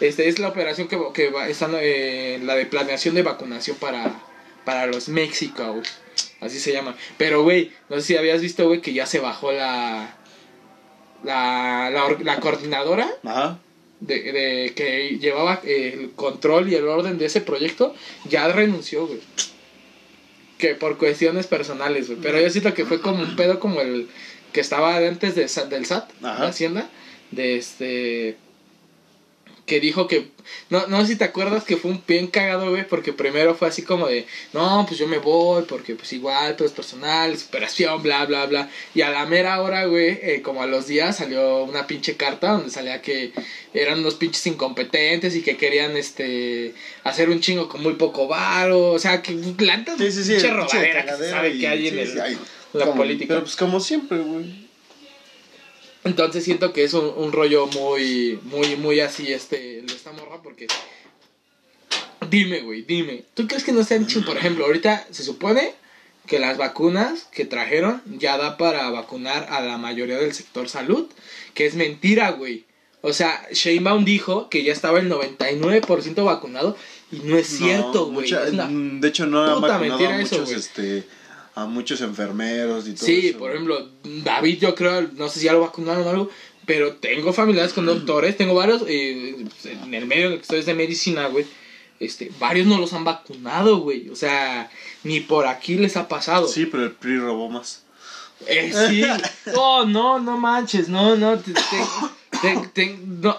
Este 0.00 0.28
es 0.28 0.38
la 0.38 0.48
operación 0.48 0.88
que, 0.88 0.98
que 1.12 1.30
va, 1.30 1.48
está 1.48 1.68
eh, 1.72 2.40
la 2.42 2.54
de 2.54 2.64
planeación 2.64 3.14
de 3.14 3.22
vacunación 3.22 3.76
para, 3.76 4.22
para 4.64 4.86
los 4.86 5.08
México, 5.10 5.82
así 6.40 6.58
se 6.58 6.72
llama. 6.72 6.96
Pero, 7.18 7.42
güey, 7.42 7.72
no 7.90 7.96
sé 7.96 8.02
si 8.02 8.16
habías 8.16 8.40
visto, 8.40 8.66
güey, 8.66 8.80
que 8.80 8.94
ya 8.94 9.04
se 9.04 9.18
bajó 9.18 9.52
la, 9.52 10.14
la, 11.22 11.90
la, 11.90 12.16
la 12.22 12.40
coordinadora 12.40 13.10
Ajá. 13.24 13.58
De, 14.00 14.32
de 14.32 14.72
que 14.74 15.18
llevaba 15.20 15.60
eh, 15.64 15.96
el 15.98 16.10
control 16.12 16.68
y 16.70 16.74
el 16.74 16.88
orden 16.88 17.18
de 17.18 17.26
ese 17.26 17.40
proyecto, 17.40 17.94
ya 18.28 18.48
renunció, 18.48 19.06
güey. 19.06 19.20
Que 20.58 20.74
por 20.74 20.98
cuestiones 20.98 21.46
personales, 21.46 22.08
güey. 22.08 22.18
Pero 22.20 22.40
yo 22.40 22.50
siento 22.50 22.74
que 22.74 22.84
fue 22.84 23.00
como 23.00 23.22
un 23.22 23.36
pedo 23.36 23.60
como 23.60 23.80
el 23.80 24.08
que 24.52 24.60
estaba 24.60 24.96
antes 24.96 25.34
de, 25.34 25.46
del 25.68 25.86
SAT, 25.86 26.10
Ajá. 26.22 26.42
de 26.42 26.48
Hacienda, 26.48 26.90
de 27.30 27.56
este... 27.56 28.36
Que 29.70 29.78
dijo 29.78 30.08
que... 30.08 30.26
No, 30.68 30.88
no 30.88 31.00
sé 31.02 31.12
si 31.12 31.16
te 31.16 31.22
acuerdas 31.22 31.62
que 31.62 31.76
fue 31.76 31.92
un 31.92 32.02
bien 32.08 32.26
cagado, 32.26 32.70
güey, 32.70 32.84
porque 32.88 33.12
primero 33.12 33.54
fue 33.54 33.68
así 33.68 33.82
como 33.82 34.08
de... 34.08 34.26
No, 34.52 34.84
pues 34.88 34.98
yo 34.98 35.06
me 35.06 35.18
voy 35.18 35.62
porque 35.68 35.94
pues 35.94 36.12
igual, 36.12 36.56
todo 36.56 36.66
es 36.66 36.72
personal, 36.74 37.38
superación, 37.38 38.02
bla, 38.02 38.26
bla, 38.26 38.46
bla. 38.46 38.68
Y 38.96 39.02
a 39.02 39.10
la 39.10 39.26
mera 39.26 39.62
hora, 39.62 39.84
güey, 39.84 40.18
eh, 40.22 40.42
como 40.42 40.60
a 40.64 40.66
los 40.66 40.88
días 40.88 41.18
salió 41.18 41.62
una 41.62 41.86
pinche 41.86 42.16
carta 42.16 42.50
donde 42.50 42.70
salía 42.70 43.00
que 43.00 43.32
eran 43.72 44.00
unos 44.00 44.16
pinches 44.16 44.44
incompetentes 44.48 45.36
y 45.36 45.42
que 45.42 45.56
querían 45.56 45.96
este 45.96 46.74
hacer 47.04 47.30
un 47.30 47.40
chingo 47.40 47.68
con 47.68 47.80
muy 47.80 47.92
poco 47.94 48.26
varo, 48.26 48.90
o 48.90 48.98
sea, 48.98 49.22
que 49.22 49.34
planta 49.56 49.96
Sí, 49.96 50.10
sí, 50.10 50.24
sí. 50.24 50.30
pinche 50.32 50.50
robadera 50.50 50.94
que 50.94 51.00
se 51.02 51.06
cagadero 51.06 51.36
sabe 51.36 51.50
y- 51.50 51.60
que 51.60 51.68
hay 51.68 51.86
en 51.88 51.98
el- 52.00 52.20
hay. 52.20 52.38
la 52.72 52.86
Como- 52.86 52.96
política. 53.02 53.34
Pero 53.34 53.42
pues 53.44 53.54
como 53.54 53.78
siempre, 53.78 54.18
güey. 54.18 54.68
Entonces 56.04 56.44
siento 56.44 56.72
que 56.72 56.84
es 56.84 56.94
un, 56.94 57.12
un 57.16 57.32
rollo 57.32 57.66
muy, 57.66 58.38
muy, 58.44 58.76
muy 58.76 59.00
así 59.00 59.32
este, 59.32 59.82
de 59.82 59.94
esta 59.94 60.12
morra 60.12 60.40
porque... 60.42 60.66
Dime, 62.30 62.60
güey, 62.60 62.82
dime. 62.82 63.24
¿Tú 63.34 63.46
crees 63.48 63.64
que 63.64 63.72
no 63.72 63.82
sean 63.82 64.06
ching? 64.06 64.24
Por 64.24 64.36
ejemplo, 64.36 64.64
ahorita 64.64 65.06
se 65.10 65.24
supone 65.24 65.72
que 66.26 66.38
las 66.38 66.58
vacunas 66.58 67.26
que 67.32 67.44
trajeron 67.44 68.02
ya 68.18 68.36
da 68.36 68.56
para 68.56 68.88
vacunar 68.90 69.46
a 69.50 69.60
la 69.60 69.78
mayoría 69.78 70.18
del 70.18 70.32
sector 70.32 70.68
salud, 70.68 71.06
que 71.54 71.66
es 71.66 71.74
mentira, 71.74 72.30
güey. 72.30 72.64
O 73.02 73.12
sea, 73.12 73.42
Sheinbaum 73.52 74.04
dijo 74.04 74.48
que 74.50 74.62
ya 74.62 74.72
estaba 74.72 75.00
el 75.00 75.10
99% 75.10 76.24
vacunado 76.24 76.76
y 77.10 77.16
no 77.20 77.36
es 77.36 77.48
cierto, 77.48 78.06
güey. 78.10 78.30
mm, 78.30 79.00
De 79.00 79.08
hecho, 79.08 79.26
no 79.26 79.42
han 79.42 79.60
vacunado 79.60 79.80
mentira 79.80 80.16
a 80.16 80.20
eso, 80.20 80.36
muchos, 80.38 80.50
güey. 80.50 80.60
este, 80.60 81.04
a 81.54 81.66
muchos 81.66 82.00
enfermeros 82.00 82.86
y 82.88 82.92
todo 82.94 83.06
Sí, 83.06 83.28
eso, 83.28 83.38
por 83.38 83.50
ejemplo, 83.50 83.88
David, 84.04 84.58
yo 84.60 84.74
creo, 84.74 85.02
no 85.16 85.28
sé 85.28 85.40
si 85.40 85.46
ya 85.46 85.52
lo 85.52 85.60
vacunaron 85.60 86.06
o 86.06 86.10
algo, 86.10 86.30
pero 86.66 86.94
tengo 86.94 87.32
familiares 87.32 87.72
con 87.72 87.86
doctores, 87.86 88.36
tengo 88.36 88.54
varios, 88.54 88.82
eh, 88.86 89.44
en 89.64 89.94
el 89.94 90.06
medio 90.06 90.26
en 90.26 90.32
el 90.32 90.38
que 90.38 90.42
estoy 90.42 90.58
es 90.60 90.66
de 90.66 90.74
medicina, 90.74 91.26
güey. 91.26 91.44
Este, 91.98 92.30
varios 92.38 92.66
no 92.66 92.78
los 92.78 92.92
han 92.94 93.04
vacunado, 93.04 93.78
güey. 93.80 94.08
O 94.08 94.16
sea, 94.16 94.70
ni 95.04 95.20
por 95.20 95.46
aquí 95.46 95.74
les 95.74 95.96
ha 95.98 96.08
pasado. 96.08 96.48
Sí, 96.48 96.64
pero 96.66 96.84
el 96.84 96.92
PRI 96.92 97.18
robó 97.18 97.50
más. 97.50 97.82
Eh, 98.46 98.72
sí. 98.88 99.02
No, 99.52 99.84
no, 99.86 100.18
no 100.18 100.38
manches, 100.38 100.88
no, 100.88 101.14
no, 101.16 101.38
te- 101.38 101.52
te- 102.72 102.98
no. 103.04 103.38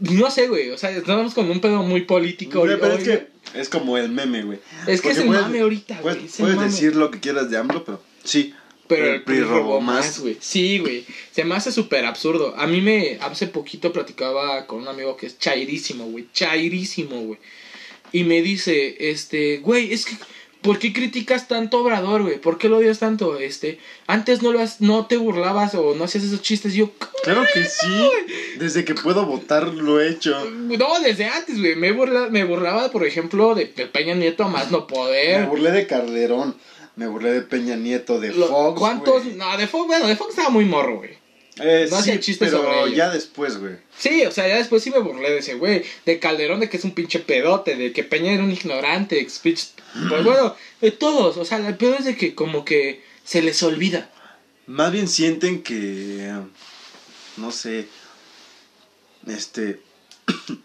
No 0.00 0.30
sé, 0.30 0.48
güey, 0.48 0.70
o 0.70 0.78
sea, 0.78 0.90
estamos 0.90 1.34
con 1.34 1.50
un 1.50 1.60
pedo 1.60 1.82
muy 1.82 2.02
político. 2.02 2.62
Pero, 2.62 2.78
pero 2.80 2.94
hoy, 2.94 3.00
es 3.02 3.06
güey. 3.06 3.18
que 3.52 3.60
es 3.60 3.68
como 3.68 3.96
el 3.98 4.10
meme, 4.10 4.42
güey. 4.42 4.58
Es 4.86 5.00
que 5.00 5.10
es 5.10 5.18
el 5.18 5.26
puedes- 5.26 5.42
mame 5.42 5.60
ahorita, 5.60 6.00
güey. 6.00 6.14
Puedes, 6.16 6.32
es 6.32 6.40
el 6.40 6.44
puedes 6.44 6.56
mame. 6.56 6.70
decir 6.70 6.96
lo 6.96 7.10
que 7.10 7.20
quieras 7.20 7.50
de 7.50 7.58
AMLO, 7.58 7.84
pero 7.84 8.02
sí. 8.24 8.54
Pero 8.88 9.06
el 9.14 9.22
PRI 9.22 9.42
robó 9.42 9.80
más, 9.80 10.18
güey. 10.18 10.36
Sí, 10.40 10.78
güey. 10.80 11.04
Se 11.30 11.44
me 11.44 11.54
hace 11.54 11.70
súper 11.70 12.04
absurdo. 12.06 12.56
A 12.56 12.66
mí 12.66 12.80
me... 12.80 13.18
Hace 13.20 13.46
poquito 13.46 13.92
platicaba 13.92 14.66
con 14.66 14.80
un 14.80 14.88
amigo 14.88 15.16
que 15.16 15.26
es 15.26 15.38
chairísimo, 15.38 16.06
güey. 16.06 16.26
Chairísimo, 16.32 17.20
güey. 17.20 17.38
y 18.12 18.24
me 18.24 18.42
dice, 18.42 18.96
este, 19.10 19.58
güey, 19.58 19.92
es 19.92 20.06
que, 20.06 20.16
¿por 20.62 20.78
qué 20.78 20.92
criticas 20.92 21.48
tanto 21.48 21.78
a 21.78 21.80
Obrador, 21.80 22.22
güey? 22.22 22.38
¿Por 22.40 22.58
qué 22.58 22.68
lo 22.68 22.78
odias 22.78 22.98
tanto? 22.98 23.38
Este, 23.38 23.78
antes 24.06 24.42
no 24.42 24.52
lo 24.52 24.60
has- 24.60 24.80
no 24.80 25.06
te 25.06 25.16
burlabas 25.16 25.74
o 25.74 25.94
no 25.94 26.04
hacías 26.04 26.24
esos 26.24 26.42
chistes. 26.42 26.74
Yo, 26.74 26.90
Claro 27.22 27.42
que 27.52 27.64
sí. 27.64 28.10
Desde 28.58 28.84
que 28.84 28.94
puedo 28.94 29.26
votar 29.26 29.68
lo 29.68 30.00
he 30.00 30.08
hecho. 30.10 30.48
no, 30.50 31.00
desde 31.00 31.26
antes, 31.26 31.58
güey. 31.58 31.76
Me, 31.76 31.92
burla, 31.92 32.28
me 32.30 32.44
burlaba, 32.44 32.90
por 32.90 33.06
ejemplo, 33.06 33.54
de 33.54 33.66
Peña 33.66 34.14
Nieto 34.14 34.48
más 34.48 34.70
no 34.70 34.80
Me 34.80 34.86
poder. 34.86 35.46
burlé 35.46 35.70
de 35.70 35.86
Calderón. 35.86 36.54
Me 36.96 37.06
burlé 37.06 37.32
de 37.32 37.40
Peña 37.42 37.76
Nieto, 37.76 38.20
de 38.20 38.32
Lo- 38.34 38.48
Fox. 38.48 38.78
¿Cuántos? 38.78 39.24
No, 39.36 39.56
de 39.56 39.66
Fox, 39.66 39.86
bueno, 39.86 40.06
de 40.06 40.16
Fox 40.16 40.30
estaba 40.30 40.50
muy 40.50 40.64
morro, 40.66 40.98
güey. 40.98 41.18
Eh, 41.58 41.88
no 41.90 41.96
sí, 41.96 42.02
hacía 42.02 42.20
chistes 42.20 42.48
pero 42.50 42.62
sobre 42.62 42.80
ello. 42.84 42.94
ya 42.96 43.10
después, 43.10 43.58
güey. 43.58 43.74
Sí, 43.98 44.22
o 44.24 44.30
sea, 44.30 44.46
ya 44.48 44.56
después 44.56 44.82
sí 44.82 44.90
me 44.90 44.98
burlé 45.00 45.30
de 45.30 45.38
ese 45.38 45.54
güey. 45.54 45.82
De 46.06 46.18
Calderón, 46.18 46.60
de 46.60 46.70
que 46.70 46.76
es 46.78 46.84
un 46.84 46.92
pinche 46.94 47.18
pedote. 47.18 47.76
De 47.76 47.92
que 47.92 48.04
Peña 48.04 48.32
era 48.32 48.42
un 48.44 48.52
ignorante. 48.52 49.26
Pues 49.42 49.74
bueno, 50.24 50.54
de 50.80 50.90
todos. 50.92 51.36
O 51.36 51.44
sea, 51.44 51.58
el 51.66 51.76
pedo 51.76 51.96
es 51.98 52.04
de 52.04 52.16
que 52.16 52.34
como 52.34 52.64
que 52.64 53.02
se 53.24 53.42
les 53.42 53.62
olvida. 53.62 54.10
Más 54.66 54.92
bien 54.92 55.08
sienten 55.08 55.62
que. 55.62 56.32
No 57.36 57.50
sé. 57.52 57.86
Este. 59.26 59.80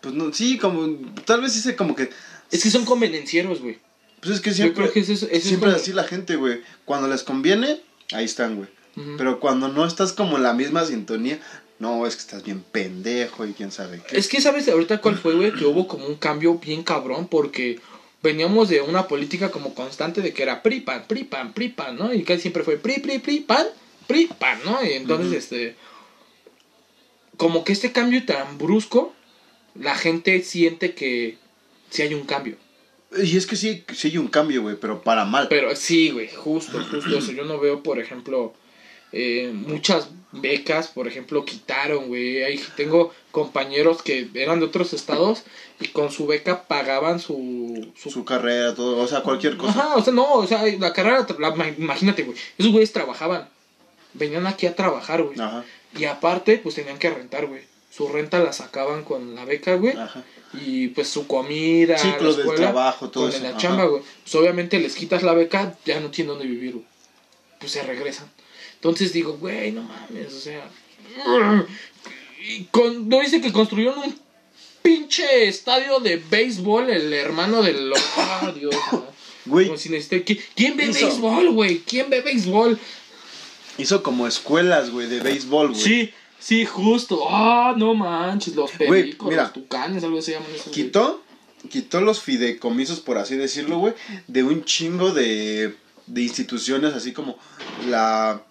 Pues 0.00 0.14
no, 0.14 0.32
sí, 0.32 0.56
como. 0.56 0.96
Tal 1.26 1.42
vez 1.42 1.54
dice 1.54 1.76
como 1.76 1.94
que. 1.94 2.08
Es 2.50 2.62
que 2.62 2.70
son 2.70 2.84
convenencieros, 2.86 3.60
güey. 3.60 3.78
Pues 4.20 4.36
es 4.36 4.40
que 4.40 4.48
Yo 4.50 4.56
siempre. 4.56 4.84
creo 4.84 4.92
que 4.94 5.00
eso 5.00 5.12
es- 5.12 5.22
eso 5.24 5.30
es 5.32 5.42
siempre 5.44 5.68
como- 5.70 5.80
así 5.80 5.92
la 5.92 6.04
gente, 6.04 6.36
güey. 6.36 6.62
Cuando 6.86 7.06
les 7.08 7.22
conviene, 7.22 7.80
ahí 8.12 8.24
están, 8.24 8.56
güey. 8.56 8.68
Pero 9.16 9.40
cuando 9.40 9.68
no 9.68 9.86
estás 9.86 10.12
como 10.12 10.36
en 10.36 10.42
la 10.42 10.52
misma 10.52 10.84
sintonía, 10.84 11.40
no, 11.78 12.06
es 12.06 12.14
que 12.14 12.20
estás 12.20 12.44
bien 12.44 12.62
pendejo 12.62 13.46
y 13.46 13.52
quién 13.54 13.72
sabe 13.72 14.02
qué. 14.06 14.18
Es 14.18 14.28
que, 14.28 14.40
¿sabes 14.40 14.68
ahorita 14.68 15.00
cuál 15.00 15.16
fue, 15.16 15.34
güey? 15.34 15.52
Que 15.52 15.64
hubo 15.64 15.88
como 15.88 16.06
un 16.06 16.16
cambio 16.16 16.58
bien 16.58 16.82
cabrón 16.82 17.28
porque 17.28 17.80
veníamos 18.22 18.68
de 18.68 18.82
una 18.82 19.08
política 19.08 19.50
como 19.50 19.74
constante 19.74 20.20
de 20.20 20.34
que 20.34 20.42
era 20.42 20.62
PRI, 20.62 20.80
PAN, 20.80 21.04
PRI, 21.08 21.24
PAN, 21.24 21.52
PRI, 21.52 21.68
PAN, 21.70 21.96
¿no? 21.96 22.12
Y 22.12 22.22
casi 22.22 22.42
siempre 22.42 22.64
fue 22.64 22.76
PRI, 22.76 23.00
PRI, 23.00 23.18
PRI, 23.18 23.40
PAN, 23.40 23.66
PRI, 24.06 24.28
PAN, 24.38 24.58
¿no? 24.64 24.84
Y 24.84 24.92
entonces, 24.92 25.32
este... 25.32 25.76
Como 27.36 27.64
que 27.64 27.72
este 27.72 27.92
cambio 27.92 28.26
tan 28.26 28.58
brusco, 28.58 29.14
la 29.74 29.94
gente 29.94 30.42
siente 30.42 30.94
que 30.94 31.38
sí 31.88 32.02
hay 32.02 32.12
un 32.12 32.26
cambio. 32.26 32.56
Y 33.16 33.36
es 33.38 33.46
que 33.46 33.56
sí, 33.56 33.84
sí 33.94 34.08
hay 34.08 34.18
un 34.18 34.28
cambio, 34.28 34.60
güey, 34.62 34.76
pero 34.78 35.02
para 35.02 35.24
mal. 35.24 35.48
Pero 35.48 35.74
sí, 35.74 36.10
güey, 36.10 36.28
justo, 36.28 36.78
justo 36.90 37.16
eso. 37.16 37.32
Yo 37.32 37.44
no 37.44 37.58
veo, 37.58 37.82
por 37.82 37.98
ejemplo, 37.98 38.54
eh, 39.12 39.50
muchas 39.54 40.08
becas, 40.32 40.88
por 40.88 41.08
ejemplo, 41.08 41.44
quitaron, 41.44 42.08
güey. 42.08 42.42
Ahí 42.44 42.62
tengo 42.76 43.12
compañeros 43.32 44.02
que 44.02 44.28
eran 44.34 44.60
de 44.60 44.66
otros 44.66 44.92
estados 44.92 45.42
y 45.80 45.88
con 45.88 46.10
su 46.12 46.26
beca 46.26 46.64
pagaban 46.68 47.18
su... 47.20 47.90
su... 47.96 48.10
Su 48.10 48.24
carrera, 48.24 48.74
todo, 48.74 48.98
o 49.02 49.08
sea, 49.08 49.22
cualquier 49.22 49.56
cosa. 49.56 49.70
Ajá, 49.80 49.96
o 49.96 50.02
sea, 50.04 50.12
no, 50.12 50.32
o 50.34 50.46
sea, 50.46 50.62
la 50.78 50.92
carrera, 50.92 51.26
la- 51.38 51.74
imagínate, 51.78 52.22
güey. 52.22 52.36
Esos 52.58 52.70
güeyes 52.72 52.92
trabajaban. 52.92 53.48
Venían 54.14 54.46
aquí 54.46 54.66
a 54.66 54.74
trabajar, 54.76 55.22
güey. 55.22 55.38
Ajá, 55.40 55.64
Y 55.96 56.04
aparte, 56.04 56.58
pues 56.58 56.74
tenían 56.74 56.98
que 56.98 57.10
rentar, 57.10 57.46
güey. 57.46 57.62
Su 57.90 58.08
renta 58.08 58.38
la 58.38 58.52
sacaban 58.52 59.02
con 59.04 59.34
la 59.34 59.44
beca, 59.44 59.74
güey. 59.74 59.96
ajá. 59.96 60.22
Y 60.52 60.88
pues 60.88 61.08
su 61.08 61.26
comida, 61.28 61.96
Ciclo 61.96 62.32
la 62.32 62.36
del 62.36 62.54
trabajo, 62.56 63.08
todo 63.10 63.24
con 63.26 63.32
eso. 63.34 63.42
la 63.42 63.50
ajá. 63.50 63.58
chamba, 63.58 63.84
güey. 63.84 64.02
Pues 64.22 64.34
obviamente 64.34 64.78
les 64.80 64.94
quitas 64.96 65.22
la 65.22 65.32
beca, 65.32 65.76
ya 65.84 66.00
no 66.00 66.10
tienen 66.10 66.34
dónde 66.34 66.46
vivir, 66.46 66.72
güey. 66.74 66.84
Pues 67.60 67.72
se 67.72 67.82
regresan. 67.84 68.30
Entonces 68.80 69.12
digo, 69.12 69.36
güey, 69.38 69.72
no 69.72 69.82
mames, 69.82 70.32
o 70.32 70.40
sea. 70.40 70.68
Y 72.42 72.64
con, 72.70 73.08
no 73.08 73.20
dice 73.20 73.40
que 73.40 73.52
construyeron 73.52 73.98
un 73.98 74.18
pinche 74.82 75.46
estadio 75.48 76.00
de 76.00 76.16
béisbol, 76.16 76.88
el 76.90 77.12
hermano 77.12 77.62
del. 77.62 77.92
Ah, 78.16 78.52
Dios. 78.58 78.74
Güey, 79.44 79.66
Como 79.66 79.78
si 79.78 79.88
necesite- 79.90 80.24
¿qui- 80.24 80.40
¿Quién 80.54 80.76
ve 80.76 80.86
Hizo- 80.88 81.06
béisbol, 81.06 81.50
güey? 81.52 81.78
¿Quién 81.80 82.10
ve 82.10 82.20
béisbol? 82.20 82.78
hizo 83.78 84.02
como 84.02 84.26
escuelas, 84.26 84.90
güey, 84.90 85.08
de 85.08 85.20
béisbol, 85.20 85.70
güey. 85.70 85.80
Sí, 85.80 86.10
sí, 86.38 86.66
justo. 86.66 87.24
Ah, 87.30 87.74
no 87.76 87.94
manches, 87.94 88.54
los 88.54 88.70
pericos, 88.72 89.30
mira. 89.30 89.44
los 89.44 89.52
tucanes, 89.54 90.04
algo 90.04 90.20
se 90.20 90.32
llaman 90.32 90.50
esos. 90.54 90.70
Quitó, 90.72 91.22
quitó 91.70 92.02
los 92.02 92.20
fideicomisos, 92.20 93.00
por 93.00 93.16
así 93.16 93.36
decirlo, 93.36 93.78
güey, 93.78 93.94
de 94.28 94.42
un 94.42 94.64
chingo 94.64 95.12
de, 95.12 95.74
de 96.06 96.22
instituciones, 96.22 96.92
así 96.92 97.12
como 97.12 97.38
la, 97.88 98.42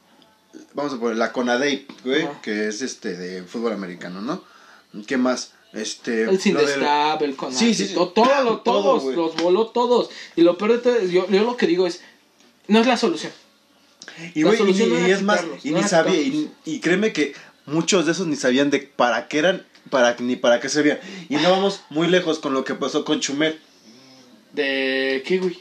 vamos 0.74 0.94
a 0.94 1.00
poner, 1.00 1.18
la 1.18 1.32
CONADEIP, 1.32 1.90
güey, 2.04 2.24
Ajá. 2.24 2.42
que 2.42 2.68
es 2.68 2.82
este 2.82 3.16
de 3.16 3.44
fútbol 3.44 3.74
americano, 3.74 4.22
¿no? 4.22 4.44
¿Qué 5.06 5.18
más? 5.18 5.54
Este, 5.74 6.22
El 6.22 6.26
lo 6.26 6.32
del- 6.32 6.42
Sindestab, 6.42 7.22
el 7.24 7.36
Conacyt, 7.36 7.68
Sí, 7.68 7.74
sí, 7.76 7.88
sí. 7.90 7.94
to- 7.94 8.10
todo 8.10 8.26
lo- 8.44 8.60
todos, 8.62 9.04
los 9.16 9.36
voló 9.36 9.68
todos. 9.68 10.10
Y 10.36 10.42
lo 10.42 10.58
peor 10.58 10.72
de 10.74 10.78
todo, 10.80 11.04
yo, 11.06 11.28
yo 11.30 11.44
lo 11.44 11.58
que 11.58 11.68
digo 11.68 11.86
es, 11.86 12.02
no 12.68 12.80
es 12.80 12.88
la 12.88 12.98
solución. 12.98 13.32
Y, 14.34 14.42
La 14.44 14.48
güey, 14.50 14.56
y, 14.56 14.58
solución 14.58 14.90
no 14.90 15.08
y 15.08 15.12
es 15.12 15.22
más, 15.22 15.44
y 15.64 15.70
no 15.72 15.78
ni 15.82 15.88
sabía, 15.88 16.20
y, 16.20 16.52
y 16.66 16.80
créeme 16.80 17.14
que 17.14 17.34
muchos 17.68 18.06
de 18.08 18.14
esos 18.14 18.26
ni 18.28 18.36
sabían 18.36 18.70
de 18.72 18.80
para 18.80 19.28
qué 19.28 19.38
eran, 19.40 19.66
para 19.92 20.16
ni 20.20 20.36
para 20.36 20.60
qué 20.60 20.70
servían. 20.70 21.00
Y 21.30 21.36
no 21.36 21.52
vamos 21.52 21.82
muy 21.90 22.08
lejos 22.08 22.40
con 22.40 22.54
lo 22.54 22.64
que 22.64 22.74
pasó 22.74 23.06
con 23.06 23.20
Chumel. 23.20 23.60
¿De 24.54 25.24
qué, 25.26 25.38
güey? 25.38 25.60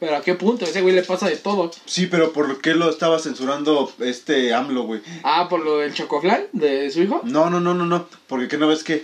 ¿Pero 0.00 0.16
a 0.16 0.22
qué 0.22 0.34
punto? 0.34 0.64
Ese 0.64 0.80
güey 0.80 0.94
le 0.94 1.02
pasa 1.02 1.28
de 1.28 1.36
todo. 1.36 1.70
Sí, 1.84 2.06
pero 2.06 2.32
¿por 2.32 2.60
qué 2.62 2.74
lo 2.74 2.88
estaba 2.88 3.18
censurando 3.18 3.92
este 4.00 4.54
AMLO, 4.54 4.82
güey? 4.84 5.02
Ah, 5.22 5.46
por 5.48 5.60
lo 5.62 5.78
del 5.78 5.92
chocoflan 5.92 6.46
de 6.52 6.90
su 6.90 7.02
hijo. 7.02 7.20
No, 7.24 7.50
no, 7.50 7.60
no, 7.60 7.74
no, 7.74 7.84
no. 7.84 8.08
Porque 8.26 8.48
¿qué 8.48 8.56
no 8.56 8.66
ves 8.66 8.82
que 8.82 9.02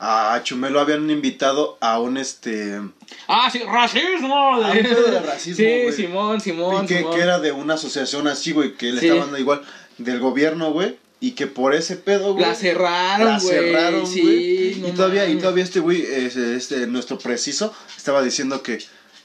a 0.00 0.40
Chumel 0.44 0.72
lo 0.72 0.80
habían 0.80 1.10
invitado 1.10 1.76
a 1.80 2.00
un 2.00 2.16
este. 2.16 2.80
Ah, 3.26 3.50
sí, 3.52 3.60
racismo. 3.60 4.54
A 4.54 4.70
un 4.70 4.78
pedo 4.82 5.10
de 5.10 5.20
racismo, 5.20 5.56
Sí. 5.64 5.92
Simón, 5.92 6.40
Simón. 6.40 6.84
y 6.84 6.88
que, 6.88 6.98
Simón. 6.98 7.14
que 7.14 7.20
era 7.20 7.38
de 7.40 7.52
una 7.52 7.74
asociación 7.74 8.26
así, 8.26 8.52
güey, 8.52 8.74
que 8.74 8.92
le 8.92 9.00
Sí. 9.00 9.06
estaban 9.06 9.26
dando 9.26 9.38
igual 9.38 9.62
del 9.98 10.18
gobierno, 10.20 10.72
güey. 10.72 10.96
Y 11.20 11.32
que 11.32 11.48
por 11.48 11.74
ese 11.74 11.96
pedo, 11.96 12.32
güey. 12.34 12.44
La 12.46 12.54
cerraron, 12.54 13.26
La 13.26 13.38
güey. 13.40 13.48
cerraron, 13.54 14.06
sí, 14.06 14.22
güey. 14.22 14.74
no 14.76 14.88
y 14.88 14.92
todavía, 14.92 15.28
y 15.28 15.36
todavía 15.36 15.64
este 15.64 15.80
güey, 15.80 16.00
este, 16.02 16.54
este, 16.54 16.86
nuestro 16.86 17.18
preciso, 17.18 17.74
estaba 17.96 18.22
diciendo 18.22 18.62
que 18.62 18.78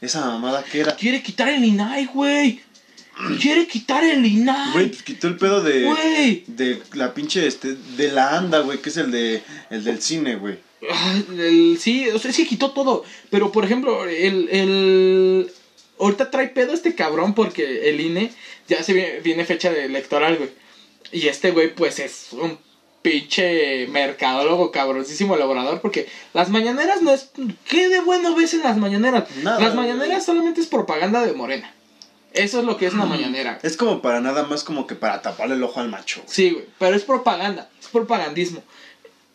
esa 0.05 0.25
mamada 0.25 0.63
que 0.63 0.79
era. 0.81 0.95
Quiere 0.95 1.21
quitar 1.21 1.49
el 1.49 1.63
INAI, 1.63 2.05
güey. 2.05 2.61
Quiere 3.39 3.67
quitar 3.67 4.03
el 4.03 4.25
INAI. 4.25 4.73
Güey, 4.73 4.87
pues 4.89 5.03
quitó 5.03 5.27
el 5.27 5.37
pedo 5.37 5.61
de. 5.61 5.83
Güey. 5.83 6.43
De 6.47 6.81
la 6.93 7.13
pinche, 7.13 7.45
este, 7.45 7.75
de 7.75 8.11
la 8.11 8.37
anda, 8.37 8.59
güey, 8.59 8.79
que 8.81 8.89
es 8.89 8.97
el 8.97 9.11
de, 9.11 9.43
el 9.69 9.83
del 9.83 10.01
cine, 10.01 10.35
güey. 10.35 10.57
Ah, 10.91 11.15
el- 11.37 11.77
sí, 11.79 12.07
o 12.09 12.19
sea, 12.19 12.33
sí 12.33 12.45
quitó 12.45 12.71
todo. 12.71 13.05
Pero, 13.29 13.51
por 13.51 13.63
ejemplo, 13.65 14.05
el, 14.07 14.49
el... 14.49 15.51
Ahorita 15.99 16.31
trae 16.31 16.47
pedo 16.49 16.73
este 16.73 16.95
cabrón 16.95 17.33
porque 17.35 17.89
el 17.89 18.01
INE 18.01 18.31
ya 18.67 18.83
se 18.83 18.93
viene, 18.93 19.19
viene 19.21 19.45
fecha 19.45 19.71
de 19.71 19.85
electoral, 19.85 20.37
güey. 20.37 20.49
Y 21.11 21.27
este 21.27 21.51
güey, 21.51 21.73
pues, 21.73 21.99
es 21.99 22.29
un 22.31 22.57
pinche 23.03 23.85
mercadólogo 23.89 24.71
cabroncísimo 24.71 25.35
elaborador 25.35 25.81
porque 25.81 26.07
las 26.33 26.49
mañaneras 26.49 27.03
no 27.03 27.11
es... 27.11 27.29
¿Qué 27.69 27.89
de 27.89 27.99
bueno 27.99 28.33
ves 28.33 28.55
en 28.55 28.63
las 28.63 28.77
mañaneras? 28.77 29.25
Nada, 29.43 29.59
las 29.59 29.75
mañaneras 29.75 30.25
solamente 30.25 30.61
es 30.61 30.67
propaganda 30.67 31.23
de 31.23 31.33
Morena. 31.33 31.71
Eso 32.33 32.59
es 32.59 32.65
lo 32.65 32.77
que 32.77 32.87
es 32.87 32.93
una 32.93 33.05
mañanera. 33.05 33.59
Es 33.61 33.77
como 33.77 34.01
para 34.01 34.19
nada 34.19 34.43
más 34.43 34.63
como 34.63 34.87
que 34.87 34.95
para 34.95 35.21
taparle 35.21 35.53
el 35.53 35.63
ojo 35.63 35.79
al 35.79 35.89
macho. 35.89 36.21
güey. 36.21 36.33
Sí, 36.33 36.49
güey, 36.49 36.65
pero 36.79 36.95
es 36.95 37.03
propaganda, 37.03 37.69
es 37.79 37.87
propagandismo. 37.89 38.63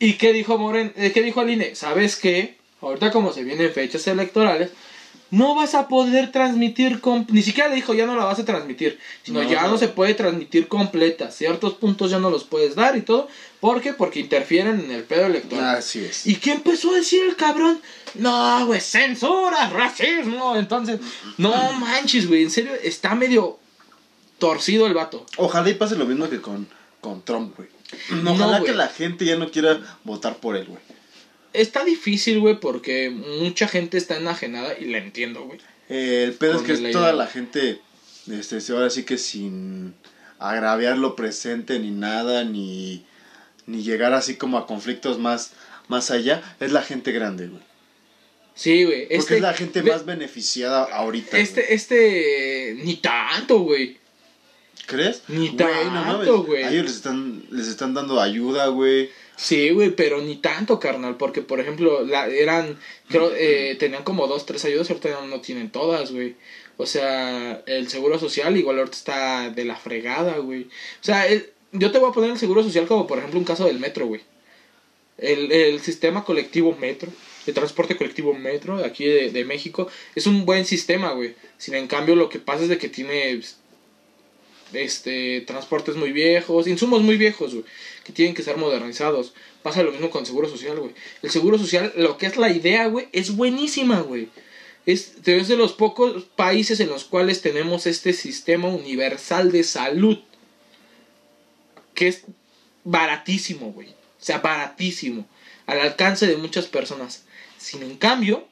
¿Y 0.00 0.14
qué 0.14 0.32
dijo 0.32 0.58
Moren, 0.58 0.92
eh, 0.96 1.12
qué 1.12 1.22
dijo 1.22 1.42
el 1.42 1.50
INE? 1.50 1.76
¿Sabes 1.76 2.16
qué? 2.16 2.56
Ahorita 2.80 3.12
como 3.12 3.32
se 3.32 3.44
vienen 3.44 3.72
fechas 3.72 4.06
electorales, 4.08 4.70
no 5.30 5.54
vas 5.54 5.74
a 5.74 5.88
poder 5.88 6.32
transmitir, 6.32 7.00
ni 7.28 7.42
siquiera 7.42 7.68
le 7.68 7.76
dijo 7.76 7.92
ya 7.94 8.06
no 8.06 8.16
la 8.16 8.24
vas 8.24 8.38
a 8.38 8.44
transmitir, 8.44 8.98
sino 9.22 9.42
No, 9.42 9.50
ya 9.50 9.62
no. 9.62 9.72
no. 9.72 9.78
se 9.78 9.88
puede 9.88 10.14
transmitir 10.14 10.68
completa, 10.68 11.30
ciertos 11.30 11.74
puntos 11.74 12.10
ya 12.10 12.18
no 12.18 12.30
los 12.30 12.44
puedes 12.44 12.74
dar 12.74 12.96
y 12.96 13.02
todo, 13.02 13.28
¿por 13.60 13.80
qué? 13.80 13.92
Porque 13.92 14.20
interfieren 14.20 14.80
en 14.80 14.90
el 14.90 15.04
pedo 15.04 15.26
electoral. 15.26 15.76
Así 15.76 16.00
es. 16.00 16.26
¿Y 16.26 16.36
qué 16.36 16.52
empezó 16.52 16.92
a 16.92 16.96
decir 16.96 17.22
el 17.28 17.36
cabrón? 17.36 17.80
No, 18.14 18.66
güey, 18.66 18.80
censura, 18.80 19.68
racismo. 19.68 20.56
Entonces, 20.56 21.00
no 21.36 21.72
manches, 21.80 22.26
güey, 22.26 22.42
en 22.44 22.50
serio, 22.50 22.72
está 22.82 23.14
medio 23.14 23.58
torcido 24.38 24.86
el 24.86 24.94
vato. 24.94 25.26
Ojalá 25.36 25.68
y 25.68 25.74
pase 25.74 25.96
lo 25.96 26.06
mismo 26.06 26.28
que 26.30 26.40
con, 26.40 26.66
con 27.00 27.22
Trump, 27.22 27.54
güey. 27.56 27.68
Ojalá 28.26 28.62
que 28.62 28.72
la 28.72 28.88
gente 28.88 29.24
ya 29.24 29.36
no 29.36 29.50
quiera 29.50 29.80
votar 30.04 30.36
por 30.36 30.56
él, 30.56 30.66
güey. 30.66 30.80
Está 31.52 31.84
difícil, 31.84 32.40
güey, 32.40 32.60
porque 32.60 33.10
mucha 33.10 33.68
gente 33.68 33.96
está 33.98 34.16
enajenada 34.18 34.78
y 34.78 34.84
la 34.86 34.98
entiendo, 34.98 35.44
güey. 35.44 35.58
Eh, 35.88 36.24
el 36.24 36.34
pedo 36.34 36.56
es 36.56 36.62
que 36.62 36.74
la 36.76 36.88
es 36.88 36.92
toda 36.92 37.06
idea. 37.08 37.16
la 37.16 37.26
gente, 37.26 37.80
este, 38.30 38.58
ahora 38.72 38.90
sí 38.90 39.04
que 39.04 39.16
sin 39.18 39.94
agraviar 40.38 40.98
lo 40.98 41.16
presente 41.16 41.78
ni 41.78 41.90
nada, 41.90 42.44
ni, 42.44 43.04
ni 43.66 43.82
llegar 43.82 44.12
así 44.12 44.36
como 44.36 44.58
a 44.58 44.66
conflictos 44.66 45.18
más, 45.18 45.52
más 45.88 46.10
allá, 46.10 46.42
es 46.60 46.72
la 46.72 46.82
gente 46.82 47.12
grande, 47.12 47.48
güey. 47.48 47.62
Sí, 48.54 48.84
güey. 48.84 49.02
Porque 49.02 49.16
Este, 49.16 49.34
es 49.36 49.40
la 49.40 49.54
gente 49.54 49.82
ve- 49.82 49.92
más 49.92 50.04
beneficiada 50.04 50.82
ahorita. 50.84 51.38
Este, 51.38 51.74
este, 51.74 52.76
ni 52.84 52.96
tanto, 52.96 53.60
güey. 53.60 53.96
¿Crees? 54.86 55.22
Ni 55.28 55.50
tanto, 55.50 56.44
güey. 56.44 56.64
A 56.64 56.70
ellos 56.70 56.84
les 56.86 56.96
están, 56.96 57.44
les 57.50 57.68
están 57.68 57.94
dando 57.94 58.20
ayuda, 58.20 58.66
güey. 58.68 59.10
Sí, 59.40 59.70
güey, 59.70 59.90
pero 59.94 60.20
ni 60.20 60.36
tanto, 60.36 60.80
carnal, 60.80 61.16
porque 61.16 61.42
por 61.42 61.60
ejemplo, 61.60 62.04
la, 62.04 62.26
eran, 62.26 62.76
creo, 63.08 63.32
eh, 63.36 63.76
tenían 63.78 64.02
como 64.02 64.26
dos, 64.26 64.46
tres 64.46 64.64
ayudas, 64.64 64.90
ahorita 64.90 65.24
no, 65.26 65.40
tienen 65.40 65.70
todas, 65.70 66.10
güey. 66.10 66.34
O 66.76 66.86
sea, 66.86 67.62
el 67.66 67.88
seguro 67.88 68.18
social 68.18 68.56
igual 68.56 68.78
ahorita 68.78 68.96
está 68.96 69.50
de 69.50 69.64
la 69.64 69.76
fregada, 69.76 70.38
güey. 70.38 70.62
O 70.64 71.04
sea, 71.04 71.28
el- 71.28 71.50
yo 71.72 71.92
te 71.92 71.98
voy 71.98 72.10
a 72.10 72.12
poner 72.12 72.30
el 72.32 72.38
seguro 72.38 72.62
social 72.64 72.86
como 72.88 73.06
por 73.06 73.18
ejemplo 73.18 73.38
un 73.38 73.44
caso 73.44 73.64
del 73.66 73.78
metro, 73.78 74.06
güey. 74.06 74.22
El, 75.18 75.52
el 75.52 75.80
sistema 75.80 76.24
colectivo 76.24 76.76
metro, 76.80 77.10
el 77.46 77.54
transporte 77.54 77.96
colectivo 77.96 78.34
metro 78.34 78.78
de 78.78 78.86
aquí 78.86 79.04
de, 79.04 79.30
de 79.30 79.44
México, 79.44 79.88
es 80.16 80.26
un 80.26 80.46
buen 80.46 80.64
sistema, 80.64 81.12
güey. 81.12 81.34
Sin 81.58 81.74
en 81.74 81.86
cambio 81.88 82.16
lo 82.16 82.28
que 82.28 82.38
pasa 82.40 82.64
es 82.64 82.68
de 82.70 82.78
que 82.78 82.88
tiene 82.88 83.40
este 84.72 85.40
transportes 85.42 85.96
muy 85.96 86.12
viejos, 86.12 86.66
insumos 86.66 87.02
muy 87.02 87.16
viejos, 87.16 87.54
güey, 87.54 87.64
que 88.04 88.12
tienen 88.12 88.34
que 88.34 88.42
ser 88.42 88.56
modernizados. 88.56 89.32
Pasa 89.62 89.82
lo 89.82 89.92
mismo 89.92 90.10
con 90.10 90.26
seguro 90.26 90.48
social, 90.48 90.78
güey. 90.78 90.92
El 91.22 91.30
seguro 91.30 91.58
social, 91.58 91.92
lo 91.96 92.16
que 92.16 92.26
es 92.26 92.36
la 92.36 92.50
idea, 92.50 92.86
güey, 92.86 93.08
es 93.12 93.34
buenísima, 93.34 94.00
güey. 94.00 94.28
Es, 94.86 95.14
es 95.24 95.48
de 95.48 95.56
los 95.56 95.72
pocos 95.72 96.24
países 96.24 96.80
en 96.80 96.88
los 96.88 97.04
cuales 97.04 97.42
tenemos 97.42 97.86
este 97.86 98.12
sistema 98.12 98.68
universal 98.68 99.52
de 99.52 99.64
salud. 99.64 100.18
Que 101.94 102.08
es 102.08 102.22
baratísimo, 102.84 103.72
güey. 103.72 103.88
O 103.88 104.24
sea, 104.24 104.38
baratísimo. 104.38 105.26
Al 105.66 105.80
alcance 105.80 106.26
de 106.26 106.36
muchas 106.36 106.66
personas. 106.66 107.24
Sin 107.58 107.82
en 107.82 107.96
cambio, 107.96 108.46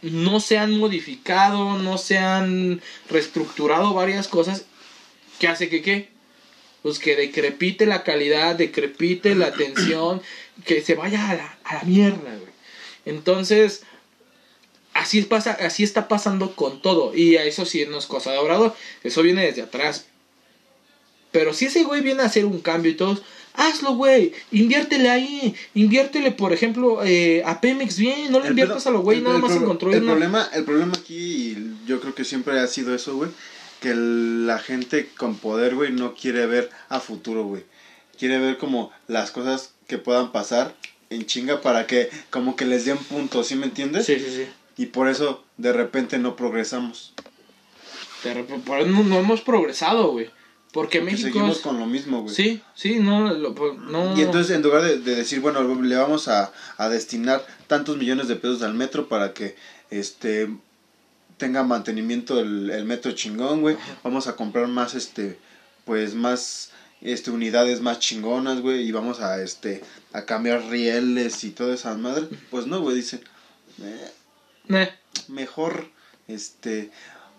no 0.00 0.40
se 0.40 0.58
han 0.58 0.78
modificado, 0.78 1.76
no 1.78 1.98
se 1.98 2.18
han 2.18 2.80
reestructurado 3.10 3.92
varias 3.92 4.28
cosas 4.28 4.64
que 5.44 5.48
hace 5.48 5.68
que 5.68 5.82
qué? 5.82 6.08
Pues 6.82 6.98
que 6.98 7.16
decrepite 7.16 7.84
la 7.86 8.02
calidad, 8.02 8.54
decrepite 8.54 9.34
la 9.34 9.46
atención, 9.46 10.22
que 10.64 10.80
se 10.82 10.94
vaya 10.94 11.28
a 11.30 11.34
la, 11.34 11.58
a 11.64 11.74
la 11.74 11.82
mierda, 11.82 12.18
güey. 12.38 12.52
Entonces, 13.04 13.82
así 14.94 15.20
pasa, 15.22 15.52
así 15.60 15.82
está 15.82 16.08
pasando 16.08 16.54
con 16.56 16.80
todo. 16.80 17.14
Y 17.14 17.36
a 17.36 17.44
eso 17.44 17.66
sí 17.66 17.84
no 17.88 17.98
es 17.98 18.06
cosa 18.06 18.32
de 18.32 18.38
Obrador, 18.38 18.74
eso 19.02 19.22
viene 19.22 19.44
desde 19.44 19.62
atrás. 19.62 20.06
Pero 21.32 21.52
si 21.52 21.66
ese 21.66 21.82
güey 21.84 22.00
viene 22.00 22.22
a 22.22 22.26
hacer 22.26 22.44
un 22.46 22.60
cambio 22.60 22.92
y 22.92 22.94
todos, 22.94 23.22
hazlo, 23.54 23.94
güey, 23.96 24.32
inviértele 24.52 25.10
ahí, 25.10 25.54
inviértele, 25.74 26.30
por 26.30 26.52
ejemplo, 26.52 27.02
eh, 27.04 27.42
a 27.44 27.60
Pemex 27.60 27.98
bien, 27.98 28.30
no 28.30 28.38
le 28.38 28.46
El 28.46 28.50
inviertas 28.52 28.86
a 28.86 28.90
lo 28.90 29.00
güey 29.02 29.18
el- 29.18 29.24
nada 29.24 29.36
el 29.36 29.42
más 29.42 29.52
en 29.52 29.58
pro- 29.58 29.66
construir 29.68 29.96
el 29.96 30.02
una- 30.04 30.12
problema 30.12 30.48
El 30.54 30.64
problema 30.64 30.92
aquí, 30.96 31.16
y 31.16 31.76
yo 31.86 32.00
creo 32.00 32.14
que 32.14 32.24
siempre 32.24 32.58
ha 32.60 32.66
sido 32.68 32.94
eso, 32.94 33.16
güey, 33.16 33.30
que 33.84 33.90
el- 33.90 34.46
la 34.46 34.58
gente 34.58 35.10
con 35.18 35.36
poder, 35.36 35.74
güey, 35.74 35.92
no 35.92 36.14
quiere 36.14 36.46
ver 36.46 36.70
a 36.88 37.00
futuro, 37.00 37.44
güey. 37.44 37.64
Quiere 38.18 38.38
ver 38.38 38.56
como 38.56 38.90
las 39.08 39.30
cosas 39.30 39.72
que 39.86 39.98
puedan 39.98 40.32
pasar 40.32 40.74
en 41.10 41.26
chinga 41.26 41.60
para 41.60 41.86
que 41.86 42.08
como 42.30 42.56
que 42.56 42.64
les 42.64 42.86
den 42.86 42.96
puntos, 42.96 43.48
¿sí 43.48 43.56
me 43.56 43.66
entiendes? 43.66 44.06
Sí, 44.06 44.18
sí, 44.18 44.26
sí. 44.34 44.46
Y 44.78 44.86
por 44.86 45.08
eso 45.08 45.44
de 45.58 45.74
repente 45.74 46.16
no 46.18 46.34
progresamos. 46.34 47.12
Por 48.64 48.80
eso 48.80 48.88
no, 48.90 49.02
no 49.02 49.18
hemos 49.18 49.42
progresado, 49.42 50.12
güey. 50.12 50.30
Porque 50.72 50.98
Porque 51.00 51.12
México. 51.12 51.28
seguimos 51.28 51.56
es- 51.58 51.62
con 51.62 51.78
lo 51.78 51.84
mismo, 51.86 52.22
güey. 52.22 52.34
Sí, 52.34 52.62
sí, 52.74 52.98
no, 53.00 53.32
lo- 53.34 53.54
pues, 53.54 53.78
no. 53.78 54.16
Y 54.18 54.22
entonces 54.22 54.56
en 54.56 54.62
lugar 54.62 54.82
de, 54.82 54.98
de 54.98 55.14
decir, 55.14 55.40
bueno, 55.40 55.62
le 55.62 55.96
vamos 55.96 56.26
a, 56.28 56.52
a 56.78 56.88
destinar 56.88 57.46
tantos 57.66 57.98
millones 57.98 58.28
de 58.28 58.36
pesos 58.36 58.62
al 58.62 58.72
metro 58.72 59.08
para 59.08 59.34
que 59.34 59.56
este 59.90 60.48
tenga 61.36 61.62
mantenimiento 61.62 62.38
el, 62.40 62.70
el 62.70 62.84
metro 62.84 63.12
chingón, 63.12 63.60
güey. 63.60 63.76
Vamos 64.02 64.26
a 64.26 64.36
comprar 64.36 64.68
más 64.68 64.94
este 64.94 65.38
pues 65.84 66.14
más 66.14 66.70
este 67.00 67.30
unidades 67.30 67.80
más 67.80 67.98
chingonas, 67.98 68.60
güey, 68.60 68.82
y 68.88 68.92
vamos 68.92 69.20
a 69.20 69.42
este 69.42 69.82
a 70.12 70.24
cambiar 70.24 70.64
rieles 70.70 71.44
y 71.44 71.50
toda 71.50 71.74
esa 71.74 71.94
madre. 71.94 72.26
Pues 72.50 72.66
no, 72.66 72.80
güey, 72.80 72.96
dicen, 72.96 73.20
"Eh, 73.82 74.10
Eh, 74.70 74.90
mejor 75.28 75.90
este 76.28 76.90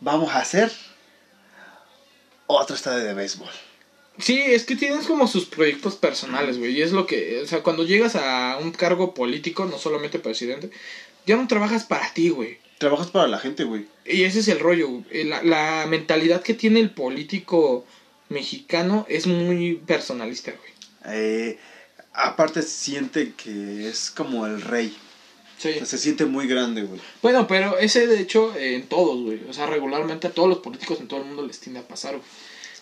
vamos 0.02 0.32
a 0.34 0.40
hacer 0.40 0.72
otro 2.48 2.76
estadio 2.76 3.04
de 3.04 3.14
béisbol. 3.14 3.50
Sí, 4.20 4.40
es 4.40 4.64
que 4.64 4.76
tienes 4.76 5.08
como 5.08 5.28
sus 5.28 5.46
proyectos 5.46 5.96
personales, 5.96 6.58
güey. 6.58 6.72
Y 6.78 6.82
es 6.82 6.92
lo 6.92 7.06
que. 7.06 7.42
O 7.42 7.48
sea, 7.48 7.64
cuando 7.64 7.84
llegas 7.84 8.16
a 8.16 8.58
un 8.62 8.72
cargo 8.72 9.14
político, 9.14 9.66
no 9.66 9.78
solamente 9.78 10.20
presidente, 10.20 10.70
ya 11.26 11.36
no 11.36 11.48
trabajas 11.48 11.84
para 11.84 12.14
ti, 12.14 12.30
güey. 12.30 12.60
Trabajas 12.78 13.08
para 13.08 13.28
la 13.28 13.40
gente, 13.40 13.64
güey. 13.64 13.88
Y 14.06 14.24
ese 14.24 14.40
es 14.40 14.48
el 14.48 14.60
rollo. 14.60 14.90
güey. 14.90 15.24
La, 15.24 15.42
la 15.44 15.86
mentalidad 15.88 16.42
que 16.42 16.54
tiene 16.54 16.80
el 16.80 16.92
político 16.92 17.86
mexicano 18.30 19.06
es 19.10 19.28
muy 19.28 19.76
personalista, 19.76 20.52
güey. 20.52 20.72
Eh, 21.08 21.60
aparte 22.14 22.62
siente 22.62 23.34
que 23.34 23.88
es 23.88 24.12
como 24.12 24.46
el 24.46 24.62
rey. 24.62 24.96
Sí. 25.58 25.70
O 25.70 25.74
sea, 25.74 25.86
se 25.86 25.98
siente 25.98 26.26
muy 26.26 26.48
grande, 26.48 26.84
güey. 26.84 27.00
Bueno, 27.22 27.48
pero 27.48 27.78
ese 27.78 28.08
de 28.08 28.20
hecho 28.20 28.54
eh, 28.56 28.76
en 28.76 28.88
todos, 28.88 29.22
güey. 29.24 29.42
O 29.50 29.54
sea, 29.54 29.68
regularmente 29.68 30.28
a 30.28 30.32
todos 30.32 30.50
los 30.50 30.60
políticos 30.60 31.00
en 31.00 31.08
todo 31.08 31.22
el 31.22 31.28
mundo 31.28 31.46
les 31.46 31.60
tiende 31.60 31.80
a 31.80 31.88
pasar, 31.88 32.16
güey. 32.16 32.28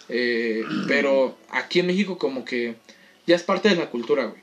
Eh, 0.09 0.63
pero 0.87 1.37
aquí 1.49 1.79
en 1.79 1.87
México 1.87 2.17
como 2.17 2.45
que 2.45 2.75
ya 3.27 3.35
es 3.35 3.43
parte 3.43 3.69
de 3.69 3.75
la 3.75 3.89
cultura, 3.89 4.25
güey. 4.25 4.41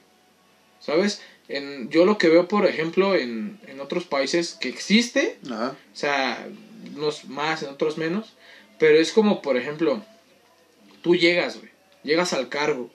¿Sabes? 0.80 1.20
En, 1.50 1.90
yo 1.90 2.04
lo 2.04 2.16
que 2.16 2.28
veo, 2.28 2.48
por 2.48 2.66
ejemplo, 2.66 3.14
en, 3.14 3.58
en 3.66 3.80
otros 3.80 4.04
países 4.04 4.56
que 4.60 4.68
existe, 4.68 5.38
Ajá. 5.50 5.76
o 5.92 5.96
sea, 5.96 6.48
unos 6.96 7.24
más, 7.26 7.62
en 7.62 7.70
otros 7.70 7.98
menos, 7.98 8.34
pero 8.78 8.98
es 8.98 9.12
como, 9.12 9.42
por 9.42 9.56
ejemplo, 9.56 10.02
tú 11.02 11.16
llegas, 11.16 11.58
güey, 11.58 11.70
llegas 12.04 12.32
al 12.32 12.48
cargo, 12.48 12.90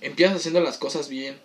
empiezas 0.00 0.36
haciendo 0.36 0.60
las 0.60 0.78
cosas 0.78 1.08
bien, 1.08 1.38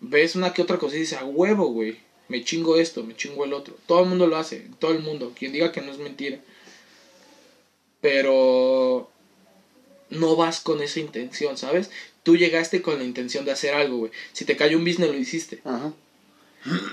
ves 0.00 0.36
una 0.36 0.52
que 0.52 0.62
otra 0.62 0.78
cosa 0.78 0.96
y 0.96 1.00
dices, 1.00 1.18
a 1.18 1.24
huevo, 1.24 1.68
güey, 1.68 1.98
me 2.28 2.44
chingo 2.44 2.76
esto, 2.76 3.04
me 3.04 3.16
chingo 3.16 3.44
el 3.44 3.52
otro. 3.52 3.76
Todo 3.86 4.02
el 4.02 4.08
mundo 4.08 4.26
lo 4.26 4.36
hace, 4.36 4.68
todo 4.78 4.92
el 4.92 5.00
mundo, 5.00 5.32
quien 5.38 5.52
diga 5.52 5.72
que 5.72 5.80
no 5.80 5.92
es 5.92 5.98
mentira. 5.98 6.40
Pero 8.00 9.10
no 10.10 10.36
vas 10.36 10.60
con 10.60 10.82
esa 10.82 11.00
intención, 11.00 11.56
¿sabes? 11.56 11.90
Tú 12.26 12.36
llegaste 12.36 12.82
con 12.82 12.98
la 12.98 13.04
intención 13.04 13.44
de 13.44 13.52
hacer 13.52 13.72
algo, 13.72 13.98
güey. 13.98 14.10
Si 14.32 14.44
te 14.44 14.56
cayó 14.56 14.76
un 14.78 14.84
business, 14.84 15.10
lo 15.10 15.16
hiciste. 15.16 15.60
Ajá. 15.64 15.92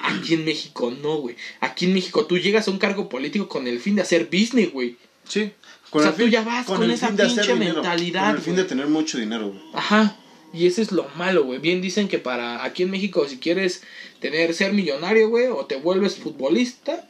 Aquí 0.04 0.36
en 0.36 0.46
México 0.46 0.92
no, 0.92 1.18
güey. 1.18 1.36
Aquí 1.60 1.86
en 1.86 1.96
México 1.96 2.28
tú 2.28 2.38
llegas 2.38 2.68
a 2.68 2.72
un 2.72 2.78
cargo 2.78 3.10
político 3.10 3.50
con 3.50 3.66
el 3.66 3.80
fin 3.80 3.96
de 3.96 4.04
hacer 4.04 4.26
business, 4.26 4.72
güey. 4.72 4.96
Sí. 5.28 5.52
O 5.90 6.00
sea, 6.00 6.14
tú 6.14 6.28
ya 6.28 6.44
vas 6.44 6.68
con 6.68 6.88
esa 6.92 7.08
fin 7.08 7.18
pinche 7.18 7.56
mentalidad, 7.56 8.28
Con 8.28 8.36
el 8.36 8.42
fin 8.44 8.54
güey. 8.54 8.64
de 8.64 8.70
tener 8.70 8.86
mucho 8.86 9.18
dinero, 9.18 9.48
güey. 9.48 9.60
Ajá. 9.74 10.20
Y 10.54 10.68
eso 10.68 10.84
es 10.84 10.92
lo 10.92 11.10
malo, 11.16 11.46
güey. 11.46 11.58
Bien 11.58 11.82
dicen 11.82 12.08
que 12.08 12.20
para 12.20 12.64
aquí 12.64 12.84
en 12.84 12.92
México, 12.92 13.28
si 13.28 13.40
quieres 13.40 13.82
tener 14.20 14.54
ser 14.54 14.72
millonario, 14.74 15.30
güey, 15.30 15.48
o 15.48 15.66
te 15.66 15.78
vuelves 15.78 16.18
futbolista, 16.18 17.08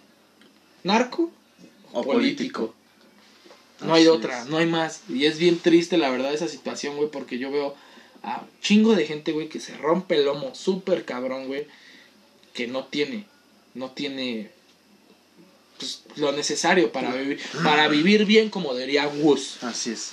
narco 0.86 1.30
O 1.92 2.06
político. 2.06 2.74
No 3.82 3.94
hay 3.94 4.08
otra, 4.08 4.44
es. 4.44 4.48
no 4.48 4.60
hay 4.60 4.66
más. 4.66 5.02
Y 5.10 5.26
es 5.26 5.40
bien 5.40 5.60
triste, 5.60 5.98
la 5.98 6.10
verdad, 6.10 6.34
esa 6.34 6.48
situación, 6.48 6.96
güey, 6.96 7.12
porque 7.12 7.38
yo 7.38 7.52
veo 7.52 7.76
a 8.24 8.44
chingo 8.62 8.96
de 8.96 9.06
gente, 9.06 9.32
güey, 9.32 9.50
que 9.50 9.60
se 9.60 9.78
rompe 9.78 10.16
el 10.16 10.26
lomo 10.26 10.56
súper 10.56 11.06
cabrón, 11.06 11.48
güey, 11.48 11.68
que 12.54 12.68
no 12.68 12.86
tiene, 12.86 13.26
no 13.74 13.92
tiene 13.92 14.52
pues, 15.78 16.04
lo 16.16 16.32
necesario 16.32 16.92
para 16.92 17.14
vivir, 17.14 17.40
para 17.64 17.88
vivir 17.88 18.26
bien, 18.26 18.50
como 18.50 18.74
diría 18.76 19.08
Woz. 19.08 19.64
Así 19.64 19.92
es. 19.92 20.12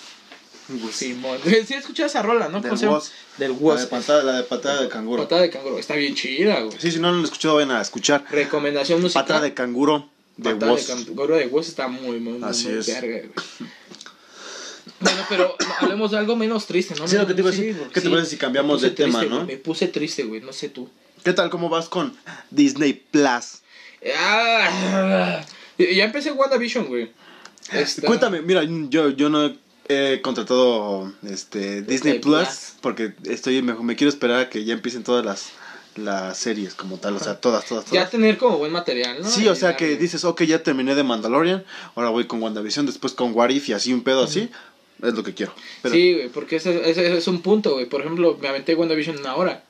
Gus. 0.68 0.94
Simón. 0.94 1.38
Sí, 1.66 1.74
escuché 1.74 2.04
esa 2.04 2.22
rola, 2.22 2.48
¿no? 2.48 2.60
Del. 2.60 2.72
Woz. 2.88 3.10
Del 3.38 3.56
La 3.60 3.76
de, 3.76 3.86
patada, 3.86 4.22
la 4.22 4.32
de 4.36 4.42
patada 4.44 4.82
de 4.82 4.88
canguro. 4.88 5.22
Patada 5.22 5.42
de 5.42 5.50
canguro. 5.50 5.78
Está 5.78 5.94
bien 5.94 6.14
chida, 6.14 6.60
güey. 6.60 6.76
Sí, 6.78 6.92
si 6.92 6.98
no 6.98 7.10
lo 7.10 7.18
han 7.18 7.24
escuchado, 7.24 7.56
vayan 7.56 7.72
a 7.72 7.80
escuchar. 7.80 8.24
Recomendación 8.30 9.00
musical. 9.00 9.24
Patada 9.24 9.40
de 9.42 9.54
canguro 9.54 10.08
de 10.36 10.50
Patada 10.54 10.72
Woz. 10.72 10.86
de 10.86 10.94
canguro 11.04 11.36
de 11.36 11.46
Woz 11.46 11.68
está 11.68 11.88
muy, 11.88 12.20
muy, 12.20 12.34
muy, 12.34 12.48
Así 12.48 12.68
muy 12.68 12.78
es. 12.78 12.86
verga, 12.86 13.28
güey. 13.28 13.70
Bueno, 15.00 15.22
pero 15.28 15.56
hablemos 15.80 16.10
de 16.10 16.18
algo 16.18 16.36
menos 16.36 16.66
triste, 16.66 16.94
¿no? 16.96 17.08
Sí, 17.08 17.16
lo 17.16 17.26
que 17.26 17.34
te 17.34 17.40
iba 17.40 17.48
a 17.48 17.52
decir. 17.52 17.76
porque 17.78 17.94
¿Qué 17.94 18.00
te 18.02 18.10
parece 18.10 18.30
si 18.30 18.36
cambiamos 18.36 18.82
me 18.82 18.88
de 18.88 18.94
puse 18.94 19.04
tema, 19.04 19.18
triste, 19.20 19.34
no? 19.34 19.44
güey, 19.44 19.56
Me 19.56 19.62
puse 19.62 19.88
triste, 19.88 20.22
güey, 20.24 20.40
no 20.40 20.52
sé 20.52 20.68
tú. 20.68 20.88
¿Qué 21.24 21.32
tal? 21.32 21.50
¿Cómo 21.50 21.68
vas 21.68 21.88
con 21.88 22.14
Disney 22.50 22.92
Plus? 22.94 23.60
Ah, 24.16 25.44
ya 25.78 26.04
empecé 26.04 26.32
WandaVision, 26.32 26.86
güey. 26.86 27.10
Está- 27.72 28.06
Cuéntame, 28.06 28.42
mira, 28.42 28.62
yo, 28.64 29.10
yo 29.10 29.28
no 29.28 29.52
he 29.88 30.20
contratado 30.22 31.12
este 31.28 31.82
Disney 31.82 32.18
Plus, 32.18 32.46
Plus. 32.46 32.58
porque 32.80 33.14
estoy 33.24 33.62
me, 33.62 33.74
me 33.74 33.96
quiero 33.96 34.08
esperar 34.08 34.40
a 34.40 34.48
que 34.50 34.64
ya 34.64 34.72
empiecen 34.74 35.02
todas 35.04 35.24
las, 35.24 35.50
las 35.96 36.38
series 36.38 36.74
como 36.74 36.96
tal, 36.98 37.16
o 37.16 37.20
sea, 37.20 37.40
todas, 37.40 37.64
todas, 37.66 37.84
todas. 37.84 37.94
Ya 37.94 38.08
tener 38.08 38.38
como 38.38 38.58
buen 38.58 38.72
material, 38.72 39.18
¿no? 39.22 39.28
Sí, 39.28 39.46
o 39.48 39.54
sea 39.54 39.76
que 39.76 39.96
dices, 39.96 40.24
ok, 40.24 40.42
ya 40.44 40.62
terminé 40.62 40.94
de 40.94 41.02
Mandalorian, 41.02 41.64
ahora 41.94 42.10
voy 42.10 42.26
con 42.26 42.42
WandaVision, 42.42 42.86
después 42.86 43.12
con 43.12 43.32
What 43.34 43.50
If 43.50 43.68
y 43.68 43.72
así 43.74 43.92
un 43.92 44.02
pedo 44.02 44.24
así, 44.24 44.48
es 45.02 45.14
lo 45.14 45.22
que 45.22 45.34
quiero. 45.34 45.52
Pero, 45.82 45.94
Sí, 45.94 46.14
güey, 46.14 46.28
porque 46.28 46.56
ese, 46.56 46.88
ese 46.90 47.16
es 47.16 47.26
un 47.28 47.42
punto, 47.42 47.72
güey. 47.74 47.86
Por 47.86 48.00
ejemplo, 48.00 48.38
me 48.40 48.48
aventé 48.48 48.74
WandaVision 48.74 49.18
una 49.18 49.36
hora. 49.36 49.64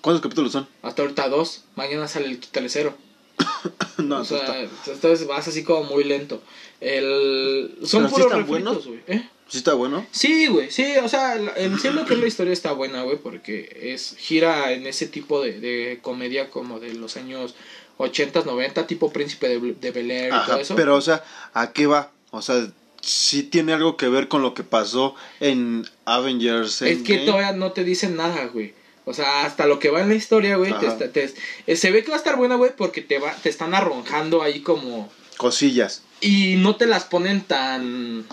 ¿Cuántos 0.00 0.22
capítulos 0.22 0.52
son? 0.52 0.68
Hasta 0.82 1.02
ahorita 1.02 1.28
dos. 1.28 1.64
Mañana 1.74 2.06
sale 2.08 2.26
el 2.26 2.38
tercero. 2.38 2.94
no, 3.98 4.20
o 4.20 4.24
sea, 4.24 4.38
está- 4.62 4.92
entonces 4.92 5.26
vas 5.26 5.46
así 5.48 5.62
como 5.64 5.84
muy 5.84 6.04
lento. 6.04 6.42
El... 6.80 7.76
Son 7.84 8.04
¿Pero 8.04 8.08
sí 8.08 8.14
puros 8.14 8.32
refritos, 8.32 8.48
buenos? 8.48 8.86
güey. 8.86 9.00
¿Eh? 9.06 9.28
Sí 9.48 9.58
está 9.58 9.74
bueno. 9.74 10.04
Sí, 10.10 10.48
güey, 10.48 10.70
sí, 10.72 10.94
o 11.02 11.08
sea, 11.08 11.36
en 11.56 11.78
sí 11.78 11.88
lo 11.90 12.04
que 12.04 12.14
es 12.14 12.20
la 12.20 12.26
historia 12.26 12.52
está 12.52 12.72
buena, 12.72 13.02
güey, 13.02 13.16
porque 13.18 13.92
es 13.94 14.16
gira 14.18 14.72
en 14.72 14.86
ese 14.88 15.06
tipo 15.06 15.40
de, 15.40 15.60
de 15.60 16.00
comedia 16.02 16.50
como 16.50 16.80
de 16.80 16.94
los 16.94 17.16
años 17.16 17.54
80, 17.98 18.42
90, 18.44 18.88
tipo 18.88 19.12
Príncipe 19.12 19.48
de, 19.48 19.74
de 19.74 19.90
Bel 19.92 20.10
Air 20.10 20.26
y 20.28 20.30
todo 20.30 20.40
Ajá, 20.40 20.60
eso. 20.60 20.74
pero 20.74 20.96
o 20.96 21.00
sea, 21.00 21.22
¿a 21.54 21.72
qué 21.72 21.86
va? 21.86 22.10
O 22.32 22.42
sea, 22.42 22.66
sí 23.06 23.42
tiene 23.44 23.72
algo 23.72 23.96
que 23.96 24.08
ver 24.08 24.28
con 24.28 24.42
lo 24.42 24.52
que 24.54 24.64
pasó 24.64 25.14
en 25.40 25.88
Avengers 26.04 26.82
es 26.82 27.02
que 27.02 27.12
Endgame? 27.14 27.26
todavía 27.26 27.52
no 27.52 27.72
te 27.72 27.84
dicen 27.84 28.16
nada, 28.16 28.46
güey. 28.46 28.74
O 29.04 29.14
sea, 29.14 29.44
hasta 29.46 29.66
lo 29.66 29.78
que 29.78 29.90
va 29.90 30.00
en 30.02 30.08
la 30.08 30.16
historia, 30.16 30.56
güey, 30.56 30.74
te 30.80 31.32
eh, 31.68 31.76
se 31.76 31.90
ve 31.92 32.02
que 32.02 32.08
va 32.10 32.16
a 32.16 32.18
estar 32.18 32.36
buena, 32.36 32.56
güey, 32.56 32.72
porque 32.76 33.02
te 33.02 33.18
va, 33.20 33.32
te 33.34 33.48
están 33.48 33.72
arrojando 33.74 34.42
ahí 34.42 34.60
como 34.60 35.08
Cosillas. 35.36 36.02
y 36.20 36.56
no 36.56 36.74
te 36.74 36.86
las 36.86 37.04
ponen 37.04 37.42
tan 37.42 38.24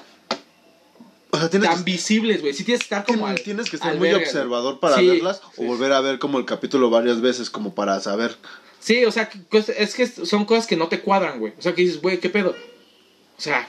O 1.30 1.38
sea, 1.38 1.50
tienes 1.52 1.70
tan 1.70 1.84
que, 1.84 1.92
visibles, 1.92 2.42
güey. 2.42 2.54
Sí 2.54 2.64
tienes 2.64 2.80
que 2.82 2.86
estar 2.86 3.06
como 3.06 3.28
al- 3.28 3.40
tienes 3.42 3.70
que 3.70 3.76
estar 3.76 3.96
muy 3.98 4.08
verga, 4.10 4.24
observador 4.26 4.80
para 4.80 4.98
Sí, 4.98 5.08
verlas 5.08 5.42
sí. 5.56 5.62
o 5.62 5.66
volver 5.66 5.92
a 5.94 6.02
ver 6.02 6.18
como 6.18 6.40
el 6.40 6.46
capítulo 6.46 6.90
varias 6.90 7.22
veces 7.22 7.50
como 7.52 7.76
para 7.76 8.00
saber. 8.00 8.36
Sí, 8.80 9.06
o 9.06 9.12
sea, 9.12 9.30
que 9.30 9.40
cos- 9.50 9.74
es 9.78 9.94
que 9.94 10.08
son 10.08 10.46
cosas 10.46 10.66
que 10.68 10.76
no 10.76 10.88
te 10.88 11.02
cuadran, 11.02 11.40
güey. 11.40 11.54
O 11.58 11.62
sea, 11.62 11.76
que 11.76 11.84
dices, 11.84 12.02
güey, 12.02 12.20
¿qué 12.20 12.30
pedo? 12.30 12.56
O 13.38 13.42
sea, 13.42 13.68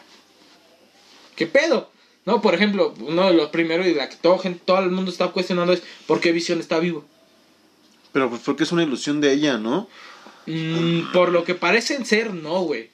¿qué 1.37 1.47
pedo? 1.47 1.91
No, 2.26 2.41
por 2.41 2.55
ejemplo, 2.55 2.95
uno 3.01 3.26
de 3.26 3.35
los 3.35 3.51
primeros 3.51 3.87
y 3.87 3.95
la 3.95 4.09
que 4.09 4.16
todo, 4.16 4.39
gen- 4.39 4.59
todo 4.64 4.78
el 4.78 4.91
mundo 4.91 5.11
está 5.11 5.28
cuestionando 5.28 5.72
es 5.72 5.82
¿por 6.07 6.20
qué 6.20 6.32
Visión 6.32 6.59
está 6.61 6.78
vivo? 6.78 7.05
Pero 8.12 8.30
pues 8.30 8.43
porque 8.45 8.62
es 8.62 8.72
una 8.72 8.82
ilusión 8.82 9.20
de 9.20 9.32
ella, 9.32 9.59
¿no? 9.59 9.89
Mm, 10.47 11.12
por 11.12 11.30
lo 11.32 11.45
que 11.45 11.55
parecen 11.55 12.07
ser, 12.07 12.32
no, 12.32 12.61
güey. 12.62 12.91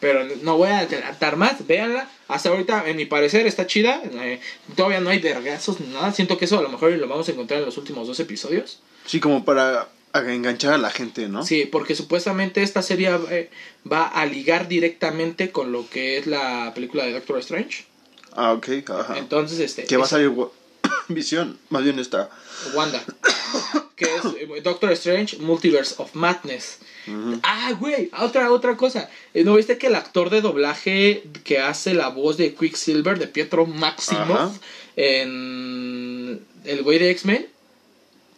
Pero 0.00 0.24
no 0.42 0.56
voy 0.58 0.68
a 0.68 0.80
adelantar 0.80 1.36
más, 1.36 1.66
véanla. 1.66 2.08
Hasta 2.28 2.50
ahorita, 2.50 2.88
en 2.88 2.96
mi 2.96 3.06
parecer, 3.06 3.46
está 3.46 3.66
chida. 3.66 4.02
Eh, 4.04 4.40
todavía 4.76 5.00
no 5.00 5.10
hay 5.10 5.18
vergazos 5.18 5.80
ni 5.80 5.86
nada. 5.92 6.12
Siento 6.12 6.36
que 6.36 6.44
eso 6.44 6.58
a 6.58 6.62
lo 6.62 6.68
mejor 6.68 6.92
lo 6.92 7.08
vamos 7.08 7.28
a 7.28 7.32
encontrar 7.32 7.60
en 7.60 7.66
los 7.66 7.78
últimos 7.78 8.06
dos 8.06 8.20
episodios. 8.20 8.80
Sí, 9.06 9.18
como 9.20 9.44
para 9.44 9.88
a- 10.14 10.32
enganchar 10.32 10.72
a 10.72 10.78
la 10.78 10.90
gente, 10.90 11.28
¿no? 11.28 11.44
Sí, 11.44 11.68
porque 11.70 11.94
supuestamente 11.94 12.62
esta 12.62 12.80
serie 12.82 13.10
eh, 13.30 13.50
va 13.90 14.06
a 14.06 14.24
ligar 14.26 14.68
directamente 14.68 15.50
con 15.50 15.72
lo 15.72 15.88
que 15.90 16.16
es 16.18 16.26
la 16.26 16.72
película 16.74 17.04
de 17.04 17.12
Doctor 17.12 17.38
Strange. 17.40 17.84
Ah, 18.32 18.52
ok, 18.52 18.68
ajá. 18.88 19.18
Entonces, 19.18 19.60
este. 19.60 19.84
Que 19.84 19.96
va 19.96 20.04
a 20.04 20.08
salir 20.08 20.32
Visión, 21.08 21.58
más 21.68 21.84
bien 21.84 21.98
está. 21.98 22.30
Wanda. 22.74 23.02
que 23.96 24.06
es 24.06 24.24
eh, 24.40 24.60
Doctor 24.62 24.90
Strange 24.92 25.36
Multiverse 25.38 25.94
of 25.98 26.14
Madness. 26.14 26.78
Ujú. 27.06 27.38
Ah, 27.42 27.72
güey, 27.78 28.10
otra, 28.18 28.50
otra 28.50 28.76
cosa. 28.76 29.08
Eh, 29.34 29.44
¿No 29.44 29.54
viste 29.54 29.76
que 29.78 29.88
el 29.88 29.94
actor 29.94 30.30
de 30.30 30.40
doblaje 30.40 31.22
que 31.44 31.58
hace 31.58 31.92
la 31.94 32.08
voz 32.08 32.36
de 32.38 32.54
Quicksilver, 32.54 33.18
de 33.18 33.28
Pietro 33.28 33.66
Maximoff, 33.66 34.56
en 34.96 36.40
el 36.64 36.82
güey 36.82 36.98
de 36.98 37.10
X-Men, 37.10 37.46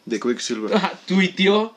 De 0.07 0.19
Quicksilver. 0.19 0.75
Ajá, 0.75 0.99
tuiteó 1.07 1.77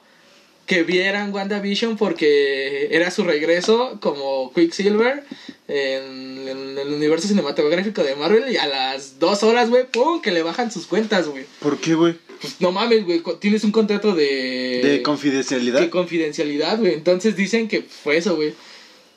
que 0.69 0.83
vieran 0.83 1.33
WandaVision 1.33 1.97
porque 1.97 2.89
era 2.91 3.09
su 3.09 3.23
regreso 3.23 3.97
como 4.01 4.53
Quicksilver 4.53 5.23
en, 5.67 6.47
en 6.47 6.77
el 6.77 6.93
universo 6.93 7.27
cinematográfico 7.27 8.03
de 8.03 8.15
Marvel 8.15 8.51
y 8.51 8.57
a 8.57 8.67
las 8.67 9.17
dos 9.17 9.41
horas, 9.41 9.69
güey, 9.69 9.87
pum, 9.87 10.21
que 10.21 10.31
le 10.31 10.43
bajan 10.43 10.71
sus 10.71 10.85
cuentas, 10.85 11.27
güey. 11.27 11.45
¿Por 11.59 11.79
qué, 11.79 11.95
güey? 11.95 12.15
Pues 12.39 12.61
no 12.61 12.71
mames, 12.71 13.03
güey, 13.03 13.23
tienes 13.39 13.63
un 13.63 13.71
contrato 13.71 14.13
de... 14.13 14.81
De 14.83 15.01
confidencialidad. 15.01 15.81
de 15.81 15.89
confidencialidad, 15.89 16.77
güey. 16.77 16.93
Entonces 16.93 17.35
dicen 17.35 17.67
que 17.67 17.81
fue 17.81 18.17
eso, 18.17 18.35
güey. 18.35 18.53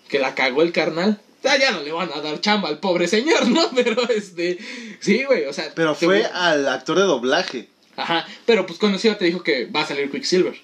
Que 0.09 0.19
la 0.19 0.35
cagó 0.35 0.63
el 0.63 0.73
carnal. 0.73 1.21
Sea, 1.43 1.59
ya 1.59 1.71
no 1.73 1.83
le 1.83 1.93
van 1.93 2.11
a 2.15 2.21
dar 2.23 2.41
chamba 2.41 2.71
al 2.71 2.79
pobre 2.79 3.09
señor, 3.09 3.47
¿no? 3.51 3.71
Pero 3.75 4.09
este... 4.09 4.59
Sí, 5.01 5.25
güey, 5.25 5.45
o 5.45 5.53
sea... 5.53 5.71
Pero 5.75 5.95
fue 5.95 6.25
al 6.25 6.67
actor 6.67 6.99
de 6.99 7.05
doblaje. 7.05 7.69
Ajá, 7.97 8.26
pero 8.47 8.66
pues 8.66 8.78
conocido 8.78 9.16
te 9.16 9.26
dijo 9.26 9.43
que 9.43 9.66
va 9.66 9.82
a 9.82 9.86
salir 9.86 10.11
Quicksilver. 10.11 10.55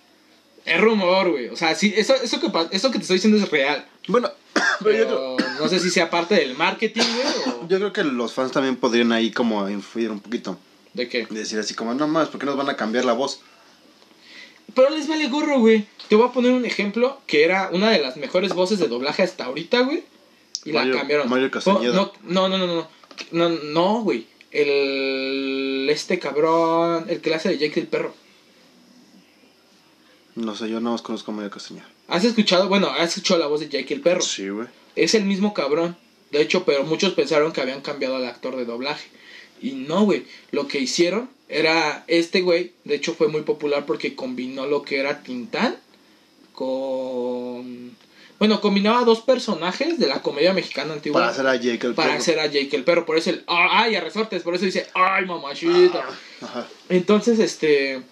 Es 0.65 0.81
rumor, 0.81 1.31
güey. 1.31 1.49
O 1.49 1.57
sea, 1.57 1.75
sí, 1.75 1.93
eso, 1.97 2.15
eso, 2.15 2.41
que, 2.41 2.47
eso 2.77 2.91
que 2.91 2.99
te 2.99 3.03
estoy 3.03 3.17
diciendo 3.17 3.39
es 3.39 3.51
real. 3.51 3.87
Bueno, 4.07 4.31
pero 4.83 4.97
yo 4.97 5.07
creo, 5.07 5.37
Pero 5.37 5.51
no 5.61 5.69
sé 5.69 5.81
si 5.81 5.91
sea 5.91 6.11
parte 6.11 6.35
del 6.35 6.55
marketing, 6.57 7.03
güey, 7.03 7.55
o... 7.57 7.67
yo 7.69 7.79
creo 7.79 7.93
que 7.93 8.05
los 8.05 8.33
fans 8.33 8.53
también 8.53 8.77
podrían 8.77 9.13
ahí 9.13 9.31
como 9.31 9.69
influir 9.69 10.11
un 10.11 10.21
poquito. 10.21 10.59
¿De 10.95 11.09
qué? 11.09 11.27
Decir 11.31 11.59
así 11.59 11.75
como, 11.75 11.95
no 11.95 12.09
más, 12.09 12.29
¿por 12.29 12.41
qué 12.41 12.47
nos 12.47 12.57
van 12.57 12.69
a 12.71 12.77
cambiar 12.77 13.05
la 13.05 13.13
voz? 13.13 13.41
Pero 14.75 14.91
les 14.91 15.09
vale 15.09 15.29
gorro, 15.29 15.61
güey. 15.61 15.87
Te 16.09 16.17
voy 16.17 16.29
a 16.29 16.33
poner 16.33 16.53
un 16.53 16.65
ejemplo 16.65 17.21
que 17.27 17.45
era 17.45 17.71
una 17.73 17.91
de 17.91 17.99
las 18.01 18.17
mejores 18.17 18.53
voces 18.55 18.79
de 18.79 18.89
doblaje 18.89 19.23
hasta 19.23 19.45
ahorita, 19.45 19.81
güey. 19.81 20.05
Y 20.65 20.73
Mario- 20.73 20.95
la 20.95 20.99
cambiaron. 21.01 21.29
Mario 21.29 21.51
Castañeda. 21.51 21.93
No, 21.95 22.13
no, 22.23 22.49
no, 22.49 22.59
no, 22.59 22.67
no. 22.67 22.89
No, 23.33 23.49
no, 23.49 24.03
güey. 24.03 24.27
El... 24.51 25.89
Este 25.91 26.19
cabrón... 26.19 27.07
El 27.09 27.21
que 27.21 27.31
le 27.31 27.37
hace 27.37 27.49
de 27.51 27.59
Jake 27.59 27.81
el 27.81 27.87
perro. 27.87 28.15
No 30.35 30.55
sé, 30.55 30.69
yo 30.69 30.81
nada 30.81 30.93
más 30.93 31.03
conozco 31.03 31.33
a 31.33 31.35
Mario 31.35 31.51
Castañeda. 31.51 31.89
¿Has 32.07 32.25
escuchado? 32.25 32.69
Bueno, 32.69 32.89
has 32.89 33.09
escuchado 33.11 33.41
la 33.41 33.47
voz 33.47 33.61
de 33.61 33.69
Jake 33.69 33.93
el 33.93 34.01
perro. 34.01 34.23
Sí, 34.23 34.49
güey. 34.49 34.69
Es 34.97 35.15
el 35.15 35.25
mismo 35.25 35.53
cabrón. 35.53 35.97
De 36.31 36.41
hecho, 36.41 36.65
pero 36.65 36.85
muchos 36.85 37.15
pensaron 37.15 37.53
que 37.53 37.61
habían 37.61 37.81
cambiado 37.81 38.17
al 38.17 38.27
actor 38.27 38.57
de 38.57 38.65
doblaje. 38.65 39.09
Y 39.61 39.73
no, 39.73 40.05
güey. 40.05 40.25
Lo 40.51 40.69
que 40.69 40.79
hicieron 40.79 41.29
era 41.49 42.05
este 42.07 42.41
güey. 42.43 42.73
De 42.85 42.95
hecho, 42.95 43.15
fue 43.15 43.29
muy 43.29 43.43
popular 43.43 43.87
porque 43.87 44.15
combinó 44.15 44.67
lo 44.67 44.83
que 44.83 44.99
era 44.99 45.23
Tintán 45.23 45.77
con. 46.53 47.97
Bueno, 48.39 48.61
combinaba 48.61 49.05
dos 49.05 49.21
personajes 49.21 49.99
de 49.99 50.07
la 50.07 50.23
comedia 50.23 50.53
mexicana 50.53 50.93
antigua. 50.93 51.21
Para 51.21 51.33
hacer 51.33 51.47
a 51.49 51.57
Jake 51.57 51.89
el 51.89 51.95
para 51.95 52.11
perro. 52.11 52.21
hacer 52.21 52.39
a 52.39 52.47
Jake 52.47 52.77
el 52.77 52.85
perro. 52.85 53.05
Por 53.05 53.19
eso 53.19 53.31
el. 53.31 53.43
¡Ay, 53.49 53.97
a 53.97 54.01
resortes! 54.01 54.43
Por 54.43 54.55
eso 54.55 54.65
dice. 54.65 54.87
¡Ay, 54.95 55.27
mamachita! 55.27 56.05
Ajá. 56.41 56.69
Entonces, 56.89 57.41
este. 57.41 58.03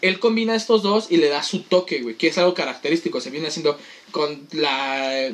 Él 0.00 0.20
combina 0.20 0.54
estos 0.54 0.82
dos 0.82 1.10
y 1.10 1.16
le 1.16 1.28
da 1.28 1.42
su 1.42 1.62
toque, 1.62 2.02
güey, 2.02 2.14
que 2.14 2.28
es 2.28 2.38
algo 2.38 2.54
característico. 2.54 3.20
Se 3.20 3.30
viene 3.30 3.48
haciendo 3.48 3.78
con 4.12 4.46
la. 4.52 5.32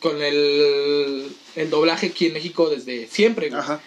con 0.00 0.22
el. 0.22 1.28
el 1.56 1.70
doblaje 1.70 2.08
aquí 2.08 2.26
en 2.26 2.34
México 2.34 2.70
desde 2.70 3.08
siempre, 3.08 3.48
güey. 3.48 3.60
Ajá. 3.60 3.80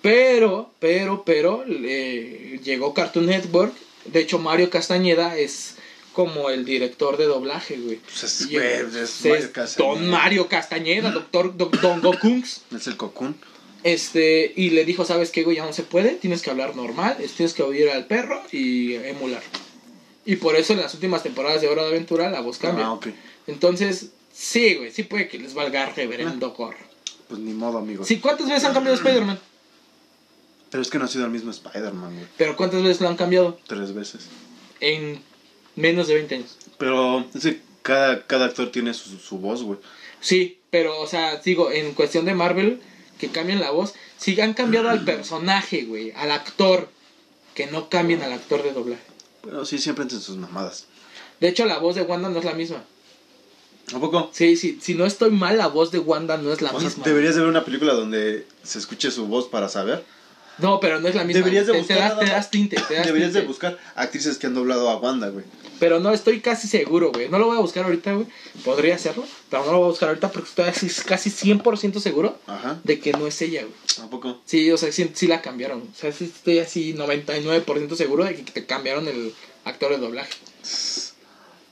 Pero, 0.00 0.70
pero, 0.78 1.24
pero, 1.26 1.64
eh, 1.68 2.60
llegó 2.64 2.94
Cartoon 2.94 3.26
Network. 3.26 3.74
De 4.06 4.20
hecho, 4.20 4.38
Mario 4.38 4.70
Castañeda 4.70 5.36
es 5.36 5.76
como 6.12 6.50
el 6.50 6.64
director 6.64 7.16
de 7.16 7.26
doblaje, 7.26 7.76
güey. 7.78 7.96
Pues 7.96 8.22
es, 8.24 8.40
Y 8.42 8.54
güey, 8.54 8.66
es- 9.02 9.24
es. 9.24 9.76
Don 9.76 10.08
Mario 10.08 10.48
Castañeda, 10.48 11.10
doctor 11.10 11.56
Don, 11.56 11.70
Don 11.80 12.00
Gokunks. 12.00 12.62
Es 12.76 12.86
el 12.86 12.96
Cocoon. 12.96 13.36
Este, 13.82 14.52
y 14.56 14.70
le 14.70 14.84
dijo, 14.84 15.04
¿sabes 15.06 15.30
qué, 15.30 15.42
güey? 15.42 15.56
Ya 15.56 15.64
no 15.64 15.72
se 15.72 15.82
puede, 15.84 16.10
tienes 16.10 16.42
que 16.42 16.50
hablar 16.50 16.76
normal, 16.76 17.16
es- 17.20 17.32
tienes 17.32 17.54
que 17.54 17.62
oír 17.62 17.88
al 17.90 18.06
perro 18.06 18.42
y 18.52 18.94
emular. 18.94 19.42
Y 20.26 20.36
por 20.36 20.54
eso 20.56 20.74
en 20.74 20.80
las 20.80 20.92
últimas 20.94 21.22
temporadas 21.22 21.60
de 21.62 21.68
Hora 21.68 21.82
de 21.82 21.88
Aventura 21.88 22.30
la 22.30 22.40
voz 22.40 22.58
cambia. 22.58 22.86
Ah, 22.86 22.92
ok. 22.92 23.06
Entonces, 23.46 24.10
sí, 24.32 24.74
güey, 24.74 24.90
sí 24.92 25.02
puede 25.04 25.28
que 25.28 25.38
les 25.38 25.54
valga 25.54 25.86
reverendo 25.86 26.50
gorro. 26.50 26.76
Pues 27.28 27.40
ni 27.40 27.52
modo, 27.54 27.78
amigo. 27.78 28.04
Sí, 28.04 28.18
¿cuántas 28.20 28.48
veces 28.48 28.64
han 28.64 28.74
cambiado 28.74 28.96
Spider-Man? 28.96 29.38
Pero 30.70 30.82
es 30.82 30.90
que 30.90 30.98
no 30.98 31.04
ha 31.06 31.08
sido 31.08 31.24
el 31.24 31.30
mismo 31.30 31.50
Spider-Man, 31.50 32.14
güey. 32.14 32.26
Pero 32.36 32.56
¿cuántas 32.56 32.82
veces 32.82 33.00
lo 33.00 33.08
han 33.08 33.16
cambiado? 33.16 33.58
Tres 33.66 33.94
veces. 33.94 34.26
En 34.80 35.22
menos 35.76 36.08
de 36.08 36.14
20 36.14 36.34
años. 36.34 36.56
Pero 36.78 37.24
es 37.34 37.42
que 37.42 37.60
cada, 37.82 38.26
cada 38.26 38.46
actor 38.46 38.70
tiene 38.70 38.94
su, 38.94 39.18
su 39.18 39.38
voz, 39.38 39.62
güey. 39.62 39.78
Sí, 40.20 40.58
pero, 40.70 41.00
o 41.00 41.06
sea, 41.06 41.36
digo, 41.36 41.70
en 41.70 41.92
cuestión 41.94 42.24
de 42.24 42.34
Marvel, 42.34 42.80
que 43.18 43.28
cambien 43.28 43.60
la 43.60 43.70
voz, 43.70 43.94
sí 44.18 44.40
han 44.40 44.54
cambiado 44.54 44.88
al 44.90 45.04
personaje, 45.04 45.84
güey, 45.84 46.12
al 46.12 46.30
actor, 46.30 46.88
que 47.54 47.66
no 47.66 47.88
cambien 47.88 48.22
al 48.22 48.32
actor 48.32 48.62
de 48.62 48.72
doblaje. 48.72 49.02
Pero 49.42 49.64
sí, 49.64 49.78
siempre 49.78 50.02
entre 50.02 50.18
sus 50.20 50.36
mamadas. 50.36 50.86
De 51.40 51.48
hecho, 51.48 51.64
la 51.64 51.78
voz 51.78 51.94
de 51.94 52.02
Wanda 52.02 52.28
no 52.28 52.38
es 52.38 52.44
la 52.44 52.52
misma. 52.52 52.84
¿A 53.94 53.98
poco? 53.98 54.30
Sí, 54.32 54.56
sí, 54.56 54.78
si 54.80 54.94
no 54.94 55.04
estoy 55.04 55.30
mal, 55.30 55.56
la 55.58 55.66
voz 55.66 55.90
de 55.90 55.98
Wanda 55.98 56.36
no 56.36 56.52
es 56.52 56.60
la 56.62 56.70
O 56.70 56.78
sea, 56.78 56.88
misma. 56.88 57.04
deberías 57.04 57.34
de 57.34 57.40
ver 57.40 57.50
una 57.50 57.64
película 57.64 57.94
donde 57.94 58.46
se 58.62 58.78
escuche 58.78 59.10
su 59.10 59.26
voz 59.26 59.48
para 59.48 59.68
saber. 59.68 60.04
No, 60.58 60.78
pero 60.80 61.00
no 61.00 61.08
es 61.08 61.14
la 61.14 61.24
misma. 61.24 61.38
Deberías 61.40 61.66
de 61.66 61.72
Te- 61.72 61.78
buscar 61.78 61.96
Te, 61.96 62.00
das, 62.02 62.10
nada 62.10 62.20
te 62.20 62.26
más. 62.26 62.34
das 62.34 62.50
tinte, 62.50 62.76
te 62.86 62.94
das 62.94 63.06
Deberías 63.06 63.32
de 63.32 63.40
buscar 63.42 63.78
actrices 63.94 64.36
que 64.38 64.46
han 64.46 64.54
doblado 64.54 64.90
a 64.90 64.96
Wanda, 64.98 65.28
güey. 65.30 65.44
Pero 65.78 65.98
no, 66.00 66.12
estoy 66.12 66.40
casi 66.40 66.68
seguro, 66.68 67.10
güey. 67.12 67.30
No 67.30 67.38
lo 67.38 67.46
voy 67.46 67.56
a 67.56 67.60
buscar 67.60 67.84
ahorita, 67.84 68.12
güey. 68.12 68.26
Podría 68.64 68.94
hacerlo, 68.96 69.24
pero 69.48 69.64
no 69.64 69.72
lo 69.72 69.78
voy 69.78 69.86
a 69.86 69.90
buscar 69.90 70.10
ahorita 70.10 70.30
porque 70.30 70.50
estoy 70.50 70.90
casi 71.06 71.30
100% 71.30 72.00
seguro 72.00 72.38
Ajá. 72.46 72.78
de 72.84 73.00
que 73.00 73.12
no 73.12 73.26
es 73.26 73.40
ella, 73.40 73.62
güey. 73.62 74.06
¿A 74.06 74.10
poco? 74.10 74.38
Sí, 74.44 74.70
o 74.70 74.76
sea, 74.76 74.92
sí, 74.92 75.10
sí 75.14 75.26
la 75.26 75.40
cambiaron. 75.40 75.80
O 75.80 75.94
sea, 75.98 76.12
sí 76.12 76.24
estoy 76.24 76.58
así 76.58 76.92
99% 76.94 77.96
seguro 77.96 78.24
de 78.24 78.34
que 78.34 78.42
te 78.52 78.66
cambiaron 78.66 79.08
el 79.08 79.32
actor 79.64 79.92
de 79.92 79.98
doblaje. 79.98 80.34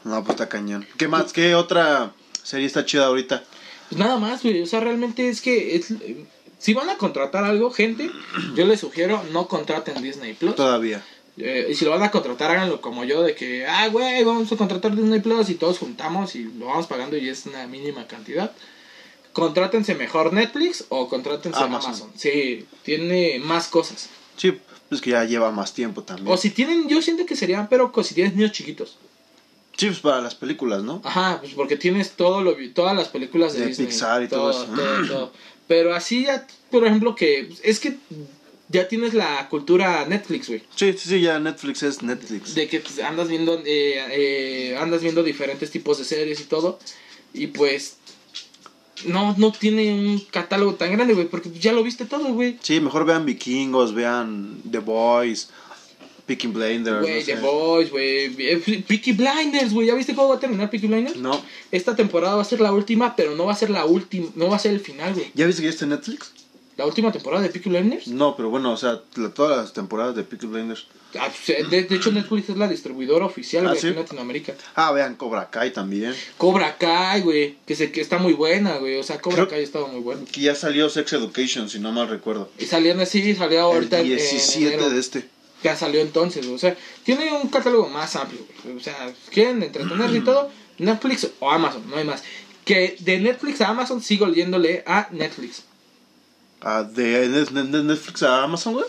No, 0.05 0.23
pues 0.25 0.31
está 0.37 0.49
cañón. 0.49 0.87
¿Qué 0.97 1.09
más? 1.09 1.33
¿Qué 1.35 1.55
otra 1.55 2.13
serie 2.43 2.67
está 2.67 2.87
chida 2.87 3.07
ahorita? 3.07 3.45
Pues 3.91 3.99
nada 3.99 4.17
más, 4.17 4.43
güey. 4.43 4.63
O 4.63 4.67
sea, 4.67 4.81
realmente 4.81 5.29
es 5.29 5.41
que 5.43 5.77
es, 5.77 5.93
si 6.59 6.75
van 6.75 6.91
a 6.91 6.97
contratar 6.97 7.45
algo, 7.45 7.71
gente, 7.71 8.11
yo 8.55 8.67
les 8.67 8.81
sugiero 8.81 9.23
no 9.33 9.47
contraten 9.47 10.03
Disney 10.03 10.35
Plus. 10.35 10.57
Todavía. 10.57 11.05
Eh, 11.37 11.69
y 11.71 11.75
si 11.75 11.85
lo 11.85 11.93
van 11.93 12.03
a 12.03 12.11
contratar, 12.11 12.51
háganlo 12.51 12.81
como 12.81 13.05
yo, 13.05 13.23
de 13.23 13.35
que, 13.37 13.65
ah, 13.65 13.89
güey, 13.89 14.25
vamos 14.25 14.51
a 14.51 14.57
contratar 14.57 14.97
Disney 14.97 15.21
Plus 15.21 15.51
y 15.51 15.55
todos 15.55 15.79
juntamos 15.79 16.35
y 16.35 16.45
lo 16.45 16.67
vamos 16.67 16.89
pagando 16.89 17.17
y 17.17 17.29
es 17.29 17.47
una 17.47 17.67
mínima 17.67 18.07
cantidad. 18.07 18.53
contrátense 19.33 19.95
mejor 19.95 20.33
Netflix 20.33 20.87
o 20.89 21.09
contrátense 21.09 21.61
Amazon. 21.61 21.91
Amazon. 21.91 22.11
Sí, 22.17 22.67
tiene 22.83 23.39
más 23.39 23.69
cosas. 23.69 24.09
Sí, 24.37 24.59
es 24.91 25.01
que 25.01 25.11
ya 25.11 25.25
lleva 25.25 25.53
más 25.53 25.75
tiempo 25.75 26.03
también. 26.03 26.29
O 26.29 26.37
si 26.37 26.51
tienen, 26.51 26.89
yo 26.89 27.01
siento 27.03 27.25
que 27.25 27.37
serían, 27.37 27.69
pero 27.69 27.93
si 28.03 28.15
tienes 28.15 28.35
niños 28.35 28.51
chiquitos. 28.51 28.99
Sí, 29.77 29.87
pues 29.87 30.01
para 30.01 30.21
las 30.21 30.35
películas, 30.35 30.83
¿no? 30.83 31.01
Ajá, 31.05 31.39
pues 31.41 31.55
porque 31.55 31.77
tienes 31.77 32.13
todo 32.13 32.43
lo, 32.43 32.57
todas 32.75 32.97
las 32.97 33.07
películas 33.09 33.53
de, 33.53 33.61
De 33.61 33.67
Disney. 33.69 33.87
Pixar 33.87 34.25
y 34.25 34.29
todo 34.29 34.51
eso. 34.51 34.65
todo, 34.65 35.07
todo. 35.07 35.33
Pero 35.69 35.95
así 35.95 36.25
ya, 36.25 36.47
por 36.71 36.87
ejemplo, 36.87 37.15
que 37.15 37.51
es 37.63 37.79
que 37.79 37.97
ya 38.69 38.89
tienes 38.89 39.15
la 39.15 39.49
cultura 39.49 40.05
Netflix, 40.07 40.49
güey. 40.49 40.63
Sí, 40.75 40.93
sí, 40.95 41.09
sí, 41.09 41.21
ya 41.21 41.39
Netflix 41.39 41.83
es 41.83 42.03
Netflix. 42.03 42.55
De 42.55 42.67
que 42.67 42.81
pues, 42.81 42.99
andas 42.99 43.29
viendo 43.29 43.63
eh, 43.65 44.05
eh, 44.11 44.77
andas 44.79 45.03
viendo 45.03 45.23
diferentes 45.23 45.71
tipos 45.71 45.99
de 45.99 46.05
series 46.05 46.41
y 46.41 46.45
todo. 46.45 46.79
Y 47.33 47.49
pues 47.49 47.99
no, 49.07 49.35
no 49.39 49.53
tiene 49.53 49.93
un 49.93 50.19
catálogo 50.31 50.75
tan 50.75 50.93
grande, 50.93 51.15
güey, 51.15 51.29
porque 51.29 51.51
ya 51.51 51.73
lo 51.73 51.83
viste 51.83 52.05
todo, 52.05 52.33
güey. 52.33 52.59
Sí, 52.63 52.81
mejor 52.81 53.05
vean 53.05 53.27
Vikingos, 53.27 53.95
vean 53.95 54.61
The 54.71 54.79
Boys, 54.79 55.51
Picking 56.29 56.53
Blinders. 56.53 57.01
Güey, 57.01 57.21
no 57.21 57.25
The. 57.27 57.35
Boys, 57.41 57.91
güey. 57.91 58.35
eh, 58.39 58.85
Peaky 58.87 59.13
Blinders, 59.13 59.73
güey. 59.73 59.89
¿Ya 59.89 59.95
viste 59.95 60.15
cómo 60.15 60.29
va 60.29 60.37
a 60.37 60.41
terminar 60.41 60.71
Peaky 60.71 60.87
Blinders? 60.87 61.17
No. 61.17 61.43
Esta 61.73 61.97
temporada 61.97 62.37
va 62.37 62.43
a 62.43 62.45
ser 62.45 62.61
la 62.61 62.71
última, 62.73 63.17
pero 63.17 63.35
no 63.35 63.47
va 63.47 63.53
a 63.53 63.57
ser 63.57 63.71
la 63.71 63.85
última, 63.87 64.29
no 64.37 64.49
va 64.49 64.57
a 64.57 64.59
ser 64.61 64.73
el 64.73 64.81
final, 64.81 65.15
güey. 65.15 65.33
¿Ya 65.35 65.47
viste 65.47 65.63
que 65.63 65.67
ya 65.69 65.73
está 65.73 65.85
en 65.87 65.91
Netflix? 65.91 66.33
La 66.77 66.87
última 66.87 67.11
temporada 67.11 67.43
de 67.43 67.49
Peaky 67.49 67.71
Blinders. 67.71 68.07
No, 68.07 68.37
pero 68.37 68.51
bueno, 68.51 68.71
o 68.73 68.77
sea, 68.77 69.01
la- 69.17 69.31
todas 69.31 69.57
las 69.57 69.73
temporadas 69.73 70.15
de 70.15 70.23
Picking 70.23 70.53
Blinders. 70.53 70.87
Ah, 71.19 71.29
pues, 71.45 71.69
de, 71.71 71.83
de 71.85 71.97
hecho, 71.97 72.13
Netflix 72.13 72.51
es 72.51 72.57
la 72.57 72.69
distribuidora 72.69 73.25
oficial, 73.27 73.65
¿Ah, 73.67 73.71
güey, 73.71 73.81
sí? 73.81 73.87
aquí 73.89 73.97
en 73.97 74.03
Latinoamérica. 74.03 74.55
Ah, 74.77 74.93
vean 74.93 75.17
Cobra 75.17 75.51
Kai 75.51 75.73
también. 75.73 76.15
Cobra 76.37 76.77
Kai, 76.77 77.23
güey, 77.23 77.57
que, 77.67 77.75
se, 77.75 77.91
que 77.91 78.01
está 78.01 78.19
muy 78.19 78.35
buena, 78.35 78.77
güey. 78.77 78.97
O 78.99 79.03
sea, 79.03 79.19
Cobra 79.21 79.39
Creo- 79.39 79.49
Kai 79.49 79.63
estaba 79.65 79.89
muy 79.89 80.01
buena. 80.03 80.21
Que 80.31 80.43
ya 80.43 80.55
salió 80.55 80.89
Sex 80.89 81.13
Education, 81.15 81.69
si 81.69 81.81
no 81.81 81.91
mal 81.91 82.09
recuerdo. 82.09 82.49
Y 82.61 82.67
salían 82.67 83.01
así, 83.01 83.35
salió 83.35 83.63
ahorita 83.63 83.99
el 83.99 84.07
en- 84.07 84.13
en 84.13 84.19
17 84.19 84.75
enero. 84.75 84.91
de 84.91 85.01
este. 85.01 85.25
Ya 85.63 85.77
salió 85.77 86.01
entonces, 86.01 86.47
o 86.47 86.59
sea, 86.59 86.77
tiene 87.05 87.33
un 87.33 87.49
catálogo 87.49 87.89
más 87.89 88.15
amplio. 88.15 88.41
O 88.77 88.81
sea, 88.81 89.13
quieren 89.31 89.63
entretenerse 89.63 90.19
y 90.19 90.21
todo, 90.21 90.51
Netflix 90.79 91.29
o 91.41 91.51
Amazon, 91.51 91.83
no 91.89 91.97
hay 91.97 92.05
más. 92.05 92.23
Que 92.65 92.97
de 93.01 93.19
Netflix 93.19 93.61
a 93.61 93.69
Amazon 93.69 94.01
sigo 94.01 94.29
yéndole 94.29 94.85
a 94.87 95.09
Netflix. 95.11 95.65
Ah, 96.61 96.83
de, 96.83 97.29
Netflix 97.51 98.23
a 98.23 98.43
Amazon, 98.43 98.75
güey. 98.75 98.87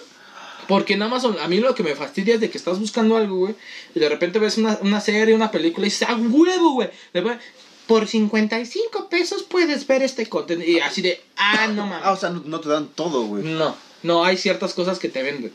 Porque 0.67 0.93
en 0.93 1.01
Amazon, 1.01 1.37
a 1.41 1.47
mí 1.47 1.59
lo 1.59 1.73
que 1.73 1.81
me 1.81 1.95
fastidia 1.95 2.35
es 2.35 2.41
de 2.41 2.51
que 2.51 2.57
estás 2.59 2.79
buscando 2.79 3.17
algo, 3.17 3.37
güey, 3.37 3.55
y 3.95 3.99
de 3.99 4.07
repente 4.07 4.37
ves 4.37 4.59
una, 4.59 4.77
una 4.81 5.01
serie, 5.01 5.33
una 5.33 5.49
película 5.49 5.87
y 5.87 5.89
dices, 5.89 6.07
¡ah, 6.07 6.15
huevo, 6.15 6.73
güey! 6.73 6.89
De 7.11 7.21
verdad, 7.21 7.39
Por 7.87 8.07
55 8.07 9.09
pesos 9.09 9.41
puedes 9.41 9.87
ver 9.87 10.03
este 10.03 10.27
contenido. 10.27 10.69
Y 10.69 10.79
así 10.79 11.01
de, 11.01 11.19
ah, 11.37 11.67
no 11.67 11.87
mames. 11.87 12.05
Ah, 12.05 12.11
o 12.11 12.17
sea, 12.17 12.29
no, 12.29 12.43
no 12.45 12.59
te 12.59 12.69
dan 12.69 12.89
todo, 12.89 13.23
güey. 13.23 13.43
No, 13.43 13.75
no, 14.03 14.23
hay 14.23 14.37
ciertas 14.37 14.75
cosas 14.75 14.99
que 14.99 15.09
te 15.09 15.23
venden. 15.23 15.51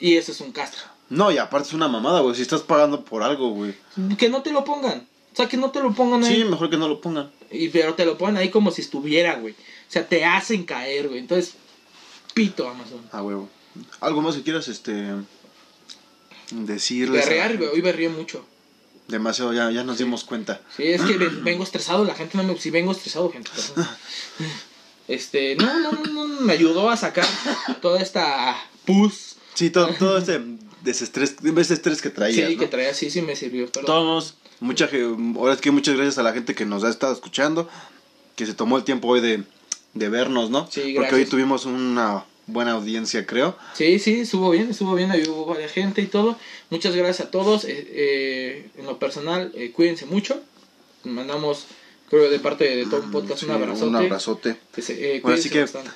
Y 0.00 0.16
eso 0.16 0.32
es 0.32 0.40
un 0.40 0.50
castro. 0.52 0.82
No, 1.08 1.30
y 1.30 1.38
aparte 1.38 1.68
es 1.68 1.74
una 1.74 1.88
mamada, 1.88 2.20
güey. 2.20 2.34
Si 2.34 2.42
estás 2.42 2.62
pagando 2.62 3.04
por 3.04 3.22
algo, 3.22 3.50
güey. 3.50 3.74
Que 4.18 4.28
no 4.28 4.42
te 4.42 4.50
lo 4.52 4.64
pongan. 4.64 5.06
O 5.32 5.36
sea, 5.36 5.46
que 5.48 5.56
no 5.56 5.70
te 5.70 5.80
lo 5.80 5.92
pongan 5.94 6.24
ahí. 6.24 6.36
Sí, 6.36 6.44
mejor 6.44 6.70
que 6.70 6.76
no 6.76 6.88
lo 6.88 7.00
pongan. 7.00 7.30
Y, 7.50 7.68
pero 7.68 7.94
te 7.94 8.04
lo 8.06 8.16
ponen 8.16 8.36
ahí 8.38 8.48
como 8.48 8.70
si 8.70 8.80
estuviera, 8.82 9.34
güey. 9.36 9.52
O 9.54 9.92
sea, 9.92 10.08
te 10.08 10.24
hacen 10.24 10.64
caer, 10.64 11.08
güey. 11.08 11.20
Entonces, 11.20 11.54
pito 12.34 12.68
Amazon. 12.68 13.00
Ah, 13.12 13.22
huevo. 13.22 13.48
¿Algo 14.00 14.22
más 14.22 14.36
que 14.36 14.42
quieras, 14.42 14.68
este... 14.68 15.14
Decirles? 16.50 17.24
Berrear, 17.26 17.56
güey. 17.58 17.70
Hoy 17.70 17.80
berreé 17.80 18.08
mucho. 18.08 18.44
Demasiado, 19.08 19.52
ya, 19.52 19.70
ya 19.70 19.84
nos 19.84 19.98
dimos 19.98 20.24
cuenta. 20.24 20.60
Sí, 20.76 20.84
es 20.84 21.02
que 21.02 21.16
ven- 21.16 21.42
vengo 21.44 21.64
estresado. 21.64 22.04
La 22.04 22.14
gente 22.14 22.36
no 22.36 22.44
me... 22.44 22.56
Sí, 22.58 22.70
vengo 22.70 22.92
estresado, 22.92 23.30
gente. 23.30 23.50
Este, 25.08 25.56
no, 25.56 25.80
no, 25.80 25.90
no, 25.90 26.26
no. 26.28 26.40
Me 26.42 26.52
ayudó 26.52 26.88
a 26.88 26.96
sacar 26.96 27.26
toda 27.82 28.00
esta 28.00 28.56
pus. 28.84 29.34
Sí, 29.60 29.68
todo, 29.68 29.88
todo 29.98 30.16
ese 30.16 30.40
desestrés, 30.82 31.36
ese 31.44 31.74
estrés 31.74 32.00
que 32.00 32.08
traías, 32.08 32.48
Sí, 32.48 32.54
¿no? 32.56 32.60
que 32.60 32.66
traía, 32.66 32.94
sí, 32.94 33.10
sí 33.10 33.20
me 33.20 33.36
sirvió. 33.36 33.68
Pero... 33.70 33.84
Todos, 33.84 34.36
mucha, 34.60 34.88
ahora 35.36 35.52
es 35.52 35.60
que 35.60 35.70
muchas 35.70 35.96
gracias 35.96 36.16
a 36.16 36.22
la 36.22 36.32
gente 36.32 36.54
que 36.54 36.64
nos 36.64 36.82
ha 36.84 36.88
estado 36.88 37.12
escuchando, 37.12 37.68
que 38.36 38.46
se 38.46 38.54
tomó 38.54 38.78
el 38.78 38.84
tiempo 38.84 39.08
hoy 39.08 39.20
de, 39.20 39.44
de 39.92 40.08
vernos, 40.08 40.48
¿no? 40.48 40.66
Sí, 40.70 40.80
Porque 40.80 40.92
gracias. 40.94 41.12
hoy 41.20 41.24
tuvimos 41.26 41.66
una 41.66 42.24
buena 42.46 42.72
audiencia, 42.72 43.26
creo. 43.26 43.54
Sí, 43.74 43.98
sí, 43.98 44.20
estuvo 44.20 44.48
bien, 44.50 44.70
estuvo 44.70 44.94
bien, 44.94 45.10
ahí 45.10 45.22
hubo 45.28 45.44
varias 45.44 45.72
gente 45.72 46.00
y 46.00 46.06
todo. 46.06 46.38
Muchas 46.70 46.96
gracias 46.96 47.28
a 47.28 47.30
todos. 47.30 47.64
eh, 47.66 47.86
eh, 47.90 48.70
en 48.78 48.86
lo 48.86 48.98
personal, 48.98 49.52
eh, 49.54 49.72
cuídense 49.72 50.06
mucho. 50.06 50.40
Mandamos, 51.04 51.66
creo, 52.08 52.30
de 52.30 52.38
parte 52.40 52.64
de 52.76 52.86
todo 52.86 53.02
un 53.02 53.10
podcast, 53.10 53.40
Sí, 53.40 53.46
un 53.46 53.52
abrazote. 53.52 53.86
Un 53.86 53.96
abrazote. 53.96 54.56
Que 54.74 54.80
se, 54.82 54.94
eh, 54.94 55.10
Ahora 55.10 55.22
cuídense 55.22 55.42
sí 55.42 55.50
que 55.50 55.60
bastante. 55.60 55.90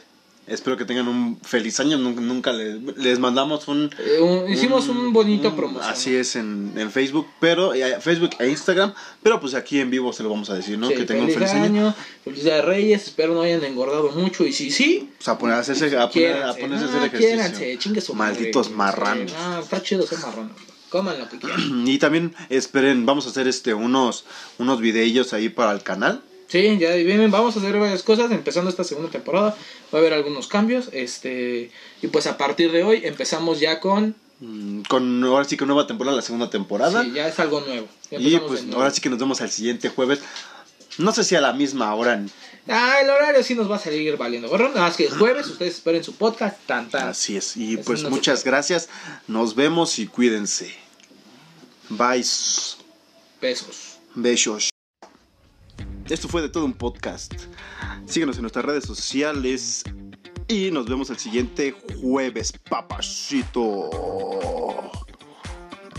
Espero 0.47 0.77
que 0.77 0.85
tengan 0.85 1.09
un 1.09 1.39
feliz 1.43 1.81
año. 1.81 1.97
Nunca, 1.99 2.21
nunca 2.21 2.53
les, 2.53 2.77
les 2.97 3.19
mandamos 3.19 3.67
un... 3.69 3.91
Eh, 3.99 4.21
un- 4.21 4.53
hicimos 4.53 4.89
un, 4.89 5.13
bonito 5.13 5.49
un- 5.49 5.57
promoción. 5.57 5.93
Así 5.93 6.15
es 6.15 6.37
en, 6.37 6.73
en 6.77 6.91
Facebook, 6.91 7.27
pero 7.41 7.75
eh, 7.75 7.99
Facebook 8.01 8.31
e 8.39 8.49
Instagram, 8.49 8.93
pero 9.23 9.41
pues 9.41 9.55
aquí 9.55 9.81
en 9.81 9.91
vivo 9.91 10.13
se 10.13 10.23
lo 10.23 10.29
vamos 10.31 10.51
a 10.51 10.55
decir, 10.55 10.79
¿no? 10.79 10.89
Sí, 10.89 10.95
que 10.95 11.05
tengan 11.05 11.25
un 11.27 11.31
feliz 11.33 11.51
año. 11.51 11.65
año, 11.65 11.95
feliz 12.25 12.45
día 12.45 12.57
de 12.57 12.63
Reyes, 12.63 13.05
espero 13.05 13.35
no 13.35 13.43
hayan 13.43 13.65
engordado 13.65 14.11
mucho 14.13 14.45
y 14.45 14.53
si 14.53 14.71
sí, 14.71 15.11
Pues 15.19 15.29
a 15.29 15.39
poner 15.39 15.57
a 15.57 15.61
hacerse, 15.61 15.97
a 15.99 16.09
poner, 16.11 16.43
a 16.43 16.55
ponerse 16.55 16.85
a 16.85 16.89
hacer 16.89 17.15
ejercicio. 17.15 17.79
chingue 17.79 18.01
su 18.01 18.15
Malditos 18.15 18.71
marranos. 18.71 19.33
No, 19.33 19.59
está 19.61 19.83
chido 19.83 20.07
ser 20.07 20.19
marrano, 20.19 20.51
coman 20.91 21.19
lo 21.19 21.29
que 21.29 21.39
quieran. 21.39 21.85
Y 21.89 21.99
también 21.99 22.35
esperen, 22.51 23.07
vamos 23.07 23.27
a 23.27 23.31
hacer 23.31 23.49
este 23.49 23.75
unos 23.75 24.25
unos 24.59 24.81
videillos 24.81 25.33
ahí 25.33 25.49
para 25.49 25.73
el 25.73 25.83
canal. 25.83 26.23
Sí, 26.55 26.79
ya 26.79 26.95
vienen, 26.95 27.33
vamos 27.33 27.57
a 27.57 27.59
hacer 27.59 27.77
varias 27.77 28.05
cosas, 28.05 28.31
empezando 28.31 28.71
esta 28.71 28.85
segunda 28.85 29.11
temporada, 29.11 29.57
va 29.93 29.99
a 29.99 30.01
haber 30.01 30.13
algunos 30.13 30.47
cambios, 30.47 30.89
este, 30.93 31.73
y 32.01 32.07
pues 32.07 32.29
a 32.29 32.39
partir 32.39 32.71
de 32.71 32.85
hoy 32.85 33.01
empezamos 33.03 33.59
ya 33.59 33.81
con, 33.81 34.15
mm, 34.39 34.83
Con 34.83 35.25
ahora 35.25 35.45
sí 35.47 35.57
que 35.57 35.67
nueva 35.67 35.89
temporada, 35.89 36.15
la 36.15 36.23
segunda 36.23 36.51
temporada. 36.51 37.03
sí, 37.03 37.11
ya 37.13 37.27
es 37.27 37.41
algo 37.41 37.61
nuevo. 37.63 37.89
Y 38.13 38.39
pues 38.39 38.63
nuevo. 38.63 38.79
ahora 38.81 38.95
sí 38.95 39.01
que 39.01 39.11
nos 39.11 39.19
vemos 39.19 39.41
al 39.41 39.51
siguiente 39.51 39.89
jueves. 39.89 40.21
No 40.97 41.11
sé 41.11 41.25
si 41.25 41.35
a 41.35 41.41
la 41.41 41.53
misma 41.55 41.93
hora. 41.93 42.25
Ah, 42.69 42.99
el 43.03 43.11
horario 43.11 43.43
sí 43.43 43.57
nos 43.57 43.69
va 43.69 43.75
a 43.75 43.81
salir 43.81 44.17
valiendo. 44.17 44.49
gorro, 44.49 44.69
nada 44.69 44.83
más 44.83 44.97
que 44.97 45.07
es 45.07 45.17
jueves, 45.17 45.49
ustedes 45.49 45.75
esperen 45.75 46.05
su 46.05 46.15
podcast, 46.15 46.57
tan 46.67 46.89
tan. 46.89 47.09
Así 47.09 47.37
es. 47.37 47.57
Y 47.57 47.75
Eso 47.75 47.83
pues 47.85 48.05
no 48.05 48.11
muchas 48.11 48.45
gracias. 48.45 48.89
Nos 49.27 49.57
vemos 49.57 49.99
y 49.99 50.07
cuídense. 50.07 50.73
Bye. 51.89 52.25
Besos. 53.41 53.99
Besos. 54.15 54.74
Esto 56.09 56.29
fue 56.29 56.43
de 56.43 56.49
todo 56.49 56.65
un 56.65 56.75
podcast. 56.75 57.33
Síguenos 58.07 58.37
en 58.37 58.43
nuestras 58.43 58.65
redes 58.65 58.85
sociales. 58.85 59.85
Y 60.49 60.71
nos 60.71 60.87
vemos 60.87 61.09
el 61.09 61.19
siguiente 61.19 61.75
jueves, 62.03 62.53
papachito. 62.69 63.91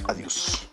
Adiós. 0.07 0.64